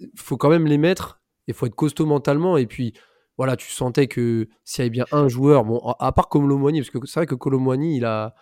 il 0.00 0.10
faut 0.16 0.36
quand 0.36 0.50
même 0.50 0.66
les 0.66 0.78
mettre. 0.78 1.20
Il 1.46 1.54
faut 1.54 1.66
être 1.66 1.76
costaud 1.76 2.06
mentalement. 2.06 2.56
Et 2.56 2.66
puis, 2.66 2.92
voilà, 3.36 3.56
tu 3.56 3.70
sentais 3.70 4.08
que 4.08 4.48
s'il 4.64 4.82
y 4.82 4.82
avait 4.82 4.90
bien 4.90 5.06
un 5.12 5.28
joueur, 5.28 5.64
bon, 5.64 5.78
à 6.00 6.10
part 6.10 6.28
Colomboigny, 6.28 6.80
parce 6.80 6.90
que 6.90 6.98
c'est 7.06 7.20
vrai 7.20 7.26
que 7.26 7.36
Colomboigny, 7.36 7.98
il 7.98 8.04
a, 8.04 8.34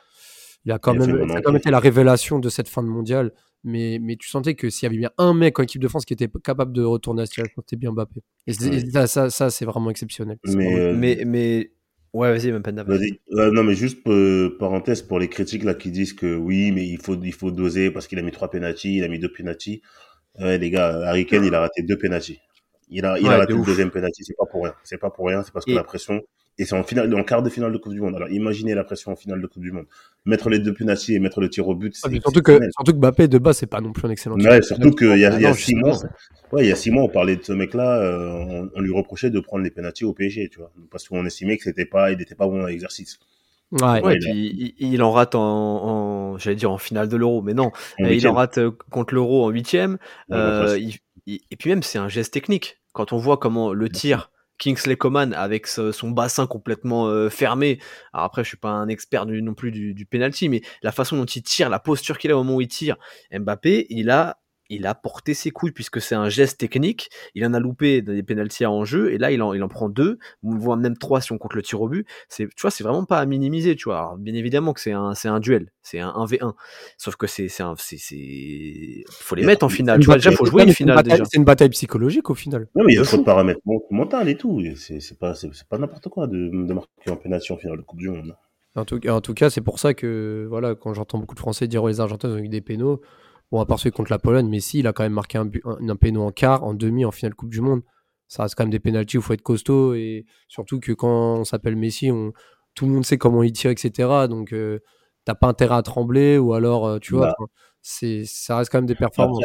il 0.65 0.73
a 0.73 0.79
quand, 0.79 0.95
même, 0.95 1.29
ça 1.29 1.37
a 1.37 1.43
quand 1.43 1.53
même 1.53 1.59
été 1.59 1.71
la 1.71 1.81
révélation 1.81 2.39
de 2.39 2.49
cette 2.49 2.69
fin 2.69 2.83
de 2.83 2.89
mondial. 2.89 3.33
Mais, 3.65 3.99
mais 4.01 4.17
tu 4.17 4.29
sentais 4.29 4.55
que 4.55 4.69
s'il 4.69 4.87
y 4.87 4.89
avait 4.89 4.99
bien 4.99 5.11
un 5.17 5.33
mec 5.33 5.59
en 5.59 5.63
équipe 5.63 5.81
de 5.81 5.89
France 5.89 6.05
qui 6.05 6.13
était 6.13 6.29
capable 6.43 6.73
de 6.73 6.83
retourner 6.83 7.23
à 7.23 7.27
ce 7.27 7.31
situation, 7.31 7.63
c'était 7.63 7.77
bien 7.77 7.93
Mbappé. 7.93 8.21
Et, 8.47 8.53
ça, 8.53 9.31
ça, 9.31 9.51
c'est 9.51 9.65
vraiment 9.65 9.91
exceptionnel. 9.91 10.39
Mais, 10.45 10.79
euh, 10.79 10.95
mais, 10.95 11.23
mais, 11.27 11.73
ouais, 12.13 12.31
vas-y, 12.31 12.53
même 12.53 12.63
pas 12.63 12.73
vas-y. 12.73 13.19
non, 13.31 13.65
mais 13.65 13.75
juste 13.75 14.07
euh, 14.07 14.57
parenthèse 14.59 15.01
pour 15.01 15.19
les 15.19 15.29
critiques 15.29 15.65
là 15.65 15.75
qui 15.75 15.91
disent 15.91 16.13
que 16.13 16.37
oui, 16.37 16.73
mais 16.73 16.87
il 16.87 17.01
faut, 17.01 17.19
il 17.21 17.33
faut 17.33 17.51
doser 17.51 17.91
parce 17.91 18.07
qu'il 18.07 18.19
a 18.19 18.23
mis 18.23 18.33
trois 18.33 18.51
pénalties, 18.51 18.99
il 18.99 19.05
a 19.05 19.09
mis 19.09 19.19
deux 19.19 19.33
pénalties. 19.33 19.81
Ouais, 20.39 20.59
les 20.59 20.71
gars, 20.71 21.09
Harry 21.09 21.27
Kane, 21.27 21.45
il 21.45 21.55
a 21.55 21.61
raté 21.61 21.83
deux 21.83 21.97
pénalties. 21.97 22.41
Il 22.89 23.05
a, 23.07 23.19
il 23.19 23.27
a 23.27 23.39
raté 23.39 23.55
le 23.55 23.65
deuxième 23.65 23.91
penalty, 23.91 24.25
c'est 24.25 24.37
pas 24.37 24.47
pour 24.47 24.65
rien. 24.65 24.75
C'est 24.83 24.99
pas 24.99 25.11
pour 25.11 25.27
rien, 25.27 25.43
c'est 25.43 25.53
parce 25.53 25.65
que 25.65 25.73
la 25.73 25.85
pression, 25.85 26.21
et 26.59 26.65
c'est 26.65 26.77
en 26.77 26.85
finale, 26.85 27.13
en 27.15 27.25
quart 27.25 27.43
de 27.43 27.51
finale 27.51 27.73
de 27.73 27.79
Coupe 27.79 27.93
du 27.93 28.01
Monde. 28.01 28.15
Alors 28.15 28.29
imaginez 28.29 28.75
la 28.75 28.85
pression 28.85 29.13
en 29.13 29.17
finale 29.17 29.41
de 29.41 29.47
Coupe 29.47 29.63
du 29.63 29.73
Monde. 29.73 29.87
Mettre 30.25 30.49
les 30.49 30.59
deux 30.59 30.73
penalty 30.73 31.15
et 31.15 31.19
mettre 31.19 31.41
le 31.41 31.51
tir 31.51 31.67
au 31.69 31.75
but, 31.75 31.95
c'est 31.95 32.11
surtout 32.21 32.43
que 32.43 32.59
surtout 32.71 32.93
que 32.93 32.99
Mbappé 32.99 33.29
de 33.29 33.39
base 33.39 33.59
c'est 33.59 33.67
pas 33.67 33.81
non 33.81 33.93
plus 33.93 34.07
un 34.07 34.11
excellent. 34.11 34.37
Ouais, 34.37 34.63
surtout 34.63 34.93
qu'il 34.93 35.19
y 35.19 35.25
a, 35.25 35.35
il 35.35 35.43
y 35.43 35.47
a 35.47 35.55
six 35.55 35.75
mois, 35.75 35.99
ouais, 36.53 36.65
il 36.65 36.69
y 36.69 36.73
a 36.73 36.77
six 36.77 36.91
mois 36.91 37.03
on 37.03 37.09
parlait 37.09 37.37
de 37.37 37.43
ce 37.43 37.53
mec-là, 37.53 37.99
euh, 37.99 38.69
on, 38.75 38.81
lui 38.81 38.93
reprochait 38.93 39.31
de 39.31 39.41
prendre 39.41 39.65
les 39.65 39.71
penalty 39.71 40.05
au 40.05 40.13
PSG, 40.13 40.49
tu 40.51 40.59
vois, 40.59 40.71
parce 40.91 41.09
qu'on 41.09 41.27
estimait 41.27 41.57
que 41.57 41.65
c'était 41.65 41.87
pas, 41.87 42.13
il 42.13 42.21
était 42.21 42.35
pas 42.35 42.47
bon 42.47 42.61
dans 42.61 42.67
l'exercice. 42.67 43.19
Ouais, 43.73 44.01
ouais 44.03 44.19
puis 44.19 44.75
il, 44.79 45.03
en 45.03 45.11
rate 45.11 45.35
en, 45.35 45.41
en 45.43 46.39
j'allais 46.39 46.57
dire 46.57 46.71
en 46.71 46.79
finale 46.79 47.09
de 47.09 47.17
l'Euro, 47.17 47.43
mais 47.43 47.55
non, 47.55 47.73
il 47.99 48.29
en 48.29 48.35
rate 48.35 48.59
euh, 48.59 48.71
contre 48.91 49.15
l'Euro 49.15 49.45
en 49.45 49.49
huitième. 49.51 49.99
Euh, 50.31 50.79
et 51.27 51.57
puis 51.59 51.71
même 51.71 51.83
c'est 51.83 51.99
un 51.99 52.09
geste 52.09 52.33
technique. 52.33 52.79
Quand 52.93 53.13
on 53.13 53.17
voit 53.17 53.39
comment 53.39 53.73
le 53.73 53.89
tir 53.89 54.31
Kingsley 54.59 54.97
Coman 54.97 55.33
avec 55.35 55.67
son 55.67 56.11
bassin 56.11 56.47
complètement 56.47 57.09
euh, 57.09 57.29
fermé. 57.29 57.79
Alors 58.13 58.27
après, 58.27 58.45
je 58.45 58.49
suis 58.49 58.57
pas 58.57 58.71
un 58.71 58.89
expert 58.89 59.27
non 59.27 59.55
plus 59.55 59.71
du, 59.71 59.95
du 59.95 60.07
penalty, 60.07 60.49
mais 60.49 60.63
la 60.83 60.93
façon 60.93 61.17
dont 61.17 61.25
il 61.25 61.43
tire, 61.43 61.69
la 61.69 61.81
posture 61.81 62.19
qu'il 62.19 62.31
a 62.31 62.37
au 62.37 62.45
moment 62.45 62.57
où 62.57 62.61
il 62.61 62.69
tire, 62.69 62.97
Mbappé, 63.33 63.87
il 63.91 64.11
a 64.11 64.39
il 64.75 64.87
a 64.87 64.95
porté 64.95 65.35
ses 65.35 65.51
couilles 65.51 65.73
puisque 65.73 66.01
c'est 66.01 66.15
un 66.15 66.29
geste 66.29 66.59
technique. 66.59 67.11
Il 67.35 67.45
en 67.47 67.55
a 67.55 67.61
loupé 67.61 68.03
des 68.03 68.23
pénalties 68.23 68.67
en 68.67 68.85
jeu 68.85 69.13
et 69.13 69.19
là 69.19 69.31
il 69.31 69.43
en, 69.43 69.55
il 69.55 69.63
en 69.63 69.69
prend 69.69 69.89
deux, 69.89 70.19
voit 70.43 70.77
même 70.77 70.97
trois 70.97 71.21
si 71.21 71.33
on 71.33 71.39
compte 71.39 71.55
le 71.55 71.63
tir 71.63 71.81
au 71.81 71.89
but. 71.89 72.07
C'est, 72.29 72.47
tu 72.49 72.63
vois, 72.63 72.71
c'est 72.71 72.85
vraiment 72.85 73.05
pas 73.05 73.19
à 73.19 73.27
minimiser, 73.27 73.77
tu 73.77 73.85
vois. 73.85 74.17
bien 74.19 74.35
évidemment 74.35 74.73
que 74.73 74.81
c'est 74.81 74.93
un, 74.93 75.15
c'est 75.15 75.29
un 75.29 75.41
duel, 75.41 75.73
c'est 75.83 76.01
un 76.01 76.11
1v1. 76.11 76.53
Sauf 76.99 77.17
que 77.17 77.27
c'est, 77.27 77.49
c'est 77.49 77.63
un, 77.63 77.75
c'est, 77.79 77.99
c'est, 77.99 79.05
faut 79.11 79.35
les 79.35 79.45
mettre 79.45 79.65
en 79.65 79.69
finale. 79.69 80.01
Tu 80.01 80.07
vois, 80.07 80.17
déjà, 80.17 80.33
faut 80.33 80.47
jouer 80.47 80.65
une 80.65 80.73
finale 80.73 81.03
déjà. 81.03 81.25
C'est 81.25 81.39
une 81.39 81.45
bataille 81.45 81.71
psychologique 81.71 82.31
au 82.31 82.35
final. 82.35 82.69
Non, 82.75 82.85
mais 82.85 82.95
il 82.95 82.97
y 82.97 82.99
a 82.99 83.05
trop 83.05 83.19
de 83.19 83.23
paramètres 83.23 83.61
mentaux 83.91 84.21
et 84.27 84.37
tout. 84.37 84.63
C'est, 84.77 85.01
c'est 85.01 85.19
pas, 85.19 85.35
c'est, 85.35 85.51
pas 85.69 85.79
n'importe 85.79 86.09
quoi 86.09 86.27
de, 86.27 86.37
de 86.37 86.73
marquer 86.73 87.11
en 87.11 87.17
pénalty 87.17 87.53
en 87.53 87.57
finale 87.57 87.79
de 87.79 87.83
Coupe 87.83 87.99
du 87.99 88.09
Monde. 88.09 88.35
En 88.77 88.85
tout, 88.85 89.01
en 89.09 89.21
tout 89.21 89.35
cas, 89.35 89.51
c'est 89.51 89.61
pour 89.61 89.79
ça 89.79 89.95
que, 89.95 90.47
voilà, 90.49 90.75
quand 90.75 90.95
j'entends 90.95 91.19
beaucoup 91.19 91.37
de 91.37 91.41
Français 91.41 91.69
dire 91.69 91.85
oh, 91.85 91.89
les 91.89 92.01
Argentins 92.01 92.29
ont 92.29 92.39
eu 92.39 92.49
des 92.49 92.61
pénaux, 92.61 93.01
Bon, 93.55 93.61
à 93.61 93.67
part 93.67 93.79
celui 93.79 93.93
contre 93.93 94.11
la 94.11 94.19
Pologne, 94.19 94.49
mais 94.49 94.59
si, 94.59 94.81
il 94.81 94.87
a 94.89 94.93
quand 94.93 95.05
même 95.05 95.13
marqué 95.13 95.39
un, 95.39 95.49
un, 95.65 95.89
un 95.89 96.17
en 96.17 96.33
quart, 96.33 96.65
en 96.65 96.75
demi, 96.75 97.05
en 97.05 97.13
finale 97.13 97.37
Coupe 97.37 97.51
du 97.51 97.61
Monde. 97.61 97.83
Ça 98.27 98.43
reste 98.43 98.57
quand 98.57 98.65
même 98.65 98.73
des 98.73 98.81
pénalties 98.81 99.17
où 99.17 99.21
il 99.21 99.23
faut 99.23 99.33
être 99.33 99.43
costaud 99.43 99.95
et 99.95 100.27
surtout 100.49 100.81
que 100.81 100.91
quand 100.91 101.37
on 101.39 101.45
s'appelle 101.45 101.77
Messi, 101.77 102.11
on, 102.11 102.33
tout 102.75 102.87
le 102.87 102.91
monde 102.91 103.07
sait 103.07 103.17
comment 103.17 103.45
il 103.45 103.53
tire, 103.53 103.71
etc. 103.71 104.27
Donc, 104.29 104.53
euh, 104.53 104.81
t'as 105.25 105.37
pas 105.37 105.47
intérêt 105.47 105.77
à 105.77 105.83
trembler 105.83 106.37
ou 106.37 106.53
alors, 106.53 106.85
euh, 106.85 106.99
tu 106.99 107.15
vois, 107.15 107.37
bah. 107.39 107.47
c'est, 107.81 108.25
ça 108.27 108.57
reste 108.57 108.73
quand 108.73 108.79
même 108.79 108.87
des 108.87 108.97
performances. 108.97 109.45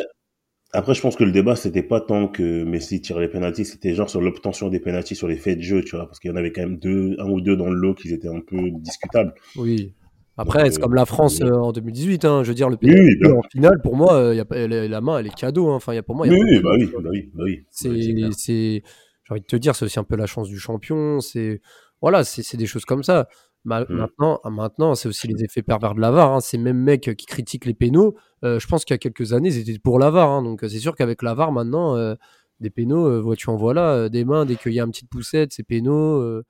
Après, 0.74 0.96
je 0.96 1.02
pense 1.02 1.16
que 1.16 1.24
le 1.24 1.32
débat, 1.32 1.56
c'était 1.56 1.84
pas 1.84 2.02
tant 2.02 2.28
que 2.28 2.64
Messi 2.64 3.02
tire 3.02 3.20
les 3.20 3.28
pénalties, 3.28 3.66
c'était 3.66 3.94
genre 3.94 4.10
sur 4.10 4.22
l'obtention 4.22 4.70
des 4.70 4.80
pénalties 4.80 5.16
sur 5.16 5.28
les 5.28 5.38
faits 5.38 5.60
de 5.60 5.64
jeu, 5.64 5.84
tu 5.84 5.96
vois, 5.96 6.08
parce 6.08 6.18
qu'il 6.18 6.32
y 6.32 6.34
en 6.34 6.36
avait 6.36 6.52
quand 6.52 6.62
même 6.62 6.80
deux, 6.80 7.16
un 7.20 7.30
ou 7.30 7.42
deux 7.42 7.56
dans 7.56 7.70
le 7.70 7.76
lot 7.76 7.94
qui 7.94 8.12
étaient 8.12 8.28
un 8.28 8.42
peu 8.42 8.72
discutables. 8.72 9.36
Oui. 9.56 9.94
Après, 10.40 10.72
c'est 10.72 10.80
comme 10.80 10.96
la 10.96 11.06
France 11.06 11.42
euh, 11.42 11.52
en 11.52 11.74
2018. 11.74 12.24
Hein, 12.24 12.44
je 12.44 12.48
veux 12.48 12.56
dire, 12.56 12.70
le 12.70 12.78
pays 12.78 13.18
bah 13.20 13.34
en 13.36 13.42
finale, 13.42 13.82
pour 13.84 13.98
moi, 13.98 14.14
euh, 14.14 14.34
y 14.34 14.40
a, 14.40 14.68
la 14.88 15.02
main, 15.02 15.20
elle 15.20 15.28
est 15.28 15.36
cadeau. 15.36 15.70
Hein. 15.70 15.76
Enfin, 15.76 15.94
y 15.94 15.98
a, 15.98 16.04
pour 16.04 16.16
moi, 16.16 16.28
y 16.28 16.30
a 16.30 16.34
oui, 16.34 16.62
bah 16.62 16.70
oui, 16.78 16.90
bah 16.94 17.10
oui, 17.12 17.30
bah 17.34 17.44
oui, 17.46 17.66
C'est, 17.70 17.92
j'ai 17.92 18.82
envie 19.30 19.42
de 19.42 19.46
te 19.46 19.58
dire, 19.58 19.76
c'est 19.76 19.84
aussi 19.84 20.00
un 20.00 20.06
peu 20.06 20.16
la 20.16 20.28
chance 20.28 20.48
du 20.48 20.58
champion. 20.58 21.20
C'est, 21.20 21.62
voilà, 22.02 22.24
c'est, 22.24 22.56
des 22.56 22.68
choses 22.68 22.86
comme 22.86 23.04
ça. 23.04 23.28
Mmh. 23.66 23.84
Maintenant, 23.90 24.40
maintenant, 24.46 24.96
c'est 24.96 25.10
aussi 25.10 25.28
les 25.28 25.44
effets 25.44 25.62
pervers 25.62 25.94
de 25.94 26.00
l'avare. 26.00 26.34
Hein. 26.34 26.40
Ces 26.40 26.58
mêmes 26.58 26.82
mecs 26.82 27.14
qui 27.18 27.26
critiquent 27.26 27.66
les 27.66 27.74
pénaux, 27.74 28.16
euh, 28.46 28.60
je 28.60 28.68
pense 28.68 28.86
qu'il 28.86 28.94
y 28.94 28.96
a 28.96 28.98
quelques 28.98 29.34
années, 29.34 29.50
ils 29.50 29.60
étaient 29.70 29.78
pour 29.78 30.00
l'avare. 30.00 30.30
Hein. 30.30 30.42
Donc, 30.42 30.62
c'est 30.62 30.80
sûr 30.80 30.96
qu'avec 30.96 31.22
l'avare, 31.22 31.52
maintenant, 31.52 32.16
des 32.62 32.70
pénaux, 32.70 33.22
vois-tu 33.22 33.50
en 33.50 33.58
voilà, 33.58 34.08
des 34.08 34.24
mains, 34.24 34.46
dès 34.46 34.56
qu'il 34.56 34.72
y 34.72 34.80
a 34.80 34.84
une 34.86 34.92
petite 34.92 35.10
poussette, 35.10 35.52
c'est 35.52 35.64
pénaux. 35.64 36.42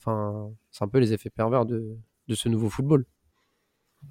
Enfin, 0.00 0.50
c'est 0.70 0.82
un 0.82 0.88
peu 0.88 0.98
les 0.98 1.12
effets 1.12 1.30
pervers 1.30 1.66
de, 1.66 1.98
de 2.28 2.34
ce 2.34 2.48
nouveau 2.48 2.70
football. 2.70 3.04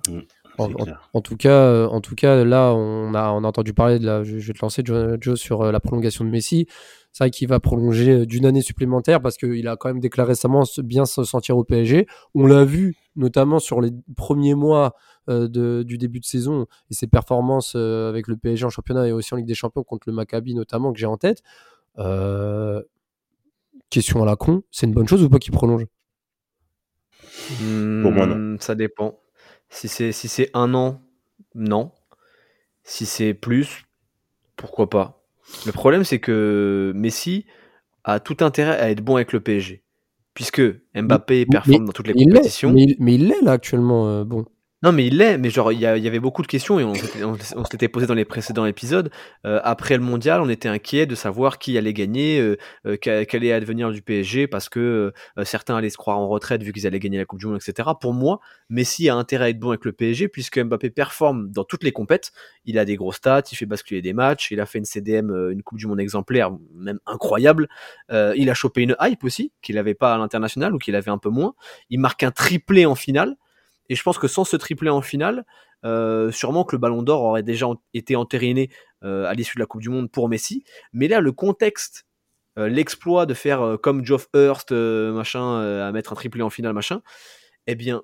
Mmh, 0.09 0.19
en, 0.57 1.21
tout 1.21 1.37
cas, 1.37 1.49
euh, 1.49 1.87
en 1.87 2.01
tout 2.01 2.15
cas, 2.15 2.43
là, 2.43 2.73
on 2.73 3.13
a, 3.13 3.31
on 3.31 3.43
a 3.43 3.47
entendu 3.47 3.73
parler 3.73 3.99
de 3.99 4.05
la. 4.05 4.23
Je, 4.23 4.37
vais 4.37 4.53
te 4.53 4.59
lancer, 4.61 4.83
Joe, 4.85 5.39
sur 5.39 5.61
euh, 5.61 5.71
la 5.71 5.79
prolongation 5.79 6.25
de 6.25 6.29
Messi. 6.29 6.67
C'est 7.11 7.23
vrai 7.23 7.31
qu'il 7.31 7.47
va 7.47 7.59
prolonger 7.59 8.11
euh, 8.11 8.25
d'une 8.25 8.45
année 8.45 8.61
supplémentaire 8.61 9.21
parce 9.21 9.37
qu'il 9.37 9.67
a 9.67 9.75
quand 9.75 9.89
même 9.89 9.99
déclaré 9.99 10.29
récemment 10.29 10.63
bien 10.83 11.05
se 11.05 11.23
sentir 11.23 11.57
au 11.57 11.63
PSG. 11.63 12.07
On 12.35 12.45
l'a 12.45 12.65
vu 12.65 12.95
notamment 13.15 13.59
sur 13.59 13.81
les 13.81 13.91
premiers 14.15 14.55
mois 14.55 14.95
de, 15.27 15.83
du 15.83 15.97
début 15.97 16.19
de 16.19 16.25
saison 16.25 16.65
et 16.89 16.93
ses 16.93 17.07
performances 17.07 17.75
avec 17.75 18.27
le 18.27 18.35
PSG 18.35 18.65
en 18.65 18.69
championnat 18.69 19.07
et 19.07 19.11
aussi 19.11 19.33
en 19.33 19.37
Ligue 19.37 19.45
des 19.45 19.53
Champions 19.53 19.83
contre 19.83 20.09
le 20.09 20.13
Maccabi 20.13 20.55
notamment 20.55 20.91
que 20.91 20.99
j'ai 20.99 21.05
en 21.05 21.17
tête. 21.17 21.43
question 23.91 24.23
à 24.23 24.25
la 24.25 24.35
con, 24.35 24.63
c'est 24.71 24.87
une 24.87 24.93
bonne 24.93 25.07
chose 25.07 25.23
ou 25.23 25.29
pas 25.29 25.37
qu'il 25.37 25.53
prolonge? 25.53 25.85
Pour 28.01 28.11
moi, 28.11 28.25
non. 28.25 28.35
Hmm, 28.35 28.57
ça 28.59 28.73
dépend. 28.73 29.19
Si 29.73 29.87
c'est 29.87 30.11
si 30.11 30.27
c'est 30.27 30.51
un 30.53 30.73
an, 30.75 31.01
non. 31.55 31.91
Si 32.83 33.05
c'est 33.05 33.33
plus, 33.33 33.85
pourquoi 34.55 34.89
pas. 34.89 35.23
Le 35.65 35.71
problème, 35.71 36.03
c'est 36.03 36.19
que 36.19 36.93
Messi 36.95 37.45
a 38.03 38.19
tout 38.19 38.37
intérêt 38.41 38.77
à 38.77 38.91
être 38.91 39.01
bon 39.01 39.15
avec 39.15 39.33
le 39.33 39.39
PSG. 39.39 39.81
Puisque 40.33 40.61
Mbappé 40.95 41.45
performe 41.45 41.85
dans 41.85 41.91
toutes 41.91 42.07
les 42.07 42.13
compétitions. 42.13 42.73
Mais 42.73 43.15
il 43.15 43.27
l'est 43.27 43.41
là 43.41 43.53
actuellement, 43.53 44.07
euh, 44.07 44.23
bon. 44.23 44.45
Non, 44.83 44.91
mais 44.91 45.07
il 45.07 45.15
l'est, 45.19 45.37
mais 45.37 45.49
genre, 45.49 45.71
il 45.71 45.79
y, 45.79 45.85
avait 45.85 46.19
beaucoup 46.19 46.41
de 46.41 46.47
questions 46.47 46.77
et 46.77 46.83
on, 46.83 46.93
s'était 47.63 47.87
posé 47.87 48.05
dans 48.05 48.13
les 48.13 48.25
précédents 48.25 48.65
épisodes. 48.65 49.09
Euh, 49.45 49.61
après 49.63 49.95
le 49.95 50.03
mondial, 50.03 50.41
on 50.41 50.49
était 50.49 50.67
inquiet 50.67 51.05
de 51.05 51.15
savoir 51.15 51.57
qui 51.57 51.77
allait 51.77 51.93
gagner, 51.93 52.41
euh, 52.41 52.57
euh 52.85 52.97
quel 52.99 53.25
allait 53.31 53.53
advenir 53.53 53.91
du 53.91 54.01
PSG, 54.01 54.45
parce 54.47 54.67
que 54.67 55.13
euh, 55.37 55.45
certains 55.45 55.77
allaient 55.77 55.89
se 55.89 55.95
croire 55.95 56.17
en 56.17 56.27
retraite 56.27 56.63
vu 56.63 56.73
qu'ils 56.73 56.85
allaient 56.85 56.99
gagner 56.99 57.17
la 57.17 57.23
Coupe 57.23 57.39
du 57.39 57.47
Monde, 57.47 57.61
etc. 57.65 57.91
Pour 58.01 58.13
moi, 58.13 58.41
Messi 58.67 59.07
a 59.07 59.15
intérêt 59.15 59.45
à 59.45 59.49
être 59.51 59.59
bon 59.59 59.69
avec 59.69 59.85
le 59.85 59.93
PSG, 59.93 60.27
puisque 60.27 60.59
Mbappé 60.59 60.89
performe 60.89 61.49
dans 61.49 61.63
toutes 61.63 61.85
les 61.85 61.93
compètes. 61.93 62.33
Il 62.65 62.77
a 62.77 62.83
des 62.83 62.97
gros 62.97 63.13
stats, 63.13 63.43
il 63.53 63.55
fait 63.55 63.65
basculer 63.65 64.01
des 64.01 64.11
matchs, 64.11 64.51
il 64.51 64.59
a 64.59 64.65
fait 64.65 64.79
une 64.79 64.85
CDM, 64.85 65.31
une 65.49 65.63
Coupe 65.63 65.77
du 65.77 65.87
Monde 65.87 66.01
exemplaire, 66.01 66.51
même 66.75 66.99
incroyable. 67.05 67.69
il 68.11 68.49
a 68.49 68.53
chopé 68.53 68.81
une 68.81 68.97
hype 68.99 69.23
aussi, 69.23 69.53
qu'il 69.61 69.75
n'avait 69.75 69.93
pas 69.93 70.13
à 70.13 70.17
l'international 70.17 70.75
ou 70.75 70.77
qu'il 70.77 70.97
avait 70.97 71.11
un 71.11 71.17
peu 71.17 71.29
moins. 71.29 71.55
Il 71.89 72.01
marque 72.01 72.23
un 72.23 72.31
triplé 72.31 72.85
en 72.85 72.95
finale. 72.95 73.37
Et 73.89 73.95
je 73.95 74.03
pense 74.03 74.17
que 74.17 74.27
sans 74.27 74.43
ce 74.43 74.55
triplé 74.55 74.89
en 74.89 75.01
finale, 75.01 75.45
euh, 75.85 76.31
sûrement 76.31 76.63
que 76.63 76.75
le 76.75 76.79
Ballon 76.79 77.03
d'Or 77.03 77.21
aurait 77.21 77.43
déjà 77.43 77.67
été 77.93 78.15
entériné 78.15 78.69
euh, 79.03 79.25
à 79.25 79.33
l'issue 79.33 79.55
de 79.55 79.59
la 79.59 79.65
Coupe 79.65 79.81
du 79.81 79.89
Monde 79.89 80.09
pour 80.09 80.29
Messi. 80.29 80.63
Mais 80.93 81.07
là, 81.07 81.19
le 81.19 81.31
contexte, 81.31 82.05
euh, 82.57 82.69
l'exploit 82.69 83.25
de 83.25 83.33
faire 83.33 83.77
comme 83.81 84.05
Geoff 84.05 84.27
Hurst, 84.33 84.71
machin, 84.71 85.59
à 85.81 85.91
mettre 85.91 86.13
un 86.13 86.15
triplé 86.15 86.41
en 86.41 86.49
finale, 86.49 86.73
machin, 86.73 87.01
eh 87.67 87.75
bien, 87.75 88.01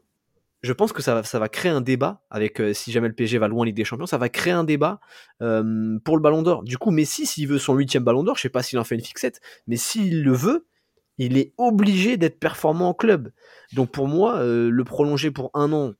je 0.61 0.73
pense 0.73 0.91
que 0.91 1.01
ça 1.01 1.21
va, 1.21 1.49
créer 1.49 1.71
un 1.71 1.79
débat 1.79 2.21
avec 2.29 2.61
si 2.73 2.91
jamais 2.91 3.07
le 3.07 3.13
PSG 3.13 3.37
va 3.37 3.47
loin 3.47 3.61
en 3.61 3.63
Ligue 3.63 3.77
des 3.77 3.85
Champions, 3.85 4.07
ça 4.07 4.17
va 4.17 4.27
créer 4.27 4.51
un 4.51 4.65
débat 4.65 4.99
pour 5.39 6.17
le 6.17 6.19
Ballon 6.19 6.41
d'Or. 6.41 6.63
Du 6.63 6.77
coup, 6.77 6.91
Messi, 6.91 7.25
s'il 7.25 7.47
veut 7.47 7.59
son 7.59 7.75
huitième 7.75 8.03
Ballon 8.03 8.23
d'Or, 8.23 8.35
je 8.35 8.41
sais 8.41 8.49
pas 8.49 8.61
s'il 8.61 8.77
en 8.77 8.83
fait 8.83 8.95
une 8.95 9.03
fixette, 9.03 9.39
mais 9.67 9.77
s'il 9.77 10.21
le 10.21 10.33
veut, 10.33 10.67
il 11.19 11.37
est 11.37 11.53
obligé 11.57 12.17
d'être 12.17 12.39
performant 12.39 12.89
en 12.89 12.93
club. 12.93 13.31
Donc 13.73 13.91
pour 13.91 14.07
moi, 14.07 14.43
le 14.43 14.83
prolonger 14.83 15.29
pour 15.29 15.51
un 15.53 15.71
an, 15.71 15.93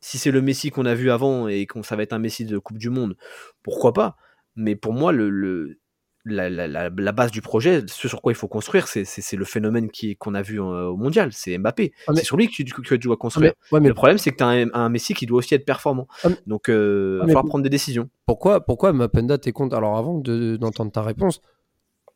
si 0.00 0.18
c'est 0.18 0.30
le 0.30 0.40
Messi 0.40 0.70
qu'on 0.70 0.86
a 0.86 0.94
vu 0.94 1.10
avant 1.10 1.48
et 1.48 1.66
qu'on 1.66 1.82
ça 1.82 1.96
va 1.96 2.02
être 2.02 2.12
un 2.12 2.18
Messi 2.18 2.44
de 2.44 2.58
Coupe 2.58 2.78
du 2.78 2.90
Monde, 2.90 3.16
pourquoi 3.62 3.92
pas? 3.92 4.16
Mais 4.54 4.76
pour 4.76 4.92
moi, 4.94 5.12
le, 5.12 5.78
la, 6.26 7.12
base 7.12 7.30
du 7.30 7.40
projet, 7.40 7.82
ce 7.86 8.08
sur 8.08 8.20
quoi 8.20 8.32
il 8.32 8.34
faut 8.34 8.48
construire, 8.48 8.88
c'est 8.88 9.32
le 9.36 9.44
phénomène 9.44 9.88
qu'on 10.18 10.34
a 10.34 10.42
vu 10.42 10.58
au 10.58 10.96
mondial, 10.96 11.32
c'est 11.32 11.56
Mbappé. 11.56 11.92
Ah, 12.06 12.12
c'est 12.14 12.24
sur 12.24 12.36
lui 12.36 12.48
que 12.48 12.52
tu, 12.52 12.64
que 12.64 12.82
tu 12.82 12.98
dois 12.98 13.16
construire. 13.16 13.52
mais, 13.72 13.80
le 13.80 13.94
problème, 13.94 14.18
c'est 14.18 14.30
que 14.30 14.36
tu 14.36 14.44
as 14.44 14.48
un, 14.48 14.88
Messi 14.88 15.14
qui 15.14 15.26
doit 15.26 15.38
aussi 15.38 15.54
être 15.54 15.64
performant. 15.64 16.08
Ah, 16.24 16.28
Donc, 16.46 16.68
euh, 16.68 17.18
il 17.18 17.20
va 17.20 17.26
falloir 17.26 17.44
prendre 17.44 17.62
des 17.62 17.70
décisions. 17.70 18.08
Pourquoi, 18.26 18.64
pourquoi 18.64 18.92
Mapenda, 18.92 19.38
t'es 19.38 19.52
contre? 19.52 19.76
Alors, 19.76 19.96
avant 19.96 20.18
d'entendre 20.18 20.90
ta 20.90 21.02
réponse, 21.02 21.40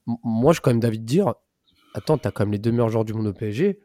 moi, 0.06 0.52
je 0.52 0.56
suis 0.56 0.62
quand 0.62 0.70
même 0.70 0.80
d'avis 0.80 0.98
de 0.98 1.04
dire 1.04 1.34
Attends, 1.94 2.18
tu 2.18 2.28
as 2.28 2.30
quand 2.30 2.44
même 2.44 2.52
les 2.52 2.58
deux 2.58 2.70
meilleurs 2.70 2.88
joueurs 2.88 3.04
du 3.04 3.14
monde 3.14 3.26
au 3.26 3.32
PSG 3.32 3.78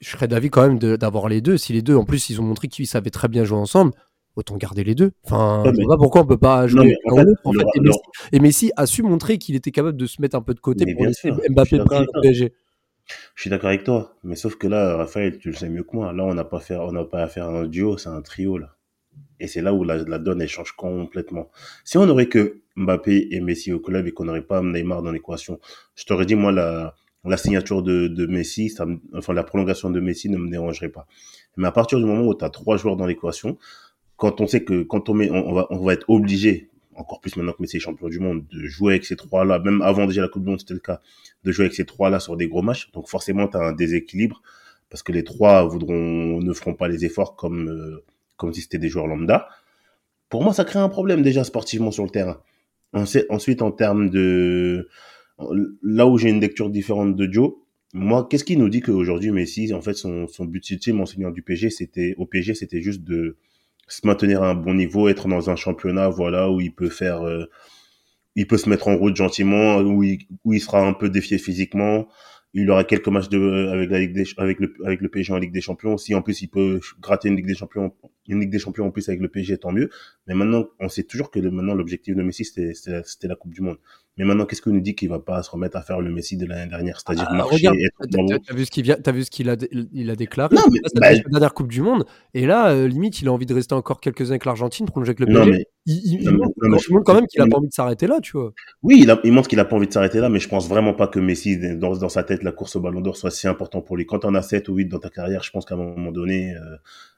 je 0.00 0.10
serais 0.10 0.28
d'avis 0.28 0.50
quand 0.50 0.66
même 0.66 0.78
d'avoir 0.78 1.28
les 1.28 1.40
deux. 1.40 1.56
Si 1.56 1.72
les 1.72 1.82
deux, 1.82 1.96
en 1.96 2.04
plus, 2.04 2.30
ils 2.30 2.40
ont 2.40 2.44
montré 2.44 2.68
qu'ils 2.68 2.86
savaient 2.86 3.10
très 3.10 3.28
bien 3.28 3.44
jouer 3.44 3.58
ensemble, 3.58 3.92
autant 4.34 4.56
garder 4.56 4.84
les 4.84 4.94
deux. 4.94 5.12
Enfin, 5.24 5.64
je 5.66 5.74
sais 5.74 5.86
pas 5.86 5.96
pourquoi 5.96 6.22
on 6.22 6.26
peut 6.26 6.38
pas 6.38 6.66
jouer 6.66 6.96
en, 7.04 7.16
fait, 7.16 7.26
et, 8.32 8.40
Messi, 8.40 8.70
a 8.76 8.86
su 8.86 9.02
montrer 9.02 9.38
qu'il 9.38 9.56
était 9.56 9.70
capable 9.70 9.96
de 9.96 10.06
se 10.06 10.20
mettre 10.20 10.36
un 10.36 10.42
peu 10.42 10.54
de 10.54 10.60
côté 10.60 10.92
pour 10.92 11.06
laisser 11.06 11.30
Mbappé 11.30 11.78
le 11.78 12.20
PSG. 12.20 12.52
Je 13.36 13.40
suis 13.40 13.50
d'accord 13.50 13.68
avec 13.68 13.84
toi, 13.84 14.16
mais 14.24 14.34
sauf 14.34 14.56
que 14.56 14.66
là, 14.66 14.96
Raphaël, 14.96 15.38
tu 15.38 15.48
le 15.50 15.54
sais 15.54 15.68
mieux 15.68 15.84
que 15.84 15.94
moi. 15.94 16.12
Là, 16.12 16.24
on 16.24 16.34
n'a 16.34 16.44
pas 16.44 16.58
fait, 16.58 16.76
on 16.76 16.90
n'a 16.90 17.04
pas 17.04 17.22
à 17.22 17.28
faire 17.28 17.48
un 17.48 17.66
duo, 17.66 17.96
c'est 17.98 18.08
un 18.08 18.20
trio 18.20 18.58
là. 18.58 18.74
Et 19.38 19.46
c'est 19.46 19.62
là 19.62 19.72
où 19.72 19.84
la, 19.84 19.98
la, 19.98 20.18
donne 20.18 20.42
elle 20.42 20.48
change 20.48 20.72
complètement. 20.72 21.50
Si 21.84 21.98
on 21.98 22.08
aurait 22.08 22.26
que 22.26 22.62
Mbappé 22.74 23.28
et 23.30 23.40
Messi 23.40 23.72
au 23.72 23.78
club 23.78 24.06
et 24.08 24.12
qu'on 24.12 24.24
n'aurait 24.24 24.42
pas 24.42 24.60
Neymar 24.60 25.02
dans 25.02 25.12
l'équation, 25.12 25.60
je 25.94 26.04
t'aurais 26.04 26.26
dit 26.26 26.34
moi 26.34 26.52
la 26.52 26.94
la 27.30 27.36
signature 27.36 27.82
de, 27.82 28.26
Messi, 28.26 28.74
enfin 29.14 29.34
la 29.34 29.44
prolongation 29.44 29.90
de 29.90 30.00
Messi 30.00 30.28
ne 30.28 30.36
me 30.36 30.50
dérangerait 30.50 30.88
pas. 30.88 31.06
Mais 31.56 31.66
à 31.66 31.72
partir 31.72 31.98
du 31.98 32.04
moment 32.04 32.26
où 32.26 32.34
tu 32.34 32.44
as 32.44 32.50
trois 32.50 32.76
joueurs 32.76 32.96
dans 32.96 33.06
l'équation, 33.06 33.58
quand 34.16 34.40
on 34.40 34.46
sait 34.46 34.64
que 34.64 34.82
quand 34.82 35.08
on 35.08 35.14
met, 35.14 35.30
on, 35.30 35.52
va, 35.52 35.66
on 35.70 35.84
va 35.84 35.92
être 35.92 36.08
obligé, 36.08 36.70
encore 36.94 37.20
plus 37.20 37.36
maintenant 37.36 37.52
que 37.52 37.60
Messi 37.60 37.76
est 37.76 37.80
champion 37.80 38.08
du 38.08 38.18
monde, 38.18 38.44
de 38.52 38.66
jouer 38.66 38.94
avec 38.94 39.04
ces 39.04 39.16
trois-là, 39.16 39.58
même 39.58 39.82
avant 39.82 40.06
déjà 40.06 40.22
la 40.22 40.28
Coupe 40.28 40.44
du 40.44 40.50
Monde 40.50 40.60
c'était 40.60 40.74
le 40.74 40.80
cas, 40.80 41.00
de 41.44 41.52
jouer 41.52 41.66
avec 41.66 41.74
ces 41.74 41.84
trois-là 41.84 42.20
sur 42.20 42.36
des 42.36 42.48
gros 42.48 42.62
matchs. 42.62 42.90
Donc 42.92 43.08
forcément 43.08 43.48
tu 43.48 43.56
as 43.56 43.60
un 43.60 43.72
déséquilibre 43.72 44.42
parce 44.90 45.02
que 45.02 45.12
les 45.12 45.24
trois 45.24 45.64
voudront, 45.64 46.40
ne 46.40 46.52
feront 46.52 46.74
pas 46.74 46.88
les 46.88 47.04
efforts 47.04 47.36
comme, 47.36 47.68
euh, 47.68 48.04
comme 48.36 48.52
si 48.52 48.62
c'était 48.62 48.78
des 48.78 48.88
joueurs 48.88 49.06
lambda. 49.06 49.48
Pour 50.28 50.42
moi, 50.42 50.52
ça 50.52 50.64
crée 50.64 50.78
un 50.78 50.88
problème 50.88 51.22
déjà 51.22 51.44
sportivement 51.44 51.90
sur 51.90 52.04
le 52.04 52.10
terrain. 52.10 52.40
Ensuite, 52.92 53.62
en 53.62 53.70
termes 53.70 54.10
de, 54.10 54.88
là 55.82 56.06
où 56.06 56.18
j'ai 56.18 56.30
une 56.30 56.40
lecture 56.40 56.70
différente 56.70 57.16
de 57.16 57.32
Joe, 57.32 57.54
moi, 57.92 58.26
qu'est-ce 58.28 58.44
qui 58.44 58.56
nous 58.56 58.68
dit 58.68 58.80
qu'aujourd'hui 58.80 59.30
Messi, 59.30 59.72
en 59.72 59.80
fait, 59.80 59.94
son, 59.94 60.26
but 60.40 60.68
ultime 60.70 61.00
en 61.00 61.06
seigneur 61.06 61.32
du 61.32 61.42
PG, 61.42 61.70
c'était 61.70 62.14
au 62.18 62.26
PG, 62.26 62.54
c'était 62.54 62.82
juste 62.82 63.02
de 63.04 63.36
se 63.88 64.06
maintenir 64.06 64.42
à 64.42 64.50
un 64.50 64.54
bon 64.54 64.74
niveau, 64.74 65.08
être 65.08 65.28
dans 65.28 65.48
un 65.50 65.56
championnat, 65.56 66.08
voilà, 66.08 66.50
où 66.50 66.60
il 66.60 66.74
peut 66.74 66.88
faire, 66.88 67.22
euh, 67.22 67.44
il 68.34 68.46
peut 68.46 68.58
se 68.58 68.68
mettre 68.68 68.88
en 68.88 68.96
route 68.96 69.16
gentiment, 69.16 69.78
où 69.78 70.02
il, 70.02 70.60
sera 70.60 70.86
un 70.86 70.92
peu 70.92 71.08
défié 71.08 71.38
physiquement, 71.38 72.08
il 72.52 72.70
aura 72.70 72.84
quelques 72.84 73.08
matchs 73.08 73.28
de, 73.28 73.68
avec 73.72 73.90
la 73.90 74.00
Ligue 74.00 74.14
des, 74.14 74.24
avec 74.38 74.58
le, 74.60 74.74
avec 74.84 75.00
le 75.00 75.10
en 75.32 75.38
Ligue 75.38 75.52
des 75.52 75.60
Champions. 75.60 75.98
Si 75.98 76.14
en 76.14 76.22
plus 76.22 76.40
il 76.42 76.48
peut 76.48 76.80
gratter 77.00 77.28
une 77.28 77.36
Ligue 77.36 77.46
des 77.46 77.54
Champions, 77.54 77.94
une 78.28 78.40
Ligue 78.40 78.50
des 78.50 78.58
Champions 78.58 78.86
en 78.86 78.90
plus 78.90 79.08
avec 79.08 79.20
le 79.20 79.28
PSG, 79.28 79.58
tant 79.58 79.72
mieux. 79.72 79.90
Mais 80.26 80.34
maintenant, 80.34 80.66
on 80.80 80.88
sait 80.88 81.02
toujours 81.04 81.30
que 81.30 81.38
maintenant 81.38 81.74
l'objectif 81.74 82.16
de 82.16 82.22
Messi 82.22 82.44
c'était 82.44 83.28
la 83.28 83.36
Coupe 83.36 83.52
du 83.52 83.60
Monde. 83.60 83.78
Mais 84.18 84.24
maintenant, 84.24 84.46
qu'est-ce 84.46 84.62
qu'on 84.62 84.72
nous 84.72 84.80
dit 84.80 84.94
qu'il 84.94 85.10
va 85.10 85.18
pas 85.18 85.42
se 85.42 85.50
remettre 85.50 85.76
à 85.76 85.82
faire 85.82 86.00
le 86.00 86.10
Messi 86.10 86.38
de 86.38 86.46
l'année 86.46 86.70
dernière, 86.70 86.98
c'est-à-dire 86.98 87.26
ah, 87.28 87.34
marcher 87.34 87.68
regarde, 87.68 87.76
être 87.76 88.42
T'as 88.46 88.54
vu 88.54 88.64
ce 88.64 88.70
qu'il 88.70 88.82
vient, 88.82 88.96
t'as 88.96 89.12
vu 89.12 89.24
ce 89.24 89.30
qu'il 89.30 89.50
a, 89.50 89.56
il 89.92 90.10
a 90.10 90.16
déclaré? 90.16 90.56
Non, 90.56 90.62
mais, 90.72 90.80
bah, 90.94 91.12
la 91.12 91.18
dernière 91.18 91.52
Coupe 91.52 91.70
du 91.70 91.82
Monde. 91.82 92.06
Et 92.32 92.46
là, 92.46 92.70
euh, 92.70 92.88
limite, 92.88 93.20
il 93.20 93.28
a 93.28 93.32
envie 93.32 93.44
de 93.44 93.52
rester 93.52 93.74
encore 93.74 94.00
quelques 94.00 94.22
années 94.22 94.30
avec 94.30 94.46
l'Argentine, 94.46 94.86
prolonger 94.86 95.10
avec 95.10 95.20
le 95.20 95.26
PSG. 95.26 95.40
Non, 95.40 95.46
mais, 95.50 95.66
il, 95.84 96.22
il, 96.22 96.30
montre, 96.30 96.54
quand 97.04 97.14
même 97.14 97.26
qu'il 97.26 97.42
a 97.42 97.46
pas 97.46 97.58
envie 97.58 97.68
de 97.68 97.72
s'arrêter 97.74 98.06
là, 98.06 98.20
tu 98.22 98.38
vois. 98.38 98.54
Oui, 98.82 99.00
il, 99.02 99.10
a, 99.10 99.20
il 99.22 99.32
montre 99.32 99.48
qu'il 99.48 99.60
a 99.60 99.66
pas 99.66 99.76
envie 99.76 99.86
de 99.86 99.92
s'arrêter 99.92 100.18
là, 100.18 100.30
mais 100.30 100.40
je 100.40 100.48
pense 100.48 100.66
vraiment 100.66 100.94
pas 100.94 101.08
que 101.08 101.20
Messi, 101.20 101.58
dans, 101.76 101.94
dans 101.96 102.08
sa 102.08 102.24
tête, 102.24 102.42
la 102.42 102.52
course 102.52 102.74
au 102.76 102.80
Ballon 102.80 103.02
d'Or 103.02 103.18
soit 103.18 103.30
si 103.30 103.46
important 103.46 103.82
pour 103.82 103.98
lui. 103.98 104.06
Quand 104.06 104.24
on 104.24 104.34
a 104.34 104.40
7 104.40 104.68
ou 104.70 104.76
8 104.76 104.86
dans 104.86 104.98
ta 104.98 105.10
carrière, 105.10 105.42
je 105.42 105.50
pense 105.50 105.66
qu'à 105.66 105.74
un 105.74 105.78
moment 105.78 106.10
donné, 106.10 106.54
euh, 106.54 106.76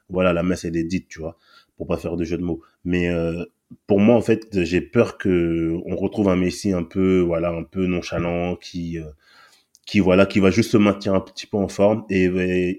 voilà, 0.09 0.33
la 0.33 0.43
messe 0.43 0.65
elle 0.65 0.75
est 0.75 0.83
dite, 0.83 1.07
tu 1.07 1.19
vois, 1.19 1.37
pour 1.79 1.87
pas 1.87 1.97
faire 1.97 2.17
de 2.17 2.25
jeu 2.25 2.37
de 2.37 2.43
mots. 2.43 2.61
Mais 2.83 3.09
euh, 3.09 3.45
pour 3.87 4.01
moi, 4.01 4.15
en 4.15 4.21
fait, 4.21 4.63
j'ai 4.63 4.81
peur 4.81 5.17
que 5.17 5.73
on 5.85 5.95
retrouve 5.95 6.27
un 6.27 6.35
Messi 6.35 6.73
un 6.73 6.83
peu, 6.83 7.21
voilà, 7.21 7.51
un 7.51 7.63
peu 7.63 7.85
nonchalant, 7.85 8.57
qui, 8.57 8.99
euh, 8.99 9.05
qui 9.85 10.01
voilà, 10.01 10.25
qui 10.25 10.41
va 10.41 10.51
juste 10.51 10.71
se 10.71 10.77
maintenir 10.77 11.15
un 11.15 11.21
petit 11.21 11.47
peu 11.47 11.55
en 11.55 11.69
forme 11.69 12.03
et, 12.09 12.25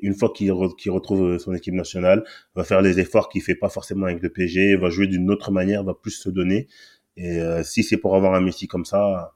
une 0.03 0.15
fois 0.15 0.31
qu'il 0.35 0.53
retrouve 0.53 1.39
son 1.39 1.55
équipe 1.55 1.73
nationale, 1.73 2.25
va 2.55 2.63
faire 2.63 2.83
les 2.83 3.01
efforts 3.01 3.31
qu'il 3.31 3.41
fait 3.41 3.55
pas 3.55 3.71
forcément 3.71 4.05
avec 4.05 4.23
le 4.23 4.29
PG, 4.29 4.77
va 4.77 4.91
jouer 4.91 5.07
d'une 5.07 5.31
autre 5.31 5.51
manière, 5.51 5.83
va 5.83 5.95
plus 5.95 6.11
se 6.11 6.29
donner. 6.29 6.69
Et 7.17 7.41
euh, 7.41 7.63
si 7.63 7.83
c'est 7.83 7.97
pour 7.97 8.15
avoir 8.17 8.35
un 8.35 8.43
Messi 8.43 8.69
comme 8.69 8.85
ça, 8.85 9.33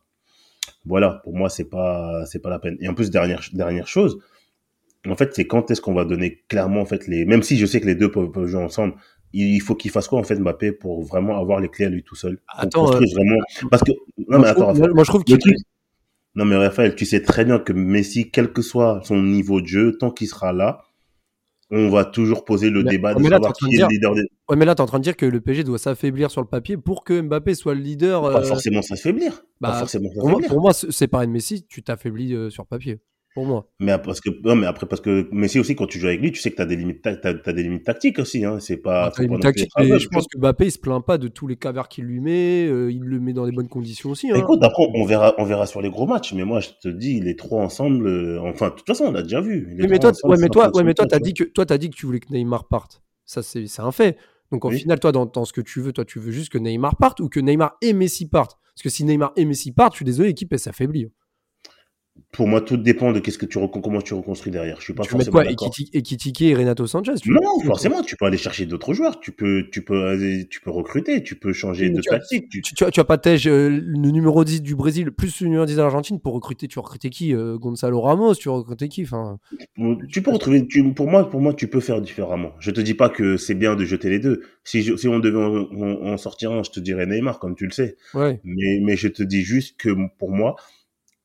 voilà, 0.85 1.23
pour 1.25 1.35
moi 1.35 1.49
c'est 1.49 1.71
pas 1.71 2.27
c'est 2.27 2.41
pas 2.41 2.51
la 2.51 2.59
peine. 2.59 2.77
Et 2.81 2.89
en 2.89 2.95
plus 2.95 3.11
dernière 3.11 3.43
dernière 3.55 3.89
chose, 3.89 4.21
en 5.07 5.17
fait, 5.17 5.35
c'est 5.35 5.47
quand 5.47 5.71
est-ce 5.71 5.81
qu'on 5.81 5.95
va 5.95 6.05
donner 6.05 6.43
clairement 6.49 6.81
en 6.81 6.87
fait 6.87 7.07
les 7.07 7.25
même 7.25 7.43
si 7.43 7.59
je 7.59 7.67
sais 7.67 7.81
que 7.81 7.87
les 7.87 7.95
deux 7.95 8.11
peuvent 8.11 8.47
jouer 8.47 8.63
ensemble, 8.63 8.95
il 9.35 9.61
faut 9.61 9.75
qu'il 9.75 9.91
fasse 9.91 10.09
quoi 10.09 10.19
en 10.19 10.23
fait 10.23 10.37
Mbappé 10.37 10.73
pour 10.73 11.03
vraiment 11.03 11.39
avoir 11.39 11.61
les 11.61 11.69
clés 11.69 11.87
à 11.87 11.89
lui 11.89 12.03
tout 12.03 12.15
seul? 12.15 12.39
Attends, 12.49 12.93
euh, 12.93 13.01
vraiment 13.15 13.39
parce 13.71 13.83
que 13.83 13.93
non 14.29 14.39
mais 14.39 14.49
attends, 14.49 14.75
moi, 14.75 15.05
je 15.05 15.09
trouve 15.09 15.25
qu'il 15.25 15.39
non 16.37 16.45
mais 16.45 16.57
Raphaël, 16.57 16.95
tu 16.95 17.05
sais 17.05 17.23
très 17.23 17.45
bien 17.45 17.59
que 17.59 17.73
Messi, 17.73 18.31
quel 18.31 18.53
que 18.53 18.63
soit 18.63 19.01
son 19.05 19.23
niveau 19.23 19.61
de 19.61 19.67
jeu, 19.67 19.97
tant 19.99 20.11
qu'il 20.11 20.27
sera 20.27 20.53
là, 20.53 20.83
on 21.71 21.89
va 21.91 22.05
toujours 22.05 22.45
poser 22.45 22.71
le 22.71 22.83
débat 22.83 23.15
de 23.15 23.23
savoir 23.23 23.53
qui 23.53 23.77
est 23.77 23.79
le 23.79 23.87
leader. 23.89 24.15
Des... 24.15 24.23
Ouais, 24.49 24.57
mais 24.57 24.65
là, 24.65 24.75
tu 24.75 24.81
es 24.81 24.83
en 24.83 24.87
train 24.87 24.99
de 24.99 25.05
dire 25.05 25.17
que 25.17 25.27
le 25.27 25.41
PSG 25.41 25.65
doit 25.65 25.79
s'affaiblir 25.79 26.31
sur 26.31 26.41
le 26.41 26.49
papier 26.49 26.77
pour 26.77 27.05
que 27.05 27.21
Mbappé 27.21 27.55
soit 27.55 27.75
le 27.75 27.81
leader. 27.81 28.23
Pas 28.23 28.41
euh, 28.41 28.43
forcément 28.43 28.83
s'affaiblir. 28.83 29.45
Bah, 29.61 29.75
forcément 29.79 30.11
pour, 30.13 30.29
moi, 30.29 30.41
pour 30.47 30.61
moi, 30.61 30.73
c'est 30.73 31.09
pareil 31.09 31.29
de 31.29 31.33
Messi, 31.33 31.65
tu 31.67 31.83
t'affaiblis 31.83 32.35
euh, 32.35 32.51
sur 32.51 32.67
papier 32.67 33.01
pour 33.35 33.45
moi. 33.45 33.67
Mais 33.81 33.99
parce 33.99 34.21
que 34.21 34.31
non, 34.45 34.55
mais 34.55 34.67
après 34.67 34.87
parce 34.87 35.01
que 35.01 35.29
Messi 35.33 35.59
aussi 35.59 35.75
quand 35.75 35.87
tu 35.87 35.99
joues 35.99 36.07
avec 36.07 36.21
lui, 36.21 36.31
tu 36.31 36.41
sais 36.41 36.51
que 36.51 36.57
tu 36.57 36.63
as 36.63 36.67
des 36.67 36.77
limites 36.77 37.05
as 37.07 37.53
des 37.53 37.63
limites 37.63 37.85
tactiques 37.85 38.21
aussi 38.21 38.45
hein, 38.45 38.61
c'est 38.61 38.77
pas, 38.77 39.13
ah, 39.15 39.23
je 39.23 40.09
pense 40.09 40.27
que 40.29 40.39
Mbappé 40.39 40.67
il 40.67 40.71
se 40.71 40.79
plaint 40.79 41.05
pas 41.05 41.19
de 41.19 41.27
tous 41.29 41.49
les 41.49 41.57
cavers 41.57 41.89
qu'il 41.89 42.05
lui 42.05 42.21
met, 42.21 42.67
euh, 42.67 42.93
il 42.93 43.03
le 43.03 43.19
met 43.19 43.33
dans 43.33 43.45
les 43.45 43.53
bonnes 43.53 43.69
conditions 43.69 44.11
aussi 44.11 44.31
hein. 44.31 44.37
Écoute, 44.37 44.63
après 44.63 44.85
on 44.95 45.05
verra 45.05 45.35
on 45.39 45.45
verra 45.45 45.67
sur 45.67 45.83
les 45.83 45.91
gros 45.91 46.07
matchs, 46.07 46.33
mais 46.33 46.45
moi 46.45 46.61
je 46.61 46.69
te 46.81 46.89
dis 46.89 47.21
les 47.21 47.35
trois 47.35 47.61
ensemble 47.61 48.07
euh, 48.07 48.41
enfin 48.41 48.69
de 48.69 48.75
toute 48.75 48.87
façon 48.87 49.07
on 49.07 49.13
l'a 49.13 49.23
déjà 49.23 49.41
vu. 49.41 49.75
mais, 49.77 49.99
toi 49.99 50.13
ouais, 50.23 50.37
mais 50.39 50.49
toi 50.49 50.71
ouais, 50.75 50.85
mais 50.85 50.95
toi 50.95 51.07
tu 51.07 51.15
as 51.15 51.19
dit 51.19 51.35
que 51.35 51.45
toi 51.45 51.67
as 51.69 51.79
dit 51.79 51.91
que 51.91 51.97
tu 51.97 52.07
voulais 52.07 52.21
que 52.21 52.33
Neymar 52.33 52.69
parte. 52.69 53.03
Ça 53.25 53.43
c'est 53.43 53.67
c'est 53.67 53.83
un 53.83 53.93
fait. 53.93 54.17
Donc 54.53 54.65
en 54.65 54.71
final 54.71 55.01
toi 55.01 55.11
dans, 55.11 55.27
dans, 55.27 55.45
ce 55.45 55.53
que 55.53 55.61
tu 55.61 55.81
veux, 55.81 55.93
toi 55.93 56.05
tu 56.05 56.21
veux 56.21 56.31
juste 56.31 56.53
que 56.53 56.59
Neymar 56.59 56.97
parte 56.97 57.19
ou 57.19 57.29
que 57.29 57.41
Neymar 57.41 57.77
et 57.83 57.93
Messi 57.93 58.29
partent? 58.29 58.59
Parce 58.75 58.83
que 58.83 58.91
si 58.91 59.05
Neymar 59.05 59.33
et 59.37 59.45
Messi 59.45 59.73
partent, 59.73 59.95
je 59.95 59.99
suis 59.99 60.05
désolé, 60.05 60.29
l'équipe 60.29 60.53
elle 60.53 60.59
s'affaiblit. 60.61 61.09
Pour 62.31 62.47
moi, 62.49 62.61
tout 62.61 62.77
dépend 62.77 63.13
de 63.13 63.19
qu'est-ce 63.19 63.39
que 63.39 63.47
tu 63.47 63.59
comment 63.83 64.01
tu 64.01 64.15
reconstruis 64.15 64.53
derrière. 64.53 64.79
Je 64.79 64.85
suis 64.85 64.93
pas 64.93 65.03
tu 65.03 65.11
forcément 65.11 65.33
quoi, 65.33 65.45
Ekitike 65.47 66.43
et 66.43 66.55
Renato 66.55 66.87
Sanchez 66.87 67.15
tu 67.21 67.31
Non, 67.31 67.61
forcément, 67.65 68.03
tu 68.03 68.17
peux 68.17 68.25
aller 68.25 68.39
chercher 68.39 68.67
d'autres 68.67 68.93
joueurs. 68.93 69.19
Tu 69.19 69.33
peux, 69.33 69.67
tu 69.73 69.83
peux, 69.83 70.47
tu 70.49 70.61
peux 70.61 70.71
recruter. 70.71 71.23
Tu 71.25 71.37
peux 71.37 71.53
changer 71.53 71.91
de 71.91 72.01
tactique. 72.03 72.49
Tu, 72.49 72.63
tu, 72.63 72.75
tu, 72.75 73.01
as 73.01 73.05
pas 73.05 73.19
Tej, 73.19 73.47
euh, 73.47 73.69
le 73.69 74.11
numéro 74.11 74.45
10 74.45 74.63
du 74.63 74.77
Brésil, 74.77 75.11
plus 75.11 75.41
le 75.41 75.49
numéro 75.49 75.67
10 75.67 75.77
de 75.77 75.81
l'Argentine 75.81 76.21
pour 76.21 76.35
recruter. 76.35 76.69
Tu 76.69 76.79
recruter 76.79 77.11
qui 77.11 77.35
euh, 77.35 77.57
Gonzalo 77.57 78.01
Ramos 78.01 78.35
Tu 78.35 78.49
recruter 78.49 78.89
qui 78.89 79.03
enfin... 79.03 79.39
Tu 80.09 80.23
peux 80.23 80.31
retrouver. 80.31 80.67
Pour 80.95 81.09
moi, 81.09 81.29
pour 81.29 81.41
moi, 81.41 81.53
tu 81.53 81.69
peux 81.69 81.81
faire 81.81 82.01
différemment. 82.01 82.53
Je 82.61 82.71
te 82.71 82.81
dis 82.81 82.95
pas 82.95 83.09
que 83.09 83.37
c'est 83.37 83.55
bien 83.55 83.75
de 83.75 83.85
jeter 83.85 84.09
les 84.09 84.21
deux. 84.21 84.43
Si, 84.63 84.85
si 84.97 85.09
on 85.09 85.19
devait 85.19 85.39
en, 85.39 86.17
sortir 86.17 86.53
un, 86.53 86.63
je 86.63 86.71
te 86.71 86.81
dirais 86.81 87.07
Neymar, 87.07 87.39
comme 87.41 87.57
tu 87.57 87.65
le 87.65 87.73
sais. 87.73 87.97
Ouais. 88.13 88.41
Mais, 88.45 88.81
mais 88.83 88.97
je 88.97 89.09
te 89.09 89.23
dis 89.23 89.43
juste 89.43 89.77
que 89.79 89.91
pour 90.19 90.31
moi 90.31 90.57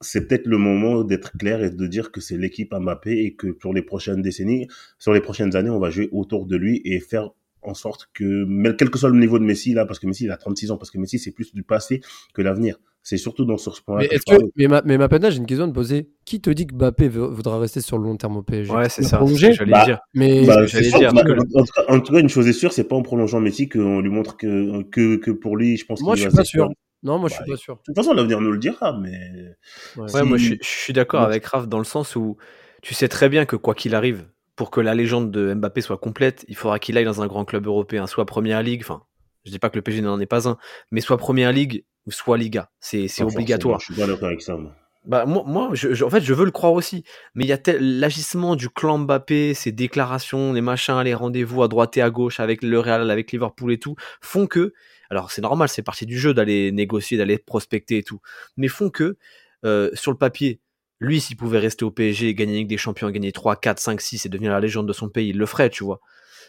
c'est 0.01 0.27
peut-être 0.27 0.45
le 0.47 0.57
moment 0.57 1.03
d'être 1.03 1.37
clair 1.37 1.63
et 1.63 1.69
de 1.69 1.87
dire 1.87 2.11
que 2.11 2.21
c'est 2.21 2.37
l'équipe 2.37 2.73
Mbappé 2.73 3.11
et 3.25 3.33
que 3.35 3.47
pour 3.47 3.73
les 3.73 3.81
prochaines 3.81 4.21
décennies, 4.21 4.67
sur 4.97 5.13
les 5.13 5.21
prochaines 5.21 5.55
années, 5.55 5.69
on 5.69 5.79
va 5.79 5.89
jouer 5.89 6.09
autour 6.11 6.45
de 6.45 6.55
lui 6.55 6.81
et 6.85 6.99
faire 6.99 7.31
en 7.61 7.73
sorte 7.73 8.09
que, 8.13 8.71
quel 8.73 8.89
que 8.89 8.97
soit 8.97 9.09
le 9.09 9.19
niveau 9.19 9.37
de 9.39 9.43
Messi 9.43 9.73
là, 9.73 9.85
parce 9.85 9.99
que 9.99 10.07
Messi 10.07 10.23
il 10.25 10.31
a 10.31 10.37
36 10.37 10.71
ans, 10.71 10.77
parce 10.77 10.91
que 10.91 10.97
Messi 10.97 11.19
c'est 11.19 11.31
plus 11.31 11.53
du 11.53 11.63
passé 11.63 11.99
que 12.33 12.41
l'avenir. 12.41 12.79
C'est 13.01 13.17
surtout 13.17 13.45
dans 13.45 13.57
ce 13.57 13.69
point-là. 13.81 14.07
Mais, 14.11 14.19
que 14.19 14.43
mais, 14.57 14.67
ma, 14.67 14.81
mais 14.85 14.97
Mapenda, 14.97 15.29
j'ai 15.29 15.37
une 15.37 15.45
question 15.45 15.65
à 15.65 15.69
te 15.69 15.73
poser. 15.73 16.09
Qui 16.25 16.41
te 16.41 16.49
dit 16.49 16.67
que 16.67 16.75
Mbappé 16.75 17.07
voudra 17.07 17.57
rester 17.57 17.81
sur 17.81 17.97
le 17.97 18.03
long 18.03 18.17
terme 18.17 18.37
au 18.37 18.43
PSG 18.43 18.73
Ouais, 18.73 18.89
c'est 18.89 19.03
ça. 19.03 19.19
ce 19.25 19.51
J'allais 19.53 19.71
Bah, 19.71 19.85
dire. 19.85 19.99
mais 20.13 20.45
Bah, 20.45 20.67
sûr, 20.67 20.81
dire, 20.99 21.13
bah, 21.13 21.23
en, 21.55 21.63
tout 21.63 21.71
cas- 21.73 21.85
en 21.87 21.99
tout 22.01 22.13
cas, 22.13 22.19
une 22.19 22.29
chose 22.29 22.47
est 22.47 22.53
sûre, 22.53 22.71
c'est 22.73 22.83
pas 22.83 22.95
en 22.95 23.01
prolongeant 23.01 23.39
Messi 23.39 23.67
qu'on 23.69 24.01
lui 24.01 24.09
montre 24.11 24.37
que, 24.37 24.83
que, 24.83 25.15
que 25.15 25.31
pour 25.31 25.55
lui, 25.57 25.77
je 25.77 25.85
pense 25.85 26.01
moi, 26.01 26.15
je 26.15 26.23
qu'il 26.23 26.29
suis 26.31 26.37
pas 26.37 26.43
sûr. 26.43 26.69
Non, 27.03 27.17
moi, 27.19 27.29
je 27.29 27.35
Bah, 27.35 27.43
suis 27.43 27.51
pas 27.53 27.57
sûr. 27.57 27.75
De 27.75 27.81
toute 27.85 27.95
façon, 27.95 28.13
l'avenir 28.13 28.41
nous 28.41 28.51
le 28.51 28.57
dira, 28.57 28.97
mais. 28.97 29.55
Ouais. 29.95 30.11
Ouais, 30.13 30.23
moi 30.23 30.37
je 30.37 30.43
suis, 30.45 30.59
je 30.61 30.67
suis 30.67 30.93
d'accord 30.93 31.21
Ouais. 31.21 31.27
avec 31.27 31.45
Raph 31.45 31.67
dans 31.67 31.77
le 31.77 31.83
sens 31.85 32.15
où 32.15 32.37
tu 32.81 32.93
sais 32.93 33.07
très 33.07 33.29
bien 33.29 33.45
que 33.45 33.55
quoi 33.55 33.73
qu'il 33.75 33.95
arrive, 33.95 34.27
pour 34.55 34.69
que 34.71 34.81
la 34.81 34.95
légende 34.95 35.31
de 35.31 35.53
Mbappé 35.53 35.81
soit 35.81 35.97
complète, 35.97 36.43
il 36.49 36.55
faudra 36.55 36.79
qu'il 36.79 36.97
aille 36.97 37.05
dans 37.05 37.21
un 37.21 37.27
grand 37.27 37.45
club 37.45 37.65
européen, 37.67 38.05
soit 38.07 38.25
Première 38.25 38.61
Ligue, 38.61 38.81
enfin, 38.83 39.03
je 39.45 39.51
dis 39.51 39.59
pas 39.59 39.69
que 39.69 39.77
le 39.77 39.81
PSG 39.81 40.01
n'en 40.01 40.19
est 40.19 40.25
pas 40.25 40.49
un, 40.49 40.57
mais 40.91 40.99
soit 41.01 41.17
Première 41.17 41.51
Ligue 41.53 41.85
ou 42.05 42.11
soit 42.11 42.37
Liga. 42.37 42.69
C'est 42.79 43.07
obligatoire. 43.23 43.79
Je 43.79 43.85
suis 43.85 43.95
pas 43.95 44.05
d'accord 44.07 44.27
avec 44.27 44.41
ça, 44.41 44.55
moi. 44.57 44.73
Bah, 45.05 45.25
moi, 45.25 45.43
moi 45.47 45.69
je, 45.73 45.93
je- 45.93 46.03
en 46.03 46.09
fait, 46.09 46.19
je 46.21 46.33
veux 46.33 46.43
le 46.43 46.51
croire 46.51 46.73
aussi. 46.73 47.05
Mais 47.33 47.45
il 47.45 47.47
y 47.47 47.53
a 47.53 47.57
tel- 47.57 47.99
l'agissement 47.99 48.57
du 48.57 48.69
clan 48.69 48.97
Mbappé, 48.99 49.53
ses 49.53 49.71
déclarations, 49.71 50.51
les 50.51 50.59
machins, 50.61 50.99
les 51.03 51.13
rendez-vous 51.13 51.63
à 51.63 51.69
droite 51.69 51.95
et 51.95 52.01
à 52.01 52.09
gauche 52.09 52.41
avec 52.41 52.61
le 52.61 52.79
Real, 52.79 53.09
avec 53.09 53.31
Liverpool 53.31 53.71
et 53.71 53.79
tout, 53.79 53.95
font 54.21 54.45
que, 54.45 54.73
alors 55.09 55.31
c'est 55.31 55.41
normal, 55.41 55.69
c'est 55.69 55.81
partie 55.83 56.05
du 56.05 56.17
jeu 56.19 56.33
d'aller 56.33 56.71
négocier, 56.71 57.17
d'aller 57.17 57.37
prospecter 57.37 57.97
et 57.97 58.03
tout, 58.03 58.21
mais 58.57 58.67
font 58.67 58.89
que, 58.89 59.17
euh, 59.65 59.89
sur 59.93 60.11
le 60.11 60.17
papier, 60.17 60.61
lui, 60.99 61.21
s'il 61.21 61.37
pouvait 61.37 61.59
rester 61.59 61.85
au 61.85 61.91
PSG, 61.91 62.33
gagner 62.33 62.65
des 62.65 62.77
champions, 62.77 63.09
gagner 63.09 63.31
3, 63.31 63.55
4, 63.55 63.79
5, 63.79 64.01
6 64.01 64.25
et 64.25 64.29
devenir 64.29 64.51
la 64.51 64.59
légende 64.59 64.87
de 64.87 64.93
son 64.93 65.09
pays, 65.09 65.29
il 65.29 65.37
le 65.37 65.45
ferait, 65.45 65.69
tu 65.69 65.83
vois. 65.83 66.01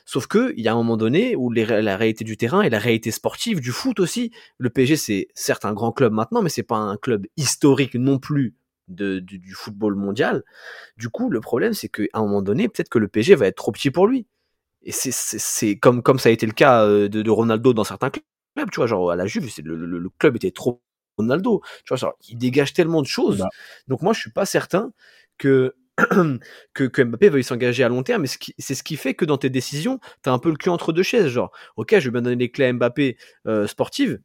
Sauf 0.05 0.27
que, 0.27 0.53
il 0.57 0.65
y 0.65 0.69
a 0.69 0.73
un 0.73 0.77
moment 0.77 0.97
donné 0.97 1.37
où 1.37 1.51
la 1.51 1.97
réalité 1.97 2.25
du 2.25 2.37
terrain 2.37 2.63
et 2.63 2.71
la 2.71 2.79
réalité 2.79 3.11
sportive, 3.11 3.61
du 3.61 3.71
foot 3.71 4.01
aussi, 4.01 4.33
le 4.59 4.71
PSG, 4.71 4.97
c'est 4.97 5.29
certes 5.35 5.65
un 5.65 5.73
grand 5.73 5.93
club 5.93 6.13
maintenant, 6.13 6.43
mais 6.43 6.49
c'est 6.49 6.65
pas 6.65 6.77
un 6.77 6.97
club 6.97 7.27
historique 7.37 7.95
non 7.95 8.19
plus 8.19 8.55
de, 8.89 9.21
du, 9.21 9.53
football 9.55 9.95
mondial. 9.95 10.43
Du 10.97 11.11
coup, 11.11 11.31
le 11.31 11.41
problème, 11.41 11.75
c'est 11.75 11.89
qu'à 11.89 12.05
un 12.15 12.23
moment 12.23 12.43
donné, 12.43 12.69
peut-être 12.69 12.89
que 12.89 12.99
le 12.99 13.09
PSG 13.09 13.37
va 13.37 13.47
être 13.47 13.57
trop 13.57 13.73
petit 13.73 13.91
pour 13.93 14.07
lui. 14.09 14.27
Et 14.83 14.93
c'est- 14.93 15.77
comme, 15.79 16.03
comme 16.03 16.19
ça 16.19 16.31
a 16.31 16.33
été 16.33 16.47
le 16.47 16.53
cas 16.53 16.85
euh, 16.87 17.09
de 17.09 17.31
Ronaldo 17.31 17.75
dans 17.75 17.85
certains 17.85 18.11
clubs, 18.11 18.25
tu 18.57 18.77
vois, 18.77 18.87
genre 18.87 19.11
à 19.11 19.17
la 19.17 19.27
Juve, 19.27 19.49
c'est 19.51 19.63
le, 19.63 19.77
le- 19.77 19.99
le 19.99 20.11
club 20.19 20.37
était 20.37 20.51
trop 20.51 20.83
Ronaldo, 21.19 21.61
tu 21.85 21.89
vois, 21.89 21.97
genre, 21.97 22.15
il 22.29 22.39
dégage 22.39 22.73
tellement 22.73 23.03
de 23.03 23.07
choses. 23.07 23.39
Bah. 23.39 23.49
Donc 23.89 24.03
moi, 24.03 24.13
je 24.13 24.21
suis 24.21 24.31
pas 24.33 24.47
certain 24.47 24.93
que 25.39 25.75
que, 26.75 26.85
que 26.89 27.03
Mbappé 27.03 27.29
veuille 27.29 27.45
s'engager 27.45 27.85
à 27.85 27.89
long 27.89 28.03
terme, 28.03 28.23
mais 28.23 28.29
c'est 28.59 28.75
ce 28.75 28.83
qui 28.83 28.97
fait 28.97 29.15
que 29.15 29.25
dans 29.27 29.37
tes 29.39 29.51
décisions, 29.51 29.99
tu 30.23 30.31
as 30.31 30.33
un 30.33 30.39
peu 30.39 30.49
le 30.51 30.57
cul 30.57 30.71
entre 30.71 30.93
deux 30.93 31.03
chaises, 31.03 31.29
genre, 31.29 31.53
ok, 31.77 31.91
je 31.99 32.05
vais 32.07 32.11
bien 32.11 32.23
donner 32.23 32.37
les 32.37 32.51
clés 32.51 32.67
à 32.67 32.73
Mbappé 32.73 33.17
euh, 33.47 33.67
sportives, 33.67 34.19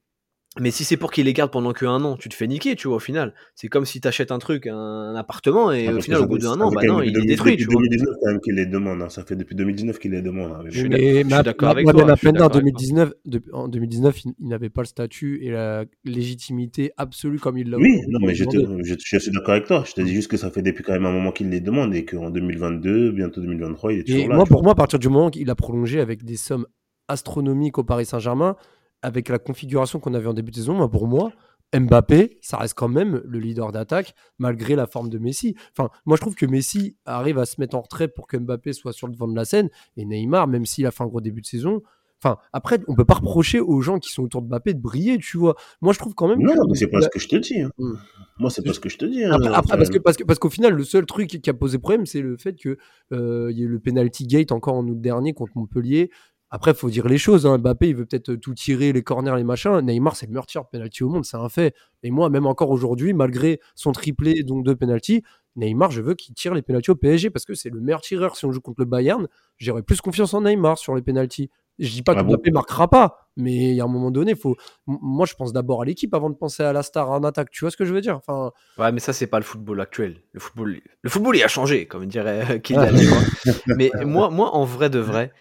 mais 0.60 0.72
si 0.72 0.84
c'est 0.86 0.96
pour 0.98 1.12
qu'il 1.12 1.26
les 1.26 1.34
garde 1.34 1.52
pendant 1.52 1.74
qu'un 1.74 2.02
an, 2.04 2.16
tu 2.18 2.30
te 2.30 2.34
fais 2.34 2.48
niquer, 2.48 2.76
tu 2.76 2.88
vois, 2.88 2.98
au 2.98 3.00
final. 3.00 3.34
C'est 3.56 3.68
comme 3.68 3.86
si 3.86 4.00
tu 4.00 4.08
achètes 4.08 4.32
un 4.32 4.40
truc, 4.40 4.68
un, 4.68 4.76
un 4.76 5.16
appartement, 5.16 5.72
et 5.72 5.88
Ah, 5.88 5.94
au 5.94 5.98
que 5.98 6.02
final, 6.04 6.22
au 6.22 6.28
bout 6.28 6.38
d'un 6.38 6.60
an, 6.62 6.72
bah 6.72 6.82
même 6.82 6.92
non, 6.92 7.02
il 7.02 7.10
est 7.10 7.12
2000 7.12 7.28
détruit, 7.30 7.52
depuis 7.54 7.66
tu 7.66 7.72
vois. 7.72 7.82
2019 7.82 8.16
quand 8.22 8.32
même 8.32 8.40
qu'il 8.42 8.56
les 8.56 8.66
demande. 8.66 9.02
hein. 9.02 9.10
Ça 9.10 9.24
fait 9.26 9.36
depuis 9.36 9.56
2019 9.56 10.00
qu'il 10.00 10.12
les 10.12 10.22
demande. 10.22 10.52
hein. 10.54 10.62
Mais 10.64 10.72
Je 10.72 10.80
suis 10.80 10.90
d'accord- 10.90 11.70
avec 11.70 11.86
toi, 11.86 11.94
je 11.94 11.98
suis 12.00 12.08
Mapenda, 12.08 12.46
en 12.46 12.48
d'accord 12.48 12.52
avec 12.52 12.52
toi. 12.52 12.62
2019, 12.62 13.14
de- 13.26 13.44
en 13.54 13.68
2019, 13.68 14.24
il, 14.26 14.34
il 14.40 14.48
n'avait 14.48 14.70
pas 14.70 14.82
le 14.82 14.88
statut 14.88 15.40
et 15.44 15.52
la 15.52 15.86
légitimité 16.04 16.92
absolue 16.98 17.40
comme 17.40 17.58
il 17.58 17.70
l'a 17.70 17.78
Oui, 17.78 18.00
non, 18.08 18.20
mais 18.22 18.34
je, 18.34 18.46
te- 18.46 18.58
demandé. 18.58 18.84
je, 18.86 18.96
je 18.98 19.18
suis 19.20 19.32
d'accord 19.32 19.52
avec 19.56 19.66
toi. 19.68 19.84
Je 19.86 19.94
te 19.94 20.02
dis 20.02 20.14
juste 20.14 20.30
que 20.32 20.38
ça 20.38 20.50
fait 20.52 20.62
depuis 20.62 20.84
quand 20.84 20.94
même 20.94 21.06
un 21.06 21.12
moment 21.12 21.32
qu'il 21.32 21.50
les 21.50 21.60
demande 21.62 21.94
et 21.96 22.06
qu'en 22.06 22.30
2022, 22.30 23.12
bientôt 23.12 23.42
2023, 23.42 23.94
il 23.94 24.00
est 24.00 24.04
toujours 24.04 24.22
Et 24.22 24.28
là. 24.28 24.36
moi, 24.36 24.46
pour 24.46 24.58
vois. 24.60 24.64
moi, 24.64 24.72
à 24.72 24.76
partir 24.76 25.00
du 25.00 25.10
moment 25.10 25.30
qu'il 25.30 25.50
a 25.50 25.56
prolongé 25.56 26.00
avec 26.00 26.24
des 26.24 26.38
sommes 26.38 26.66
astronomiques 27.08 27.78
au 27.78 27.84
Paris 27.84 28.06
Saint-Germain, 28.06 28.56
avec 29.02 29.30
la 29.30 29.40
configuration 29.40 30.00
qu'on 30.00 30.14
avait 30.14 30.28
en 30.28 30.34
début 30.34 30.52
de 30.52 30.56
saison, 30.56 30.74
moi, 30.74 30.90
pour 30.90 31.08
moi, 31.08 31.32
Mbappé, 31.76 32.38
ça 32.42 32.58
reste 32.58 32.76
quand 32.76 32.88
même 32.88 33.22
le 33.26 33.40
leader 33.40 33.72
d'attaque, 33.72 34.14
malgré 34.40 34.76
la 34.76 34.88
forme 34.88 35.10
de 35.10 35.18
Messi. 35.18 35.56
Enfin, 35.78 35.90
moi, 36.06 36.16
je 36.16 36.22
trouve 36.22 36.36
que 36.36 36.46
Messi 36.46 36.96
arrive 37.06 37.38
à 37.38 37.46
se 37.46 37.60
mettre 37.60 37.76
en 37.76 37.82
retrait 37.82 38.08
pour 38.08 38.28
que 38.28 38.38
Mbappé 38.38 38.72
soit 38.74 38.94
sur 38.94 39.08
le 39.08 39.14
devant 39.14 39.28
de 39.28 39.36
la 39.36 39.46
scène. 39.46 39.70
Et 39.98 40.06
Neymar, 40.06 40.48
même 40.48 40.66
s'il 40.66 40.86
a 40.86 40.92
fait 40.92 41.04
un 41.04 41.08
gros 41.08 41.22
début 41.22 41.42
de 41.42 41.46
saison, 41.48 41.82
enfin, 42.24 42.38
après, 42.54 42.80
on 42.88 42.96
peut 42.96 43.04
pas 43.04 43.16
reprocher 43.16 43.60
aux 43.60 43.82
gens 43.82 44.00
qui 44.00 44.12
sont 44.12 44.24
autour 44.24 44.42
de 44.42 44.48
Mbappé 44.48 44.74
de 44.74 44.80
briller, 44.80 45.18
tu 45.18 45.38
vois. 45.38 45.56
Moi, 45.82 45.92
je 45.92 46.00
trouve 46.00 46.14
quand 46.16 46.28
même 46.30 46.40
Non, 46.40 46.54
que. 46.54 46.60
mais 46.70 46.76
c'est 46.78 46.88
pas 46.88 47.02
ce 47.02 47.10
que 47.10 47.20
je 47.20 47.28
te 47.28 47.36
dis. 47.36 47.60
hein. 47.60 47.72
Mm. 47.78 47.94
Moi, 48.40 48.50
c'est 48.50 48.62
pas 48.64 48.74
ce 48.74 48.80
que 48.80 48.90
je 48.90 48.98
te 48.98 49.06
dis. 49.06 49.24
hein, 49.26 49.32
Après, 49.34 49.50
après, 49.54 49.78
parce 49.78 49.90
que 49.90 49.98
parce 49.98 50.18
que 50.18 50.24
parce 50.24 50.40
qu'au 50.40 50.50
final, 50.50 50.74
le 50.74 50.84
seul 50.84 51.06
truc 51.06 51.28
qui 51.28 51.50
a 51.50 51.54
posé 51.54 51.78
problème, 51.78 52.06
c'est 52.06 52.22
le 52.22 52.38
fait 52.38 52.56
que 52.56 52.78
euh, 53.12 53.50
il 53.52 53.58
y 53.58 53.62
a 53.62 53.66
eu 53.66 53.70
le 53.70 53.80
penalty 53.80 54.28
gate 54.28 54.52
encore 54.54 54.76
en 54.76 54.88
août 54.88 55.00
dernier 55.02 55.34
contre 55.34 55.54
Montpellier. 55.56 56.10
Après, 56.56 56.74
faut 56.74 56.90
dire 56.90 57.10
les 57.10 57.18
choses. 57.18 57.46
hein. 57.46 57.58
Mbappé, 57.58 57.90
il 57.90 57.96
veut 57.98 58.06
peut-être 58.06 58.34
tout 58.36 58.54
tirer, 58.54 58.94
les 58.94 59.04
corners, 59.04 59.36
les 59.36 59.44
machins. 59.44 59.78
Neymar, 59.82 60.16
c'est 60.16 60.26
le 60.26 60.32
meilleur 60.32 60.46
tireur 60.46 60.64
de 60.64 60.70
penalty 60.70 61.04
au 61.04 61.10
monde, 61.10 61.26
c'est 61.26 61.36
un 61.36 61.50
fait. 61.50 61.76
Et 62.02 62.12
moi, 62.12 62.30
même 62.30 62.46
encore 62.46 62.70
aujourd'hui, 62.70 63.12
malgré 63.14 63.60
son 63.76 63.92
triplé, 63.92 64.44
donc 64.44 64.64
deux 64.64 64.76
penalty, 64.78 65.22
Neymar, 65.58 65.92
je 65.92 66.02
veux 66.02 66.14
qu'il 66.16 66.34
tire 66.34 66.54
les 66.54 66.62
penalties 66.62 66.92
au 66.92 66.96
PSG 66.96 67.30
parce 67.30 67.44
que 67.44 67.56
c'est 67.56 67.70
le 67.70 67.82
meilleur 67.82 68.00
tireur. 68.00 68.38
Si 68.38 68.46
on 68.46 68.54
joue 68.54 68.62
contre 68.62 68.80
le 68.80 68.86
Bayern, 68.86 69.28
j'aurais 69.58 69.84
plus 69.84 70.00
confiance 70.00 70.34
en 70.34 70.42
Neymar 70.42 70.78
sur 70.78 70.96
les 70.96 71.02
penalties. 71.02 71.50
Je 71.78 71.90
dis 71.90 72.04
pas 72.04 72.14
que 72.14 72.20
Ah 72.20 72.24
bon 72.24 72.32
Mbappé 72.36 72.52
marquera 72.52 72.90
pas, 72.90 73.28
mais 73.36 73.54
il 73.72 73.76
y 73.76 73.82
a 73.82 73.84
un 73.84 73.90
moment 73.90 74.10
donné, 74.10 74.34
faut. 74.34 74.56
Moi, 74.88 75.26
je 75.26 75.34
pense 75.34 75.52
d'abord 75.52 75.82
à 75.82 75.86
l'équipe 75.86 76.14
avant 76.14 76.30
de 76.30 76.36
penser 76.36 76.64
à 76.64 76.72
la 76.72 76.84
star 76.84 77.12
en 77.12 77.22
attaque. 77.26 77.50
Tu 77.52 77.66
vois 77.66 77.72
ce 77.72 77.76
que 77.76 77.84
je 77.84 77.94
veux 77.94 78.00
dire? 78.00 78.16
Enfin, 78.16 78.52
Ouais, 78.78 78.94
mais 78.94 79.02
ça, 79.02 79.12
c'est 79.12 79.28
pas 79.28 79.40
le 79.40 79.44
football 79.44 79.82
actuel. 79.82 80.22
Le 80.32 80.40
football, 80.40 80.80
le 81.02 81.10
football, 81.10 81.36
il 81.36 81.44
a 81.44 81.50
changé, 81.50 81.86
comme 81.86 82.06
dirait 82.06 82.62
Kylian. 82.62 82.88
tu 82.98 83.06
vois. 83.08 83.54
Mais 83.78 83.92
moi, 84.06 84.30
moi, 84.30 84.56
en 84.56 84.64
vrai 84.64 84.90
de 84.90 85.00
vrai, 85.00 85.34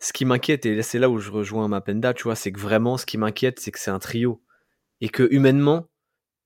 ce 0.00 0.12
qui 0.12 0.24
m'inquiète, 0.24 0.66
et 0.66 0.82
c'est 0.82 0.98
là 0.98 1.08
où 1.08 1.18
je 1.18 1.30
rejoins 1.30 1.68
Mapenda, 1.68 2.14
tu 2.14 2.24
vois, 2.24 2.36
c'est 2.36 2.52
que 2.52 2.60
vraiment, 2.60 2.96
ce 2.96 3.06
qui 3.06 3.18
m'inquiète, 3.18 3.60
c'est 3.60 3.70
que 3.70 3.78
c'est 3.78 3.90
un 3.90 3.98
trio. 3.98 4.42
Et 5.00 5.08
que 5.08 5.26
humainement, 5.30 5.88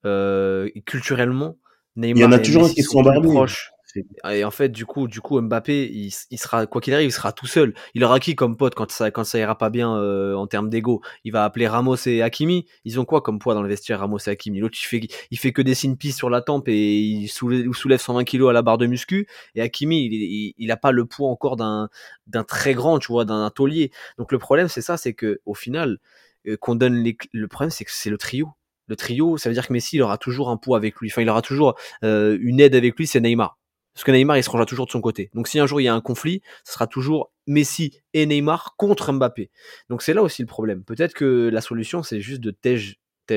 euh, 0.04 0.68
culturellement, 0.86 1.58
Neymar 1.96 2.18
Il 2.18 2.22
y 2.22 2.24
en 2.24 2.32
a 2.32 2.38
toujours 2.38 2.64
un 2.64 2.68
qui 2.68 2.82
sont 2.82 3.02
sont 3.02 3.20
plus 3.20 3.28
proches. 3.28 3.72
C'est- 3.90 4.04
Et 4.30 4.44
en 4.44 4.50
fait, 4.50 4.68
du 4.68 4.84
coup, 4.84 5.08
du 5.08 5.22
coup, 5.22 5.40
Mbappé, 5.40 5.88
il, 5.90 6.10
sera 6.38 6.66
quoi 6.66 6.82
qu'il 6.82 6.92
arrive, 6.92 7.08
il 7.08 7.12
sera 7.12 7.32
tout 7.32 7.46
seul. 7.46 7.72
Il 7.94 8.04
aura 8.04 8.20
qui 8.20 8.36
comme 8.36 8.54
pote 8.58 8.74
quand 8.74 8.90
ça, 8.90 9.10
quand 9.10 9.24
ça 9.24 9.38
ira 9.38 9.56
pas 9.56 9.70
bien 9.70 9.96
euh, 9.96 10.34
en 10.34 10.46
termes 10.46 10.68
d'ego? 10.68 11.00
Il 11.24 11.32
va 11.32 11.44
appeler 11.44 11.66
Ramos 11.66 11.96
et 12.06 12.20
Hakimi? 12.20 12.66
Ils 12.84 13.00
ont 13.00 13.06
quoi 13.06 13.22
comme 13.22 13.38
poids 13.38 13.54
dans 13.54 13.62
le 13.62 13.68
vestiaire, 13.68 14.00
Ramos 14.00 14.18
et 14.18 14.28
Hakimi? 14.28 14.58
L'autre, 14.60 14.76
il 14.78 14.84
fait, 14.84 15.00
il 15.30 15.38
fait 15.38 15.52
que 15.54 15.62
des 15.62 15.74
signes 15.74 15.96
pistes 15.96 16.18
sur 16.18 16.28
la 16.28 16.42
tempe 16.42 16.68
et 16.68 16.98
il 16.98 17.28
soulève, 17.28 17.64
il 17.66 17.74
soulève 17.74 17.98
120 17.98 18.24
kilos 18.24 18.50
à 18.50 18.52
la 18.52 18.60
barre 18.60 18.76
de 18.76 18.86
muscu. 18.86 19.26
Et 19.54 19.62
Hakimi, 19.62 20.04
il, 20.04 20.52
il, 20.58 20.70
a 20.70 20.76
pas 20.76 20.92
le 20.92 21.06
poids 21.06 21.30
encore 21.30 21.56
d'un, 21.56 21.88
d'un 22.26 22.44
très 22.44 22.74
grand, 22.74 22.98
tu 22.98 23.10
vois, 23.10 23.24
d'un 23.24 23.48
taulier. 23.50 23.90
Donc 24.18 24.32
le 24.32 24.38
problème, 24.38 24.68
c'est 24.68 24.82
ça, 24.82 24.98
c'est 24.98 25.14
que 25.14 25.40
au 25.46 25.54
final, 25.54 25.98
euh, 26.46 26.58
qu'on 26.58 26.74
donne 26.74 27.02
les, 27.02 27.16
le 27.32 27.48
problème, 27.48 27.70
c'est 27.70 27.84
que 27.86 27.90
c'est 27.92 28.10
le 28.10 28.18
trio. 28.18 28.50
Le 28.86 28.96
trio, 28.96 29.36
ça 29.38 29.48
veut 29.48 29.54
dire 29.54 29.66
que 29.66 29.72
Messi, 29.72 29.96
il 29.96 30.02
aura 30.02 30.18
toujours 30.18 30.50
un 30.50 30.56
poids 30.58 30.76
avec 30.76 30.96
lui. 31.00 31.08
Enfin, 31.10 31.22
il 31.22 31.28
aura 31.30 31.42
toujours 31.42 31.74
euh, 32.04 32.38
une 32.40 32.60
aide 32.60 32.74
avec 32.74 32.96
lui, 32.98 33.06
c'est 33.06 33.20
Neymar. 33.20 33.57
Parce 33.98 34.04
que 34.04 34.12
Neymar, 34.12 34.36
il 34.36 34.44
se 34.44 34.50
rangera 34.50 34.64
toujours 34.64 34.86
de 34.86 34.92
son 34.92 35.00
côté. 35.00 35.28
Donc 35.34 35.48
si 35.48 35.58
un 35.58 35.66
jour 35.66 35.80
il 35.80 35.84
y 35.84 35.88
a 35.88 35.94
un 35.94 36.00
conflit, 36.00 36.40
ce 36.62 36.74
sera 36.74 36.86
toujours 36.86 37.32
Messi 37.48 38.00
et 38.14 38.26
Neymar 38.26 38.76
contre 38.76 39.12
Mbappé. 39.12 39.50
Donc 39.90 40.02
c'est 40.02 40.14
là 40.14 40.22
aussi 40.22 40.40
le 40.40 40.46
problème. 40.46 40.84
Peut-être 40.84 41.14
que 41.14 41.50
la 41.52 41.60
solution, 41.60 42.04
c'est 42.04 42.20
juste 42.20 42.40
de 42.40 42.52
tège, 42.52 42.96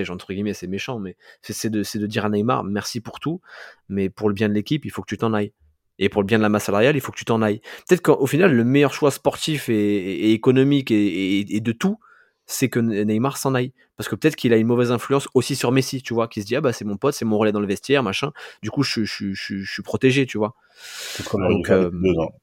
entre 0.10 0.34
guillemets, 0.34 0.54
c'est 0.54 0.68
méchant, 0.68 1.00
mais 1.00 1.18
c'est 1.42 1.72
de, 1.72 2.06
dire 2.06 2.26
à 2.26 2.30
Neymar, 2.30 2.64
merci 2.64 3.02
pour 3.02 3.20
tout, 3.20 3.42
mais 3.90 4.12
pour 4.12 4.30
le 4.30 4.36
bien 4.36 4.50
de 4.50 4.54
l'équipe, 4.54 4.86
il 4.86 4.92
faut 4.92 5.02
que 5.02 5.08
tu 5.08 5.18
t'en 5.18 5.34
ailles. 5.34 5.52
Et 5.98 6.10
pour 6.10 6.22
le 6.22 6.28
bien 6.28 6.38
de 6.38 6.44
la 6.44 6.50
masse 6.50 6.66
salariale, 6.66 6.96
il 6.96 7.02
faut 7.02 7.12
que 7.12 7.18
tu 7.18 7.26
t'en 7.26 7.42
ailles. 7.42 7.62
Peut-être 7.90 8.04
qu'au 8.04 8.28
final, 8.28 8.54
le 8.54 8.64
meilleur 8.64 8.94
choix 8.94 9.10
sportif 9.10 9.68
et, 9.68 10.32
économique 10.32 10.92
et 10.92 11.60
de 11.60 11.72
tout, 11.72 11.98
c'est 12.46 12.70
que 12.70 12.80
Neymar 12.80 13.38
s'en 13.38 13.54
aille. 13.56 13.72
Parce 13.98 14.10
que 14.10 14.16
peut-être 14.16 14.36
qu'il 14.36 14.52
a 14.54 14.58
une 14.58 14.68
mauvaise 14.68 14.92
influence 14.92 15.28
aussi 15.34 15.56
sur 15.56 15.72
Messi, 15.72 16.02
tu 16.02 16.14
vois, 16.14 16.28
qui 16.28 16.42
se 16.42 16.48
dit, 16.48 16.56
ah 16.56 16.62
bah 16.62 16.74
c'est 16.74 16.86
mon 16.86 16.98
pote, 16.98 17.14
c'est 17.14 17.26
mon 17.26 17.38
relais 17.38 17.52
dans 17.52 17.60
le 17.60 17.68
vestiaire, 17.68 18.02
machin. 18.04 18.32
Du 18.64 18.72
coup, 18.72 18.84
je, 18.84 19.04
je, 19.04 19.34
je, 19.34 19.58
je 19.58 19.72
suis 19.72 19.84
protégé, 19.84 20.26
tu 20.26 20.38
vois. 20.38 20.56
C'est 20.76 21.24
a 21.28 21.48
Donc, 21.50 21.70
euh, 21.70 21.86
depuis 21.92 22.14
deux 22.14 22.18
ans. 22.20 22.34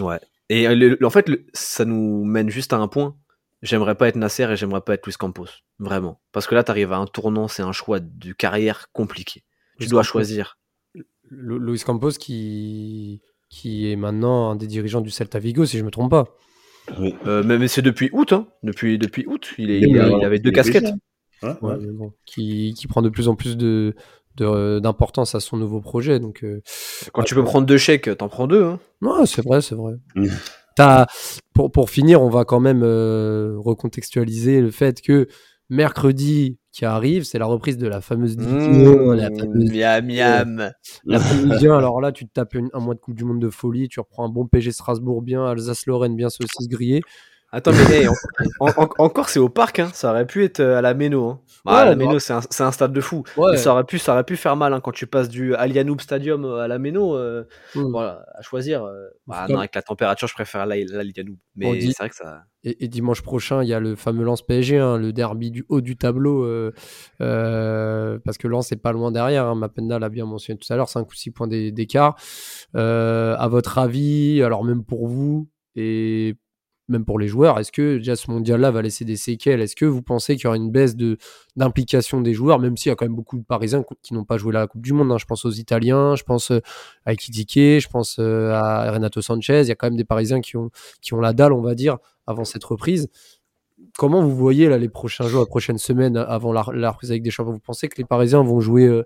Ouais. 0.00 0.20
Et 0.48 0.66
euh, 0.66 0.74
le- 0.74 0.96
le- 0.98 1.06
en 1.06 1.10
fait, 1.10 1.28
le- 1.28 1.46
ça 1.52 1.84
nous 1.84 2.24
mène 2.24 2.48
juste 2.50 2.72
à 2.72 2.76
un 2.76 2.88
point. 2.88 3.16
J'aimerais 3.62 3.94
pas 3.94 4.08
être 4.08 4.16
Nasser 4.16 4.44
et 4.50 4.56
j'aimerais 4.56 4.80
pas 4.82 4.94
être 4.94 5.06
Luis 5.06 5.14
Campos. 5.14 5.46
Vraiment. 5.78 6.20
Parce 6.32 6.46
que 6.46 6.54
là, 6.54 6.62
t'arrives 6.64 6.92
à 6.92 6.96
un 6.98 7.06
tournant, 7.06 7.48
c'est 7.48 7.62
un 7.62 7.72
choix 7.72 7.98
de 8.00 8.32
carrière 8.32 8.88
compliqué. 8.92 9.42
Tu 9.78 9.84
Luis 9.84 9.88
dois 9.88 10.02
Campos. 10.02 10.10
choisir. 10.10 10.58
Lu- 11.30 11.58
Luis 11.58 11.80
Campos 11.80 12.10
qui 12.12 13.20
qui 13.48 13.90
est 13.90 13.96
maintenant 13.96 14.50
un 14.50 14.56
des 14.56 14.66
dirigeants 14.66 15.00
du 15.00 15.10
Celta 15.10 15.38
Vigo, 15.38 15.64
si 15.64 15.78
je 15.78 15.84
me 15.84 15.90
trompe 15.90 16.10
pas. 16.10 16.36
Oui. 16.98 17.14
Euh, 17.26 17.42
mais 17.44 17.58
mais 17.58 17.68
c'est 17.68 17.82
depuis 17.82 18.10
août, 18.12 18.32
hein. 18.32 18.46
Depuis, 18.62 18.98
depuis 18.98 19.24
août. 19.26 19.54
Il, 19.58 19.70
est, 19.70 19.80
il, 19.80 19.98
a- 19.98 20.08
il 20.08 20.24
avait 20.24 20.38
deux 20.38 20.50
il 20.50 20.54
casquettes. 20.54 20.92
Ouais, 21.42 21.50
Ouais, 21.62 21.76
bon, 21.92 22.12
qui, 22.26 22.74
qui 22.76 22.86
prend 22.86 23.02
de 23.02 23.08
plus 23.08 23.28
en 23.28 23.34
plus 23.36 23.56
de 23.56 23.94
de- 24.36 24.80
d'importance 24.80 25.34
à 25.34 25.40
son 25.40 25.56
nouveau 25.56 25.80
projet. 25.80 26.18
Donc, 26.18 26.42
euh, 26.42 26.60
Quand 27.12 27.22
tu 27.22 27.34
peux 27.34 27.44
prendre 27.44 27.66
deux 27.66 27.78
chèques, 27.78 28.16
t'en 28.18 28.28
prends 28.28 28.46
deux. 28.46 28.64
Hein. 28.64 28.80
non, 29.00 29.24
c'est 29.26 29.44
vrai, 29.44 29.60
c'est 29.60 29.74
vrai. 29.76 29.94
Mm. 30.16 30.26
T'as- 30.76 31.06
pour, 31.54 31.70
pour 31.70 31.88
finir, 31.90 32.20
on 32.22 32.28
va 32.30 32.44
quand 32.44 32.60
même 32.60 32.82
euh, 32.82 33.54
recontextualiser 33.58 34.60
le 34.60 34.70
fait 34.70 35.00
que 35.00 35.28
mercredi 35.70 36.58
qui 36.74 36.84
arrive, 36.84 37.22
c'est 37.22 37.38
la 37.38 37.46
reprise 37.46 37.78
de 37.78 37.86
la 37.86 38.00
fameuse 38.00 38.36
1, 38.36 39.14
la 39.14 39.30
fameuse 39.30 39.70
miam, 39.70 40.04
miam. 40.06 40.72
La 41.04 41.18
1, 41.64 41.78
alors 41.78 42.00
là, 42.00 42.10
tu 42.10 42.26
te 42.26 42.32
tapes 42.32 42.54
une- 42.54 42.68
un 42.72 42.80
mois 42.80 42.94
de 42.94 42.98
Coupe 42.98 43.14
du 43.14 43.24
Monde 43.24 43.38
de 43.40 43.48
folie, 43.48 43.88
tu 43.88 44.00
reprends 44.00 44.26
un 44.26 44.28
bon 44.28 44.46
PG 44.46 44.72
Strasbourg 44.72 45.22
bien, 45.22 45.44
Alsace-Lorraine 45.46 46.16
bien 46.16 46.30
saucisse 46.30 46.66
grillée. 46.68 47.02
Attends, 47.56 47.70
mais 47.72 47.94
hey, 47.94 48.08
en- 48.08 48.66
en- 48.76 48.88
encore, 48.98 49.28
c'est 49.28 49.38
au 49.38 49.48
parc, 49.48 49.78
hein. 49.78 49.88
ça 49.94 50.10
aurait 50.10 50.26
pu 50.26 50.44
être 50.44 50.58
euh, 50.60 50.76
à 50.76 50.82
la 50.82 50.92
Méno. 50.92 51.28
Hein. 51.28 51.40
Bah, 51.64 51.84
Ouais, 51.84 51.90
la. 51.90 51.96
Méno, 51.96 52.18
c'est 52.18 52.32
un, 52.32 52.40
un 52.58 52.72
stade 52.72 52.92
de 52.92 53.00
fou. 53.00 53.22
Ouais. 53.36 53.56
Ça 53.56 53.72
aurait, 53.72 53.84
pu, 53.84 53.98
ça 53.98 54.12
aurait 54.12 54.24
pu 54.24 54.36
faire 54.36 54.56
mal 54.56 54.72
hein, 54.74 54.80
quand 54.80 54.90
tu 54.92 55.06
passes 55.06 55.28
du 55.28 55.54
Alianoub 55.54 56.00
Stadium 56.00 56.44
à 56.44 56.66
la 56.68 56.78
Méno. 56.78 57.16
euh, 57.16 57.44
Mm. 57.74 57.90
voilà, 57.90 58.24
à 58.34 58.42
choisir. 58.42 58.84
euh, 58.84 59.06
bah, 59.26 59.46
non, 59.48 59.58
avec 59.58 59.74
la 59.74 59.82
température, 59.82 60.26
je 60.28 60.34
préfère 60.34 60.66
la- 60.66 60.76
l'Alianoub. 60.76 61.36
Mais 61.56 61.76
dit- 61.78 61.92
c'est 61.92 61.98
vrai 62.02 62.10
que 62.10 62.16
ça. 62.16 62.42
Et, 62.64 62.84
et 62.84 62.88
dimanche 62.88 63.22
prochain, 63.22 63.62
il 63.62 63.68
y 63.68 63.74
a 63.74 63.78
le 63.80 63.94
fameux 63.94 64.24
Lens 64.24 64.42
PSG, 64.42 64.78
hein, 64.78 64.96
le 64.96 65.12
derby 65.12 65.50
du 65.50 65.64
haut 65.68 65.80
du 65.82 65.96
tableau, 65.96 66.44
euh, 66.44 66.72
euh, 67.20 68.18
parce 68.24 68.38
que 68.38 68.48
Lens 68.48 68.70
est 68.72 68.76
pas 68.76 68.92
loin 68.92 69.10
derrière. 69.12 69.46
Hein, 69.46 69.54
Mapenda 69.54 69.98
l'a 69.98 70.08
bien 70.08 70.26
mentionné 70.26 70.58
tout 70.58 70.72
à 70.72 70.76
l'heure, 70.76 70.88
5 70.88 71.08
ou 71.10 71.14
6 71.14 71.30
points 71.30 71.46
d'é- 71.46 71.72
d'écart. 71.72 72.16
Euh, 72.76 73.36
à 73.38 73.48
votre 73.48 73.78
avis, 73.78 74.42
alors 74.42 74.64
même 74.64 74.84
pour 74.84 75.06
vous 75.08 75.48
et 75.76 76.36
même 76.88 77.04
pour 77.04 77.18
les 77.18 77.28
joueurs, 77.28 77.58
est-ce 77.58 77.72
que 77.72 77.96
déjà 77.96 78.14
ce 78.16 78.30
mondial-là 78.30 78.70
va 78.70 78.82
laisser 78.82 79.04
des 79.04 79.16
séquelles? 79.16 79.60
Est-ce 79.62 79.74
que 79.76 79.84
vous 79.86 80.02
pensez 80.02 80.36
qu'il 80.36 80.44
y 80.44 80.46
aura 80.48 80.56
une 80.56 80.70
baisse 80.70 80.96
d'implication 81.56 82.20
des 82.20 82.34
joueurs, 82.34 82.58
même 82.58 82.76
s'il 82.76 82.90
y 82.90 82.92
a 82.92 82.96
quand 82.96 83.06
même 83.06 83.14
beaucoup 83.14 83.38
de 83.38 83.44
Parisiens 83.44 83.84
qui- 84.02 84.14
n'ont 84.14 84.24
pas 84.24 84.36
joué 84.36 84.52
la 84.52 84.66
Coupe 84.66 84.82
du 84.82 84.92
Monde 84.92 85.10
hein? 85.12 85.18
Je 85.18 85.24
pense 85.24 85.44
aux 85.44 85.50
Italiens, 85.50 86.14
je 86.16 86.24
pense 86.24 86.50
euh, 86.50 86.60
à 87.06 87.12
Ekitike, 87.12 87.80
je 87.80 87.88
pense 87.88 88.16
euh, 88.18 88.52
à 88.52 88.90
Renato 88.92 89.20
Sanchez. 89.22 89.62
Il 89.62 89.68
y 89.68 89.72
a 89.72 89.74
quand 89.74 89.86
même 89.86 89.96
des 89.96 90.04
Parisiens 90.04 90.40
qui 90.40 90.56
ont 90.56 90.70
la 91.20 91.32
dalle, 91.32 91.52
on 91.52 91.62
va 91.62 91.74
dire 91.74 91.98
avant 92.26 92.44
cette 92.44 92.64
reprise. 92.64 93.08
Comment 93.96 94.22
vous 94.22 94.34
voyez 94.34 94.68
là 94.68 94.76
les 94.76 94.88
prochains 94.88 95.28
jours, 95.28 95.42
les 95.42 95.46
prochaines 95.48 95.78
semaines 95.78 96.16
avant 96.16 96.52
la, 96.52 96.64
la 96.72 96.90
reprise 96.90 97.10
avec 97.10 97.22
des 97.22 97.30
champions 97.30 97.52
Vous 97.52 97.60
pensez 97.60 97.88
que 97.88 97.96
les 97.96 98.04
Parisiens 98.04 98.42
vont 98.42 98.58
jouer, 98.60 98.86
euh, 98.86 99.04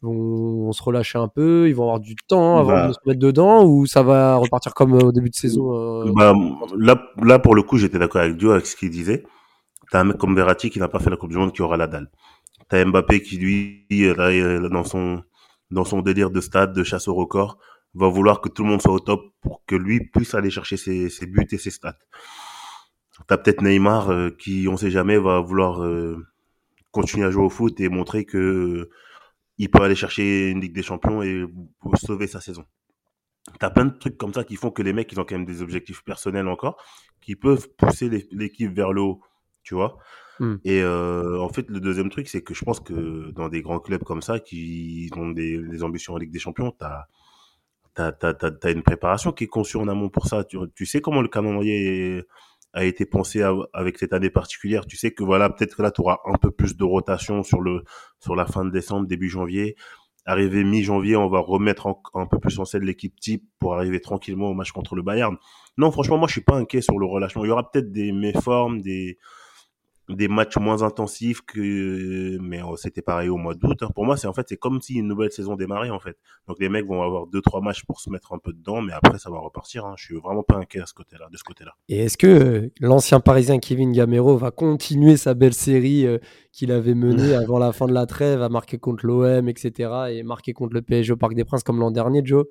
vont, 0.00 0.64
vont 0.66 0.72
se 0.72 0.82
relâcher 0.82 1.18
un 1.18 1.26
peu, 1.26 1.68
ils 1.68 1.74
vont 1.74 1.82
avoir 1.84 1.98
du 2.00 2.14
temps 2.14 2.58
avant 2.58 2.68
Bah. 2.68 2.88
de 2.88 2.92
se 2.92 2.98
mettre 3.06 3.18
dedans, 3.18 3.64
ou 3.64 3.86
ça 3.86 4.02
va 4.04 4.36
repartir 4.36 4.74
comme 4.74 4.94
euh, 4.94 5.06
au 5.06 5.12
début 5.12 5.30
de 5.30 5.34
saison 5.34 5.74
euh, 5.74 6.12
Bah, 6.14 6.34
là, 6.76 7.02
là, 7.20 7.38
pour 7.40 7.56
le 7.56 7.62
coup, 7.64 7.78
j'étais 7.78 7.98
d'accord 7.98 8.20
avec 8.22 8.36
Dio 8.36 8.52
avec 8.52 8.66
ce 8.66 8.76
qu'il 8.76 8.90
disait. 8.90 9.24
T'as 9.90 10.00
un 10.00 10.04
mec 10.04 10.18
comme 10.18 10.36
Verratti 10.36 10.70
qui 10.70 10.78
n'a 10.78 10.88
pas 10.88 11.00
fait 11.00 11.10
la 11.10 11.16
Coupe 11.16 11.30
du 11.30 11.36
Monde 11.36 11.52
qui 11.52 11.62
aura 11.62 11.76
la 11.76 11.88
dalle. 11.88 12.08
T'as 12.68 12.84
Mbappé 12.84 13.22
qui, 13.22 13.38
lui, 13.38 13.86
là, 13.90 14.68
dans 14.68 14.84
son, 14.84 15.22
dans 15.72 15.84
son 15.84 16.00
délire 16.02 16.30
de 16.30 16.40
stade, 16.40 16.74
de 16.74 16.84
chasse 16.84 17.08
au 17.08 17.14
record, 17.14 17.58
va 17.94 18.06
vouloir 18.08 18.40
que 18.40 18.48
tout 18.50 18.62
le 18.62 18.68
monde 18.68 18.82
soit 18.82 18.92
au 18.92 19.00
top 19.00 19.22
pour 19.40 19.62
que 19.66 19.74
lui 19.74 20.00
puisse 20.12 20.34
aller 20.34 20.50
chercher 20.50 20.76
ses, 20.76 21.08
ses 21.08 21.26
buts 21.26 21.46
et 21.50 21.58
ses 21.58 21.70
stats. 21.70 21.96
T'as 23.26 23.36
peut-être 23.36 23.62
Neymar 23.62 24.10
euh, 24.10 24.30
qui, 24.30 24.68
on 24.68 24.76
sait 24.76 24.90
jamais, 24.90 25.18
va 25.18 25.40
vouloir 25.40 25.82
euh, 25.82 26.24
continuer 26.90 27.26
à 27.26 27.30
jouer 27.30 27.44
au 27.44 27.50
foot 27.50 27.78
et 27.80 27.88
montrer 27.88 28.24
que 28.24 28.38
euh, 28.38 28.90
il 29.58 29.70
peut 29.70 29.82
aller 29.82 29.94
chercher 29.94 30.50
une 30.50 30.60
Ligue 30.60 30.74
des 30.74 30.82
Champions 30.82 31.22
et 31.22 31.44
pour 31.80 31.96
sauver 31.98 32.26
sa 32.26 32.40
saison. 32.40 32.64
T'as 33.58 33.70
plein 33.70 33.86
de 33.86 33.98
trucs 33.98 34.16
comme 34.16 34.32
ça 34.32 34.44
qui 34.44 34.56
font 34.56 34.70
que 34.70 34.82
les 34.82 34.92
mecs, 34.92 35.10
ils 35.10 35.18
ont 35.18 35.24
quand 35.24 35.34
même 35.34 35.46
des 35.46 35.62
objectifs 35.62 36.04
personnels 36.04 36.48
encore, 36.48 36.76
qui 37.20 37.34
peuvent 37.34 37.68
pousser 37.76 38.08
l'équipe 38.30 38.72
vers 38.72 38.92
le 38.92 39.00
haut, 39.00 39.20
tu 39.62 39.74
vois. 39.74 39.98
Hmm. 40.38 40.56
Et 40.64 40.84
en 40.84 41.48
fait, 41.48 41.68
le 41.68 41.80
deuxième 41.80 42.10
truc, 42.10 42.28
c'est 42.28 42.42
que 42.42 42.54
je 42.54 42.64
pense 42.64 42.78
que 42.78 43.30
dans 43.32 43.48
des 43.48 43.62
grands 43.62 43.80
clubs 43.80 44.04
comme 44.04 44.20
ça, 44.20 44.38
qui 44.38 45.10
ont 45.16 45.30
des, 45.30 45.58
des 45.58 45.82
ambitions 45.82 46.12
en 46.12 46.18
Ligue 46.18 46.30
des 46.30 46.38
Champions, 46.38 46.72
t'as 46.78 47.06
t'as, 47.98 48.12
t'as, 48.12 48.34
t'as, 48.34 48.50
t'as 48.52 48.72
une 48.72 48.82
préparation 48.82 49.32
qui 49.32 49.44
est 49.44 49.48
conçue 49.48 49.76
en 49.76 49.88
amont 49.88 50.08
pour 50.08 50.26
ça. 50.26 50.44
Tu, 50.44 50.56
tu 50.74 50.86
sais 50.86 51.00
comment 51.00 51.20
le 51.20 51.28
calendrier 51.28 52.22
a 52.72 52.84
été 52.84 53.06
pensé 53.06 53.42
avec 53.72 53.98
cette 53.98 54.12
année 54.12 54.30
particulière. 54.30 54.86
Tu 54.86 54.96
sais 54.96 55.10
que 55.10 55.24
voilà, 55.24 55.50
peut-être 55.50 55.76
que 55.76 55.82
là, 55.82 55.90
tu 55.90 56.00
auras 56.00 56.18
un 56.26 56.36
peu 56.36 56.50
plus 56.50 56.76
de 56.76 56.84
rotation 56.84 57.42
sur, 57.42 57.60
le, 57.60 57.82
sur 58.20 58.36
la 58.36 58.46
fin 58.46 58.64
de 58.64 58.70
décembre, 58.70 59.06
début 59.06 59.28
janvier. 59.28 59.76
Arrivé 60.26 60.62
mi-janvier, 60.62 61.16
on 61.16 61.28
va 61.28 61.38
remettre 61.38 61.86
un 62.14 62.26
peu 62.26 62.38
plus 62.38 62.58
en 62.58 62.66
scène 62.66 62.84
l'équipe 62.84 63.18
type 63.18 63.48
pour 63.58 63.74
arriver 63.74 64.00
tranquillement 64.00 64.50
au 64.50 64.54
match 64.54 64.72
contre 64.72 64.94
le 64.94 65.02
Bayern. 65.02 65.36
Non, 65.78 65.90
franchement, 65.90 66.18
moi, 66.18 66.28
je 66.28 66.32
suis 66.32 66.42
pas 66.42 66.56
inquiet 66.56 66.82
sur 66.82 66.98
le 66.98 67.06
relâchement. 67.06 67.44
Il 67.44 67.48
y 67.48 67.50
aura 67.50 67.70
peut-être 67.70 67.90
des 67.90 68.12
méformes, 68.12 68.82
des, 68.82 69.18
des 70.08 70.28
matchs 70.28 70.56
moins 70.56 70.82
intensifs 70.82 71.42
que 71.42 72.38
mais 72.38 72.62
euh, 72.62 72.76
c'était 72.76 73.02
pareil 73.02 73.28
au 73.28 73.36
mois 73.36 73.54
d'août 73.54 73.82
hein. 73.82 73.90
pour 73.94 74.04
moi 74.04 74.16
c'est 74.16 74.26
en 74.26 74.32
fait 74.32 74.46
c'est 74.48 74.56
comme 74.56 74.80
si 74.80 74.94
une 74.94 75.08
nouvelle 75.08 75.32
saison 75.32 75.56
démarrait 75.56 75.90
en 75.90 76.00
fait 76.00 76.16
donc 76.46 76.58
les 76.60 76.68
mecs 76.68 76.86
vont 76.86 77.02
avoir 77.02 77.26
deux 77.26 77.42
trois 77.42 77.60
matchs 77.60 77.84
pour 77.84 78.00
se 78.00 78.10
mettre 78.10 78.32
un 78.32 78.38
peu 78.38 78.52
dedans 78.52 78.80
mais 78.80 78.92
après 78.92 79.18
ça 79.18 79.30
va 79.30 79.38
repartir 79.38 79.84
hein. 79.84 79.94
je 79.96 80.04
suis 80.04 80.16
vraiment 80.16 80.42
pas 80.42 80.56
inquiet 80.56 80.80
à 80.80 80.86
ce 80.86 80.94
côté 80.94 81.16
là 81.18 81.28
de 81.30 81.36
ce 81.36 81.44
côté 81.44 81.64
là 81.64 81.72
Et 81.88 81.98
est-ce 81.98 82.16
que 82.16 82.26
euh, 82.26 82.72
l'ancien 82.80 83.20
Parisien 83.20 83.58
Kevin 83.58 83.92
Gamero 83.92 84.36
va 84.36 84.50
continuer 84.50 85.16
sa 85.16 85.34
belle 85.34 85.54
série 85.54 86.06
euh, 86.06 86.18
qu'il 86.52 86.72
avait 86.72 86.94
menée 86.94 87.34
avant 87.34 87.58
la 87.58 87.72
fin 87.72 87.86
de 87.86 87.92
la 87.92 88.06
trêve, 88.06 88.42
à 88.42 88.48
marquer 88.48 88.78
contre 88.78 89.06
l'OM, 89.06 89.48
etc., 89.48 89.90
et 90.10 90.22
marquer 90.22 90.52
contre 90.52 90.74
le 90.74 90.82
PSG 90.82 91.12
au 91.12 91.16
Parc 91.16 91.34
des 91.34 91.44
Princes 91.44 91.62
comme 91.62 91.80
l'an 91.80 91.90
dernier, 91.90 92.22
Joe? 92.24 92.46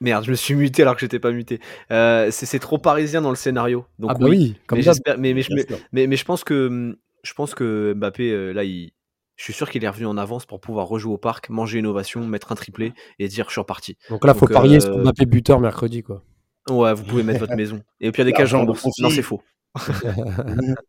Merde, 0.00 0.24
je 0.24 0.30
me 0.30 0.36
suis 0.36 0.54
muté 0.54 0.82
alors 0.82 0.94
que 0.94 1.00
j'étais 1.00 1.18
pas 1.18 1.32
muté. 1.32 1.60
Euh, 1.90 2.30
c'est 2.30 2.58
trop 2.60 2.78
parisien 2.78 3.20
dans 3.20 3.30
le 3.30 3.36
scénario. 3.36 3.84
Donc 3.98 4.12
Ah 4.14 4.18
bah 4.18 4.26
oui, 4.28 4.56
comme 4.66 4.78
mais, 4.78 4.82
j'espère- 4.82 5.18
mais, 5.18 5.34
mais, 5.34 5.42
je- 5.42 5.48
mais, 5.92 6.06
mais, 6.06 6.16
je 6.16 6.24
pense 6.24 6.44
que 6.44 6.96
je 7.24 7.32
pense 7.34 7.54
que 7.54 7.94
Mbappé 7.96 8.30
euh, 8.30 8.52
là 8.52 8.62
il 8.64 8.92
je 9.36 9.44
suis 9.44 9.52
sûr 9.52 9.70
qu'il 9.70 9.84
est 9.84 9.88
revenu 9.88 10.06
en 10.06 10.16
avance 10.16 10.46
pour 10.46 10.60
pouvoir 10.60 10.88
rejouer 10.88 11.12
au 11.14 11.18
parc, 11.18 11.48
manger 11.48 11.78
une 11.78 11.86
ovation, 11.86 12.26
mettre 12.26 12.50
un 12.50 12.56
triplé 12.56 12.92
et 13.20 13.28
dire 13.28 13.46
je 13.46 13.52
suis 13.52 13.60
reparti. 13.60 13.96
Donc 14.10 14.24
là, 14.24 14.34
faut 14.34 14.46
Donc, 14.46 14.52
parier 14.52 14.76
euh, 14.78 14.80
sur 14.80 14.98
Mbappé 14.98 15.26
buteur 15.26 15.60
mercredi, 15.60 16.02
quoi. 16.02 16.24
Ouais, 16.68 16.92
vous 16.92 17.04
pouvez 17.04 17.22
mettre 17.22 17.38
votre 17.40 17.54
maison. 17.56 17.80
Et 18.00 18.10
puis 18.10 18.20
il 18.22 18.26
y 18.26 18.32
a 18.32 18.32
des 18.32 18.64
bourse. 18.66 18.80
profit. 18.80 19.02
Non, 19.02 19.10
c'est 19.10 19.22
faux. 19.22 19.40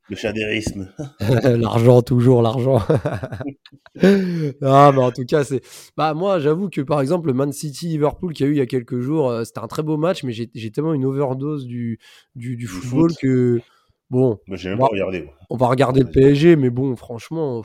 Le 0.10 0.16
chadérisme 0.16 0.90
l'argent, 1.44 2.02
toujours 2.02 2.42
l'argent. 2.42 2.80
ah, 4.62 4.92
mais 4.94 5.02
en 5.02 5.12
tout 5.12 5.26
cas, 5.26 5.44
c'est. 5.44 5.62
Bah, 5.98 6.14
moi, 6.14 6.40
j'avoue 6.40 6.70
que 6.70 6.82
par 6.82 7.02
exemple, 7.02 7.28
le 7.28 7.34
Man 7.34 7.52
City-Liverpool 7.52 8.34
qu'il 8.34 8.46
y 8.46 8.50
a 8.50 8.52
eu 8.52 8.56
il 8.56 8.58
y 8.58 8.62
a 8.62 8.66
quelques 8.66 9.00
jours, 9.00 9.30
euh, 9.30 9.44
c'était 9.44 9.60
un 9.60 9.68
très 9.68 9.84
beau 9.84 9.98
match, 9.98 10.24
mais 10.24 10.32
j'ai 10.34 10.72
tellement 10.72 10.94
une 10.94 11.06
overdose 11.06 11.66
du, 11.66 12.00
du, 12.36 12.56
du 12.56 12.68
football 12.68 13.10
foot. 13.12 13.20
que. 13.22 13.62
Bon, 14.10 14.40
Moi, 14.48 14.58
j'ai 14.58 14.70
même 14.70 14.80
Moi- 14.80 14.88
pas 14.88 14.94
regardé 14.94 15.22
moi. 15.22 15.34
on 15.50 15.58
va 15.58 15.68
regarder 15.68 16.02
le. 16.02 16.10
PSG, 16.10 16.56
mais 16.56 16.70
bon, 16.72 16.96
franchement, 16.96 17.62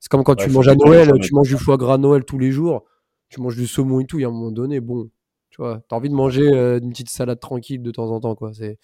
c'est 0.00 0.10
comme 0.10 0.24
quand 0.24 0.38
Ouais, 0.38 0.46
tu 0.46 0.50
manges 0.52 0.68
à 0.68 0.74
Noël, 0.74 1.12
tu 1.22 1.34
manges 1.34 1.48
du 1.48 1.56
foie 1.56 1.76
gras 1.78 1.94
à 1.94 1.98
Noël 1.98 2.24
tous 2.24 2.38
les 2.38 2.50
jours, 2.50 2.84
tu 3.30 3.40
manges 3.40 3.56
du 3.56 3.66
saumon 3.66 4.00
et 4.00 4.04
tout, 4.06 4.18
il 4.18 4.22
y 4.22 4.24
a 4.24 4.28
un 4.28 4.32
moment 4.32 4.50
donné, 4.50 4.80
bon, 4.80 5.08
tu 5.48 5.56
vois, 5.62 5.80
t'as 5.88 5.96
envie 5.96 6.10
de 6.10 6.14
manger 6.14 6.50
euh, 6.52 6.78
une 6.80 6.90
petite 6.90 7.08
salade 7.08 7.40
tranquille 7.40 7.82
de 7.82 7.90
temps 7.90 8.10
en 8.10 8.20
temps, 8.20 8.34
quoi. 8.34 8.52
C'est, 8.52 8.78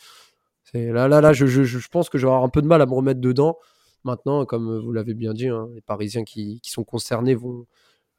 c'est 0.70 0.92
là, 0.92 1.08
là, 1.08 1.20
là, 1.20 1.32
je, 1.32 1.46
je, 1.46 1.62
je 1.62 1.88
pense 1.88 2.08
que 2.08 2.18
avoir 2.18 2.42
un 2.42 2.48
peu 2.48 2.62
de 2.62 2.66
mal 2.66 2.82
à 2.82 2.86
me 2.86 2.92
remettre 2.92 3.20
dedans. 3.20 3.58
Maintenant, 4.04 4.44
comme 4.44 4.78
vous 4.78 4.92
l'avez 4.92 5.14
bien 5.14 5.34
dit, 5.34 5.48
hein, 5.48 5.68
les 5.74 5.80
Parisiens 5.80 6.24
qui, 6.24 6.60
qui 6.60 6.70
sont 6.70 6.84
concernés 6.84 7.34
vont, 7.34 7.66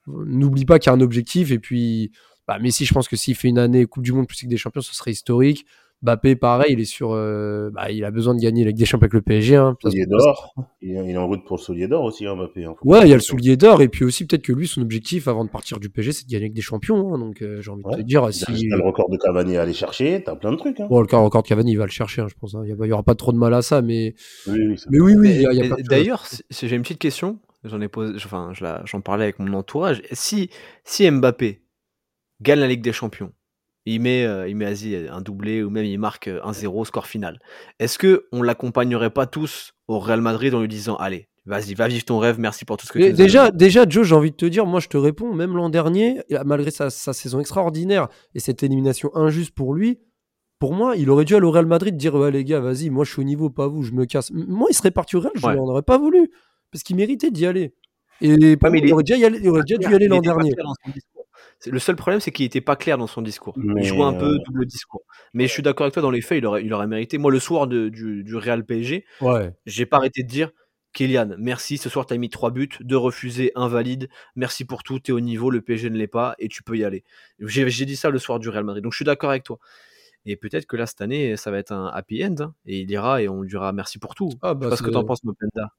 n'oublient 0.08 0.66
pas 0.66 0.80
qu'il 0.80 0.90
y 0.92 0.94
a 0.94 0.98
un 0.98 1.02
objectif. 1.02 1.52
Et 1.52 1.60
puis, 1.60 2.12
bah, 2.48 2.60
Messi, 2.60 2.86
je 2.86 2.94
pense 2.94 3.08
que 3.08 3.16
s'il 3.16 3.36
fait 3.36 3.48
une 3.48 3.60
année 3.60 3.86
Coupe 3.86 4.04
du 4.04 4.12
Monde 4.12 4.28
plus 4.28 4.42
Ligue 4.42 4.50
des 4.50 4.58
Champions, 4.58 4.82
ce 4.82 4.94
serait 4.94 5.12
historique. 5.12 5.66
Mbappé, 6.02 6.36
pareil, 6.38 6.74
il 6.74 6.80
est 6.80 6.86
sur, 6.86 7.12
euh, 7.12 7.70
bah, 7.74 7.92
il 7.92 8.06
a 8.06 8.12
besoin 8.12 8.34
de 8.34 8.40
gagner 8.40 8.64
la 8.64 8.70
Ligue 8.70 8.78
des 8.78 8.86
Champions 8.86 9.04
avec 9.06 9.14
le 9.14 9.22
PSG. 9.22 9.58
Hein, 9.58 9.76
Soulier 9.84 10.06
d'or 10.06 10.54
il 10.82 10.96
est 10.96 11.06
il 11.06 11.12
est 11.12 11.18
en 11.18 11.28
route 11.28 11.44
pour 11.46 11.58
le 11.58 11.62
soulier 11.62 11.88
d'or 11.90 12.04
aussi 12.06 12.26
hein, 12.26 12.36
Mbappé 12.38 12.64
hein. 12.64 12.76
Ouais, 12.86 13.02
il 13.04 13.10
y 13.10 13.12
a 13.12 13.16
le 13.16 13.22
soulier 13.22 13.58
d'or, 13.58 13.82
et 13.82 13.90
puis 13.90 14.06
aussi 14.06 14.26
peut-être 14.26 14.44
que 14.44 14.54
lui, 14.54 14.66
son 14.68 14.82
objectif 14.82 15.28
avant 15.28 15.44
de 15.44 15.50
partir 15.50 15.78
du 15.80 15.90
PSG, 15.90 16.12
c'est 16.14 16.26
de 16.26 16.32
gagner 16.32 16.46
avec 16.46 16.54
des 16.54 16.62
champions. 16.62 17.14
hein, 17.14 17.20
donc 17.20 17.42
euh, 17.42 17.62
j'ai 17.62 17.70
envie 17.72 17.84
de 17.84 17.96
te 17.98 18.02
dire, 18.02 18.32
si. 18.34 18.46
t'as 18.46 18.78
le 18.78 18.84
record 18.84 19.10
de 19.10 19.18
Cavani 19.18 19.58
à 19.58 19.64
aller 19.64 19.74
chercher 19.74 20.24
t'as 20.24 20.36
plein 20.36 20.52
de 20.52 20.58
trucs 20.58 20.80
hein. 20.80 20.88
Bon, 20.90 21.02
le 21.02 21.08
cas 21.08 21.18
record 21.18 21.44
de 21.44 21.48
Cavani, 21.50 21.72
il 21.74 21.78
va 21.78 21.86
le 21.86 21.92
chercher, 21.92 22.22
hein, 22.22 22.28
je 22.30 22.36
pense. 22.40 22.56
hein. 22.56 22.64
Il 22.66 22.76
n'y 22.76 22.92
aura 22.94 23.04
pas 23.04 23.16
trop 23.16 23.34
de 23.34 23.38
mal 23.38 23.54
à 23.54 23.62
ça, 23.62 23.82
mais, 23.82 24.16
oui 24.48 24.60
oui 24.68 24.78
ça- 24.78 24.88
mais 24.92 25.00
oui, 25.02 25.16
oui. 25.18 25.46
D'ailleurs, 25.90 26.24
j'ai 26.50 26.76
une 26.76 26.82
petite 26.82 27.00
question. 27.00 27.40
J'en 27.66 27.82
ai 27.82 27.90
posé, 27.90 28.14
enfin, 28.16 28.54
j'en 28.86 29.02
parlais 29.02 29.24
avec 29.26 29.40
mon 29.40 29.52
entourage. 29.54 30.02
Si, 30.14 30.50
si 30.86 31.12
Mbappé 31.12 31.62
gagne 32.42 32.60
la 32.60 32.68
Ligue 32.68 32.82
des 32.82 32.94
Champions, 32.94 33.34
il 33.86 34.02
met, 34.02 34.24
euh, 34.26 34.48
il 34.48 34.56
met 34.56 34.66
vas-y, 34.66 35.08
un 35.08 35.22
doublé 35.22 35.64
ou 35.64 35.70
même 35.70 35.86
il 35.86 35.98
marque 35.98 36.28
euh, 36.28 36.40
un 36.44 36.54
0 36.54 36.86
score 36.86 37.08
final. 37.08 37.40
Est-ce 37.80 37.98
que 37.98 38.28
on 38.32 38.42
l'accompagnerait 38.42 39.10
pas 39.10 39.26
tous 39.26 39.74
au 39.88 40.00
Real 40.00 40.22
Madrid 40.22 40.54
en 40.54 40.62
lui 40.62 40.68
disant 40.68 40.96
allez, 40.98 41.28
vas-y, 41.46 41.74
va 41.74 41.88
vivre 41.88 42.06
ton 42.06 42.20
rêve, 42.20 42.40
merci 42.40 42.66
pour 42.66 42.78
tout 42.78 42.86
ce 42.86 42.92
que 42.92 43.00
Mais 43.00 43.06
tu 43.06 43.12
nous 43.14 43.22
as 43.22 43.24
déjà, 43.24 43.52
déjà, 43.52 43.90
Joe, 43.90 44.06
j'ai 44.06 44.14
envie 44.16 44.30
de 44.32 44.36
te 44.36 44.46
dire, 44.46 44.66
moi, 44.68 44.80
je 44.80 44.88
te 44.88 44.98
réponds, 44.98 45.34
même 45.34 45.56
l'an 45.56 45.70
dernier, 45.70 46.22
malgré 46.46 46.70
sa, 46.70 46.90
sa 46.92 47.14
saison 47.14 47.40
extraordinaire 47.40 48.08
et 48.36 48.40
cette 48.40 48.62
élimination 48.62 49.10
injuste 49.16 49.56
pour 49.56 49.74
lui, 49.74 50.00
pour 50.60 50.74
moi, 50.74 50.96
il 50.98 51.10
aurait 51.10 51.26
dû 51.26 51.36
aller 51.36 51.46
au 51.46 51.52
Real 51.52 51.66
Madrid 51.66 51.96
dire 51.98 52.14
Ouais, 52.16 52.30
les 52.32 52.44
gars, 52.44 52.60
vas-y, 52.60 52.90
moi, 52.90 53.06
je 53.06 53.12
suis 53.14 53.22
au 53.22 53.24
niveau, 53.24 53.50
pas 53.50 53.68
vous, 53.68 53.82
je 53.82 53.94
me 53.94 54.06
casse. 54.06 54.30
Moi, 54.32 54.68
il 54.70 54.74
serait 54.76 54.92
parti 54.92 55.16
au 55.16 55.22
Real, 55.22 55.32
je 55.36 55.46
Ouais. 55.48 55.56
n'en 55.56 55.64
aurais 55.68 55.82
pas 55.82 55.98
voulu, 55.98 56.30
parce 56.72 56.84
qu'il 56.84 56.98
méritait 56.98 57.32
d'y 57.32 57.46
aller. 57.48 57.74
Et 58.22 58.58
pour 58.58 58.70
Ouais, 58.70 58.70
mais 58.70 58.70
moi, 58.70 58.78
il, 58.80 58.84
il 58.84 58.90
est- 58.90 58.94
aurait 58.94 59.04
déjà, 59.04 59.18
y 59.18 59.26
aller- 59.26 59.40
il 59.42 59.50
aurait 59.50 59.62
déjà 59.64 59.78
dû 59.78 59.90
y 59.90 59.96
aller 59.96 60.08
l'an 60.10 60.18
pas 60.18 60.34
dernier. 60.36 60.52
Le 61.66 61.80
seul 61.80 61.96
problème, 61.96 62.20
c'est 62.20 62.32
qu'il 62.32 62.46
était 62.46 62.62
pas 62.62 62.76
clair 62.76 62.98
dans 62.98 63.08
son 63.08 63.22
discours. 63.22 63.54
Mais, 63.58 63.82
il 63.82 63.86
jouait 63.86 64.04
un 64.04 64.14
peu 64.14 64.36
euh, 64.36 64.38
double 64.46 64.66
discours. 64.66 65.02
Mais 65.34 65.48
je 65.48 65.52
suis 65.52 65.64
d'accord 65.64 65.86
avec 65.86 65.94
toi, 65.94 66.02
dans 66.02 66.12
les 66.12 66.22
faits, 66.22 66.38
il 66.38 66.46
aurait, 66.46 66.64
il 66.64 66.74
aurait 66.74 66.88
mérité. 66.88 67.18
Moi, 67.18 67.32
le 67.32 67.40
soir 67.40 67.68
de- 67.68 67.90
du, 67.90 68.24
du 68.24 68.36
Real 68.36 68.66
PSG, 68.66 69.06
Ouais. 69.22 69.54
j'ai 69.66 69.86
pas 69.86 69.98
arrêté 69.98 70.24
de 70.24 70.28
dire 70.30 70.52
Kylian, 70.94 71.36
merci, 71.38 71.78
ce 71.78 71.90
soir 71.90 72.06
tu 72.06 72.14
as 72.14 72.18
mis 72.18 72.30
trois 72.30 72.50
buts, 72.50 72.70
deux 72.80 72.98
refusés, 72.98 73.52
invalide, 73.56 74.10
merci 74.36 74.66
pour 74.66 74.82
tout, 74.84 75.00
tu 75.00 75.12
es 75.12 75.14
au 75.14 75.20
niveau, 75.20 75.52
le 75.52 75.62
PSG 75.62 75.90
ne 75.90 75.98
l'est 75.98 76.08
pas 76.08 76.34
et 76.40 76.48
tu 76.48 76.64
peux 76.64 76.76
y 76.78 76.84
aller. 76.84 77.04
J'ai 77.40 77.86
dit 77.86 77.96
ça 77.96 78.10
le 78.10 78.18
soir 78.20 78.40
du 78.40 78.50
Real 78.50 78.64
Madrid, 78.64 78.84
donc 78.84 78.94
je 78.94 78.98
suis 78.98 79.06
d'accord 79.06 79.30
avec 79.30 79.44
toi. 79.44 79.60
Et 80.26 80.36
peut-être 80.36 80.66
que 80.66 80.76
là, 80.76 80.86
cette 80.86 81.02
année, 81.02 81.38
ça 81.38 81.52
va 81.52 81.60
être 81.60 81.72
un 81.72 81.88
happy 81.88 82.26
end, 82.26 82.36
hein, 82.40 82.54
et 82.66 82.80
il 82.80 82.92
ira 82.92 83.22
et 83.22 83.30
on 83.30 83.42
lui 83.42 83.50
dira 83.50 83.72
merci 83.72 84.00
pour 84.00 84.16
tout. 84.16 84.32
Ah, 84.42 84.54
bah, 84.54 84.66
sais 84.66 84.70
pas 84.72 84.76
ce 84.78 84.84
que 84.84 84.90
t'en 84.90 85.04
penses, 85.04 85.24
Mopenda. 85.24 85.74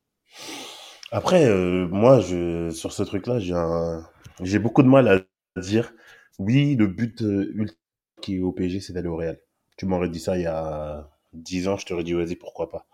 Après, 1.12 1.44
euh, 1.46 1.88
moi, 1.88 2.20
je, 2.20 2.70
sur 2.70 2.92
ce 2.92 3.02
truc-là, 3.02 3.40
j'ai 3.40 3.54
un, 3.54 4.06
j'ai 4.42 4.58
beaucoup 4.60 4.82
de 4.82 4.88
mal 4.88 5.08
à 5.08 5.20
dire, 5.57 5.92
oui, 6.38 6.76
le 6.76 6.86
but 6.86 7.22
euh, 7.22 7.51
ultime 7.55 7.76
qui 8.22 8.36
est 8.36 8.40
au 8.40 8.53
PSG, 8.53 8.80
c'est 8.80 8.92
d'aller 8.92 9.09
au 9.09 9.16
Real. 9.16 9.38
tu 9.78 9.86
m'aurais 9.86 10.09
dit 10.11 10.20
ça 10.20 10.36
il 10.36 10.42
y 10.42 10.46
a 10.46 11.11
10 11.32 11.68
ans, 11.68 11.76
je 11.78 11.86
t'aurais 11.86 12.05
dit 12.05 12.12
vas-y, 12.12 12.36
pourquoi 12.36 12.68
pas. 12.68 12.86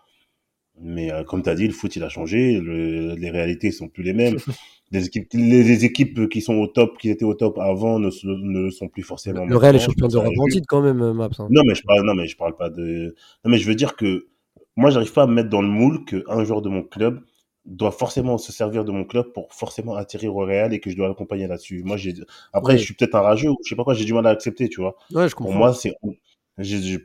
Mais 0.79 1.11
euh, 1.11 1.23
comme 1.23 1.41
tu 1.43 1.49
as 1.49 1.55
dit, 1.55 1.65
le 1.67 1.73
foot, 1.73 1.95
il 1.95 2.03
a 2.03 2.09
changé, 2.09 2.59
le, 2.59 3.15
les 3.15 3.29
réalités 3.31 3.71
sont 3.71 3.87
plus 3.87 4.03
les 4.03 4.13
mêmes. 4.13 4.37
Les 4.89 5.05
équipes, 5.05 5.27
les, 5.33 5.63
les 5.63 5.83
équipes 5.83 6.29
qui 6.29 6.39
sont 6.39 6.53
au 6.53 6.67
top, 6.67 6.97
qui 6.97 7.09
étaient 7.09 7.25
au 7.25 7.33
top 7.33 7.59
avant, 7.59 7.99
ne, 7.99 8.07
ne 8.23 8.59
le 8.61 8.71
sont 8.71 8.87
plus 8.87 9.03
forcément. 9.03 9.43
Le 9.45 9.57
Real 9.57 9.75
est 9.75 9.79
champion 9.79 10.07
d'Europe 10.07 10.31
injuste. 10.31 10.53
titre 10.59 10.67
quand 10.69 10.81
même, 10.81 11.01
euh, 11.01 11.13
Maps. 11.13 11.27
hein. 11.39 11.47
Non, 11.51 11.61
mais 11.67 11.75
je 11.75 11.83
parle, 11.83 12.05
non, 12.05 12.13
mais 12.15 12.25
je 12.25 12.37
parle 12.37 12.55
pas 12.55 12.69
de. 12.69 13.13
Non, 13.43 13.51
mais 13.51 13.57
je 13.57 13.67
veux 13.67 13.75
dire 13.75 13.97
que 13.97 14.27
moi, 14.77 14.89
j'arrive 14.89 15.11
pas 15.11 15.23
à 15.23 15.27
me 15.27 15.33
mettre 15.33 15.49
dans 15.49 15.61
le 15.61 15.67
moule 15.67 16.05
qu'un 16.05 16.45
joueur 16.45 16.61
de 16.61 16.69
mon 16.69 16.83
club 16.83 17.19
doit 17.67 17.91
forcément 17.91 18.37
se 18.37 18.51
servir 18.51 18.85
de 18.85 18.91
mon 18.91 19.03
club 19.03 19.31
pour 19.33 19.53
forcément 19.53 19.95
atterrir 19.95 20.35
au 20.35 20.45
Real 20.45 20.73
et 20.73 20.79
que 20.79 20.89
je 20.89 20.95
dois 20.95 21.07
l'accompagner 21.07 21.47
là-dessus. 21.47 21.83
Moi, 21.83 21.97
j'ai. 21.97 22.13
Après, 22.53 22.77
je 22.77 22.83
suis 22.83 22.93
peut-être 22.95 23.15
un 23.15 23.21
rageux 23.21 23.49
ou 23.49 23.57
je 23.63 23.69
sais 23.69 23.75
pas 23.75 23.83
quoi, 23.83 23.93
j'ai 23.93 24.05
du 24.05 24.13
mal 24.13 24.25
à 24.25 24.29
accepter, 24.31 24.69
tu 24.69 24.81
vois. 24.81 24.95
Ouais, 25.13 25.27
je 25.29 25.35
Pour 25.35 25.53
moi, 25.53 25.73
c'est. 25.73 25.93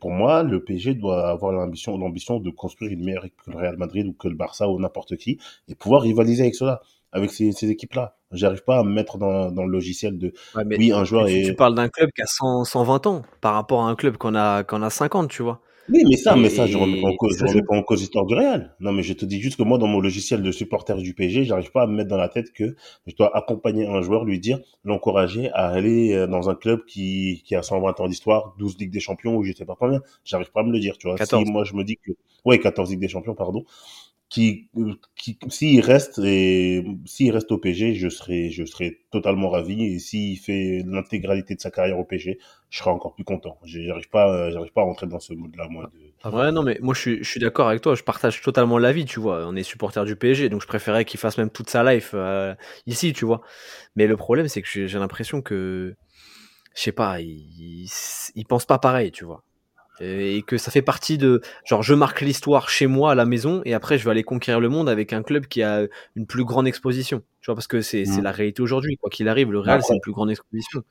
Pour 0.01 0.11
moi, 0.11 0.43
le 0.43 0.65
PSG 0.65 0.95
doit 0.95 1.29
avoir 1.29 1.53
l'ambition, 1.53 1.99
l'ambition 1.99 2.41
de 2.41 2.51
construire 2.51 2.91
une 2.93 3.05
meilleure 3.05 3.27
équipe 3.27 3.43
que 3.45 3.51
le 3.51 3.59
Real 3.59 3.77
Madrid 3.77 4.07
ou 4.07 4.15
que 4.15 4.29
le 4.29 4.35
Barça 4.35 4.69
ou 4.71 4.81
n'importe 4.81 5.17
qui 5.17 5.39
et 5.69 5.75
pouvoir 5.75 6.03
rivaliser 6.03 6.45
avec 6.45 6.55
cela, 6.55 6.81
avec 7.13 7.31
ces, 7.31 7.53
ces 7.53 7.69
équipes-là. 7.69 8.17
J'arrive 8.31 8.65
pas 8.65 8.79
à 8.79 8.83
me 8.85 8.91
mettre 8.91 9.19
dans, 9.19 9.51
dans 9.51 9.65
le 9.65 9.71
logiciel 9.71 10.17
de 10.19 10.33
Ouais, 10.55 10.65
mais 10.65 10.79
oui, 10.79 10.91
un 10.93 11.05
joueur 11.05 11.27
tu, 11.27 11.33
est. 11.35 11.43
tu 11.43 11.55
parles 11.55 11.75
d'un 11.75 11.89
club 11.89 12.11
qui 12.15 12.23
a 12.23 12.27
100, 12.27 12.65
120 12.65 13.07
ans 13.07 13.23
par 13.41 13.55
rapport 13.55 13.83
à 13.83 13.89
un 13.89 13.95
club 13.95 14.17
qu'on 14.17 14.35
a, 14.35 14.65
qu'on 14.65 14.83
a 14.83 14.91
50, 14.91 15.29
tu 15.31 15.43
vois. 15.43 15.61
Oui, 15.89 16.05
mais 16.09 16.17
ça, 16.17 16.37
mais 16.37 16.49
ça, 16.49 16.67
je 16.67 16.79
remets 16.79 17.01
pas 17.01 17.09
en 17.09 17.17
cause, 17.17 17.37
je 17.37 17.45
remets 17.45 17.63
pas 17.63 17.77
en 17.77 17.83
cause 17.83 18.01
l'histoire 18.01 18.25
du 18.25 18.35
Real. 18.35 18.75
Non, 18.79 18.93
mais 18.93 19.03
je 19.03 19.13
te 19.15 19.25
dis 19.25 19.41
juste 19.41 19.57
que 19.57 19.63
moi, 19.65 19.79
dans 19.79 19.89
mon 19.89 20.01
logiciel 20.01 20.43
de 20.43 20.53
supporter 20.53 20.97
du 20.97 21.13
PSG, 21.13 21.45
j'arrive 21.45 21.73
pas 21.73 21.83
à 21.83 21.87
me 21.87 21.95
mettre 21.95 22.09
dans 22.09 22.17
la 22.17 22.29
tête 22.29 22.53
que 22.53 22.77
je 23.07 23.17
dois 23.17 23.37
accompagner 23.37 23.87
un 23.87 24.01
joueur, 24.01 24.25
lui 24.25 24.39
dire, 24.39 24.61
l'encourager 24.85 25.51
à 25.51 25.69
aller 25.69 26.15
euh, 26.15 26.27
dans 26.27 26.49
un 26.49 26.55
club 26.55 26.85
qui, 26.87 27.43
qui 27.45 27.57
a 27.57 27.63
120 27.63 27.99
ans 28.01 28.07
d'histoire, 28.07 28.55
12 28.59 28.79
Ligues 28.79 28.93
des 28.93 29.01
Champions 29.01 29.37
ou 29.37 29.43
je 29.43 29.53
sais 29.53 29.65
pas 29.65 29.77
combien. 29.79 30.01
J'arrive 30.25 30.53
pas 30.53 30.61
à 30.61 30.65
me 30.65 30.73
le 30.73 30.79
dire, 30.79 30.97
tu 30.99 31.09
vois. 31.09 31.17
14. 31.17 31.45
Si 31.45 31.53
moi, 31.53 31.65
je 31.65 31.75
me 31.75 31.83
dis 31.83 31.97
que, 31.97 32.13
ouais, 32.45 32.59
14 32.61 32.91
Ligues 32.91 33.01
des 33.01 33.09
Champions, 33.09 33.35
pardon. 33.35 33.65
Qui, 34.33 34.71
euh, 34.79 34.95
qui, 35.15 35.39
s'il 35.51 35.81
reste 35.83 36.19
et, 36.25 36.83
s'il 37.05 37.31
reste 37.33 37.53
au 37.53 37.59
PSG, 37.59 37.95
je 37.95 38.09
serai, 38.09 38.49
je 38.49 38.65
serai 38.65 39.03
totalement 39.11 39.51
ravi. 39.51 39.85
Et 39.85 39.99
s'il 39.99 40.39
fait 40.39 40.83
l'intégralité 40.87 41.55
de 41.55 41.61
sa 41.61 41.71
carrière 41.71 41.99
au 41.99 42.05
PSG, 42.05 42.39
je 42.71 42.79
serai 42.79 42.89
encore 42.89 43.15
plus 43.15 43.25
content. 43.25 43.59
J'arrive 43.65 44.09
pas, 44.09 44.33
euh, 44.33 44.51
j'arrive 44.51 44.73
pas 44.73 44.81
à 44.81 44.85
rentrer 44.85 45.07
dans 45.07 45.21
ce 45.21 45.35
mode-là, 45.35 45.69
moi, 45.69 45.91
de, 45.93 45.99
Ah, 46.23 46.31
Ouais, 46.31 46.51
non, 46.51 46.63
mais 46.63 46.79
moi 46.81 46.95
je 46.95 47.01
suis, 47.01 47.19
je 47.23 47.29
suis 47.29 47.41
d'accord 47.41 47.69
avec 47.69 47.83
toi, 47.83 47.95
je 47.95 48.03
partage 48.05 48.41
totalement 48.41 48.79
l'avis, 48.79 49.05
tu 49.05 49.21
vois. 49.21 49.47
On 49.47 49.55
est 49.55 49.63
supporter 49.65 50.03
du 50.07 50.17
PSG, 50.17 50.49
donc 50.49 50.63
je 50.63 50.67
préférais 50.67 51.05
qu'il 51.05 51.21
fasse 51.21 51.37
même 51.37 51.51
toute 51.51 51.69
sa 51.69 51.85
life 51.93 52.13
euh, 52.15 52.55
ici, 52.87 53.13
tu 53.13 53.27
vois. 53.27 53.43
Mais 53.97 54.07
le 54.07 54.17
problème, 54.17 54.49
c'est 54.49 54.63
que 54.63 54.69
j'ai 54.69 54.89
j'ai 54.89 54.99
l'impression 54.99 55.43
que, 55.43 55.95
je 56.75 56.81
sais 56.81 56.93
pas, 56.93 57.21
il, 57.21 57.29
il, 57.29 57.91
il 58.35 58.47
pense 58.47 58.65
pas 58.65 58.79
pareil, 58.79 59.13
tu 59.13 59.27
vois. 59.27 59.45
Et 60.01 60.43
que 60.47 60.57
ça 60.59 60.71
fait 60.71 60.83
partie 60.83 61.19
de, 61.19 61.41
genre, 61.65 61.83
je 61.83 61.95
marque 61.95 62.23
l'histoire 62.23 62.69
chez 62.71 62.87
moi 62.87 63.13
à 63.13 63.15
la 63.15 63.25
maison, 63.25 63.63
et 63.65 63.75
après 63.75 63.99
je 63.99 64.05
vais 64.05 64.11
aller 64.11 64.25
conquérir 64.25 64.59
le 64.59 64.69
monde 64.69 64.89
avec 64.89 65.13
un 65.13 65.23
club 65.23 65.47
qui 65.47 65.63
a 65.63 65.87
une 66.17 66.27
plus 66.27 66.45
grande 66.45 66.67
exposition, 66.67 67.23
tu 67.41 67.47
vois, 67.47 67.55
parce 67.55 67.67
que 67.69 67.81
c'est 67.83 68.05
Mhm. 68.07 68.23
la 68.23 68.33
réalité 68.33 68.63
aujourd'hui, 68.63 68.97
quoi 68.97 69.11
qu'il 69.11 69.29
arrive, 69.29 69.53
le 69.53 69.59
Real 69.61 69.83
c'est 69.83 69.95
une 69.95 70.01
plus 70.01 70.13
grande 70.13 70.31
exposition. 70.31 70.83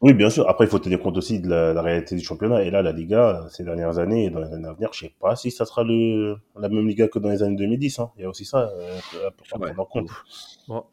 Oui, 0.00 0.14
bien 0.14 0.30
sûr. 0.30 0.48
Après, 0.48 0.64
il 0.64 0.68
faut 0.68 0.78
tenir 0.78 1.00
compte 1.00 1.16
aussi 1.16 1.40
de 1.40 1.48
la, 1.48 1.72
la 1.72 1.82
réalité 1.82 2.14
du 2.14 2.22
championnat. 2.22 2.62
Et 2.62 2.70
là, 2.70 2.82
la 2.82 2.92
Liga, 2.92 3.44
ces 3.50 3.64
dernières 3.64 3.98
années 3.98 4.26
et 4.26 4.30
dans 4.30 4.38
les 4.38 4.52
années 4.52 4.68
à 4.68 4.72
venir, 4.72 4.90
je 4.92 5.00
sais 5.00 5.14
pas 5.20 5.34
si 5.34 5.50
ça 5.50 5.64
sera 5.64 5.82
le, 5.82 6.36
la 6.56 6.68
même 6.68 6.86
Liga 6.86 7.08
que 7.08 7.18
dans 7.18 7.30
les 7.30 7.42
années 7.42 7.56
2010. 7.56 7.98
Hein. 7.98 8.12
Il 8.16 8.22
y 8.22 8.24
a 8.24 8.28
aussi 8.28 8.44
ça 8.44 8.70
euh, 8.78 8.96
à 9.26 9.30
prendre 9.32 9.64
Ouais. 9.66 9.72
en 9.76 9.84
compte. 9.84 10.08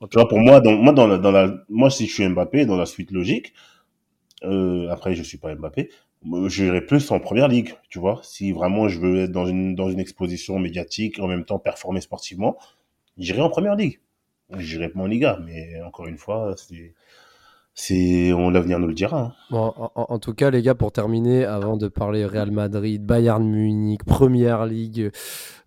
Tu 0.09 0.17
vois, 0.17 0.27
pour 0.27 0.39
moi, 0.39 0.59
dans, 0.59 0.71
moi, 0.71 0.91
dans 0.91 1.05
la, 1.05 1.19
dans 1.19 1.29
la, 1.31 1.53
moi, 1.69 1.91
si 1.91 2.07
je 2.07 2.13
suis 2.15 2.27
Mbappé, 2.27 2.65
dans 2.65 2.77
la 2.77 2.87
suite 2.87 3.11
logique, 3.11 3.53
euh, 4.43 4.89
après, 4.89 5.13
je 5.13 5.21
suis 5.23 5.37
pas 5.37 5.53
Mbappé, 5.53 5.91
j'irai 6.47 6.85
plus 6.85 7.11
en 7.11 7.19
première 7.19 7.47
ligue, 7.47 7.75
tu 7.89 7.99
vois. 7.99 8.19
Si 8.23 8.51
vraiment 8.51 8.87
je 8.87 8.99
veux 8.99 9.23
être 9.23 9.31
dans 9.31 9.45
une, 9.45 9.75
dans 9.75 9.89
une 9.89 9.99
exposition 9.99 10.59
médiatique, 10.59 11.19
en 11.19 11.27
même 11.27 11.45
temps 11.45 11.59
performer 11.59 12.01
sportivement, 12.01 12.57
j'irai 13.17 13.41
en 13.41 13.49
première 13.49 13.75
ligue. 13.75 13.99
J'irai 14.57 14.89
pas 14.89 14.99
en 14.99 15.07
Liga, 15.07 15.39
mais 15.43 15.81
encore 15.81 16.05
une 16.05 16.17
fois, 16.17 16.53
c'est, 16.55 16.93
c'est, 17.73 18.29
l'avenir 18.29 18.77
nous 18.79 18.87
le 18.87 18.93
dira. 18.93 19.19
Hein. 19.19 19.33
Bon, 19.49 19.73
en, 19.95 20.19
tout 20.19 20.35
cas, 20.35 20.51
les 20.51 20.61
gars, 20.61 20.75
pour 20.75 20.91
terminer, 20.91 21.45
avant 21.45 21.77
de 21.77 21.87
parler 21.87 22.25
Real 22.25 22.51
Madrid, 22.51 23.03
Bayern 23.03 23.43
Munich, 23.43 24.03
Première 24.03 24.67
Ligue, 24.67 25.11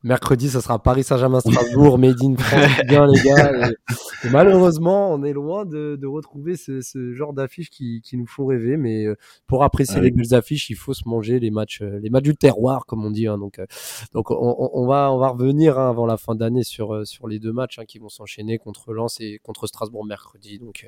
mercredi, 0.03 0.49
ça 0.49 0.61
sera 0.61 0.79
Paris 0.83 1.03
Saint-Germain-Strasbourg, 1.05 1.99
Made 1.99 2.23
in 2.23 2.37
France, 2.37 2.71
bien 2.89 3.07
les 3.07 3.21
gars. 3.23 3.69
Et, 3.71 4.27
et 4.27 4.31
malheureusement, 4.31 5.13
on 5.13 5.23
est 5.25 5.33
loin 5.33 5.65
de, 5.65 5.97
de 6.01 6.07
retrouver 6.07 6.57
ce, 6.57 6.81
ce 6.81 7.13
genre 7.15 7.33
d'affiches 7.33 7.71
qui, 7.71 8.01
qui 8.03 8.17
nous 8.17 8.27
font 8.27 8.47
rêver, 8.47 8.77
mais 8.77 9.05
euh, 9.07 9.17
pour 9.47 9.65
apprécier 9.65 9.97
Ah 9.99 10.01
les 10.03 10.11
oui. 10.11 10.17
belles 10.17 10.35
affiches, 10.35 10.71
il 10.71 10.77
faut 10.77 10.95
se 10.95 11.03
manger 11.09 11.41
les 11.41 11.51
matchs, 11.51 11.83
euh, 11.83 11.99
les 12.01 12.11
matchs 12.11 12.25
du 12.25 12.37
terroir, 12.37 12.87
comme 12.87 13.05
on 13.05 13.11
dit. 13.11 13.27
hein. 13.27 13.39
donc, 13.39 13.59
euh, 13.59 13.67
donc 14.13 14.31
on, 14.31 14.57
on- 14.73 14.87
va, 14.87 15.13
on 15.13 15.19
va 15.19 15.29
revenir 15.29 15.79
hein, 15.79 15.91
avant 15.91 16.07
la 16.07 16.17
fin 16.17 16.35
d'année 16.35 16.63
sur, 16.65 17.07
sur 17.07 17.29
les 17.29 17.39
deux 17.39 17.53
matchs 17.53 17.79
hein, 17.79 17.85
qui 17.87 17.99
vont 17.99 18.09
s'enchaîner 18.09 18.59
contre 18.59 18.93
Lens 18.93 19.19
et 19.21 19.39
contre 19.43 19.67
Strasbourg 19.67 20.05
mercredi. 20.07 20.59
Donc, 20.59 20.87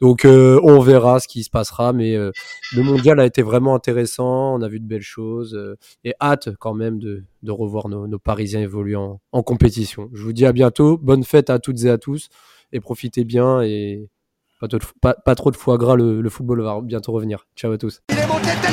donc 0.00 0.24
euh, 0.24 0.60
on 0.62 0.80
verra 0.80 1.18
ce 1.20 1.26
qui 1.28 1.42
se 1.42 1.50
passera, 1.50 1.92
mais 1.92 2.14
euh, 2.14 2.30
le 2.74 2.82
mondial 2.82 3.18
a 3.18 3.24
été 3.26 3.42
vraiment 3.42 3.74
intéressant. 3.74 4.54
On 4.54 4.62
a 4.62 4.68
vu 4.68 4.78
de 4.80 4.86
belles 4.86 5.00
choses 5.02 5.54
euh, 5.54 5.76
et 6.04 6.14
hâte 6.20 6.50
quand 6.60 6.74
même 6.74 6.98
de, 6.98 7.24
de 7.42 7.50
revoir 7.50 7.88
nos, 7.88 8.06
nos 8.06 8.18
Parisiens 8.26 8.60
évoluer 8.60 8.96
en, 8.96 9.20
en 9.30 9.42
compétition. 9.44 10.10
Je 10.12 10.20
vous 10.22 10.32
dis 10.32 10.44
à 10.46 10.52
bientôt. 10.52 10.98
Bonne 10.98 11.22
fête 11.22 11.48
à 11.48 11.60
toutes 11.60 11.84
et 11.84 11.90
à 11.90 11.96
tous 11.96 12.28
et 12.72 12.80
profitez 12.80 13.22
bien 13.24 13.62
et 13.62 14.08
pas, 14.60 14.66
trop 14.66 14.78
de- 14.78 14.84
pas, 15.00 15.14
pas 15.14 15.34
trop 15.36 15.50
de 15.52 15.56
foie 15.56 15.78
gras. 15.78 15.94
Le, 15.94 16.20
le 16.20 16.28
football 16.28 16.60
va 16.62 16.80
bientôt 16.82 17.12
revenir. 17.12 17.46
Ciao 17.56 17.70
à 17.72 17.78
tous. 17.78 18.02
Il 18.10 18.18
est 18.18 18.26
monté 18.26 18.40
de 18.50 18.60
tête. 18.62 18.72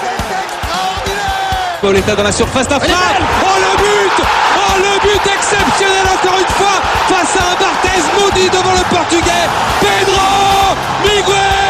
C'est 0.00 0.44
extraordinaire 0.44 1.78
Pauletta 1.80 2.14
dans 2.16 2.22
la 2.24 2.32
surface 2.32 2.68
d'affaire. 2.68 2.96
Oh 3.42 3.56
le 3.60 3.76
but 3.76 4.24
Oh 4.56 4.76
le 4.78 4.94
but 5.04 5.26
exceptionnel 5.34 6.06
encore 6.14 6.38
une 6.38 6.52
fois 6.54 6.80
face 7.08 7.36
à 7.36 7.52
un 7.52 7.56
Barthez 7.60 8.00
maudit 8.16 8.48
devant 8.50 8.72
le 8.72 8.84
portugais. 8.88 9.46
Pedro 9.80 10.76
Miguel 11.04 11.24
Pauletta 11.24 11.69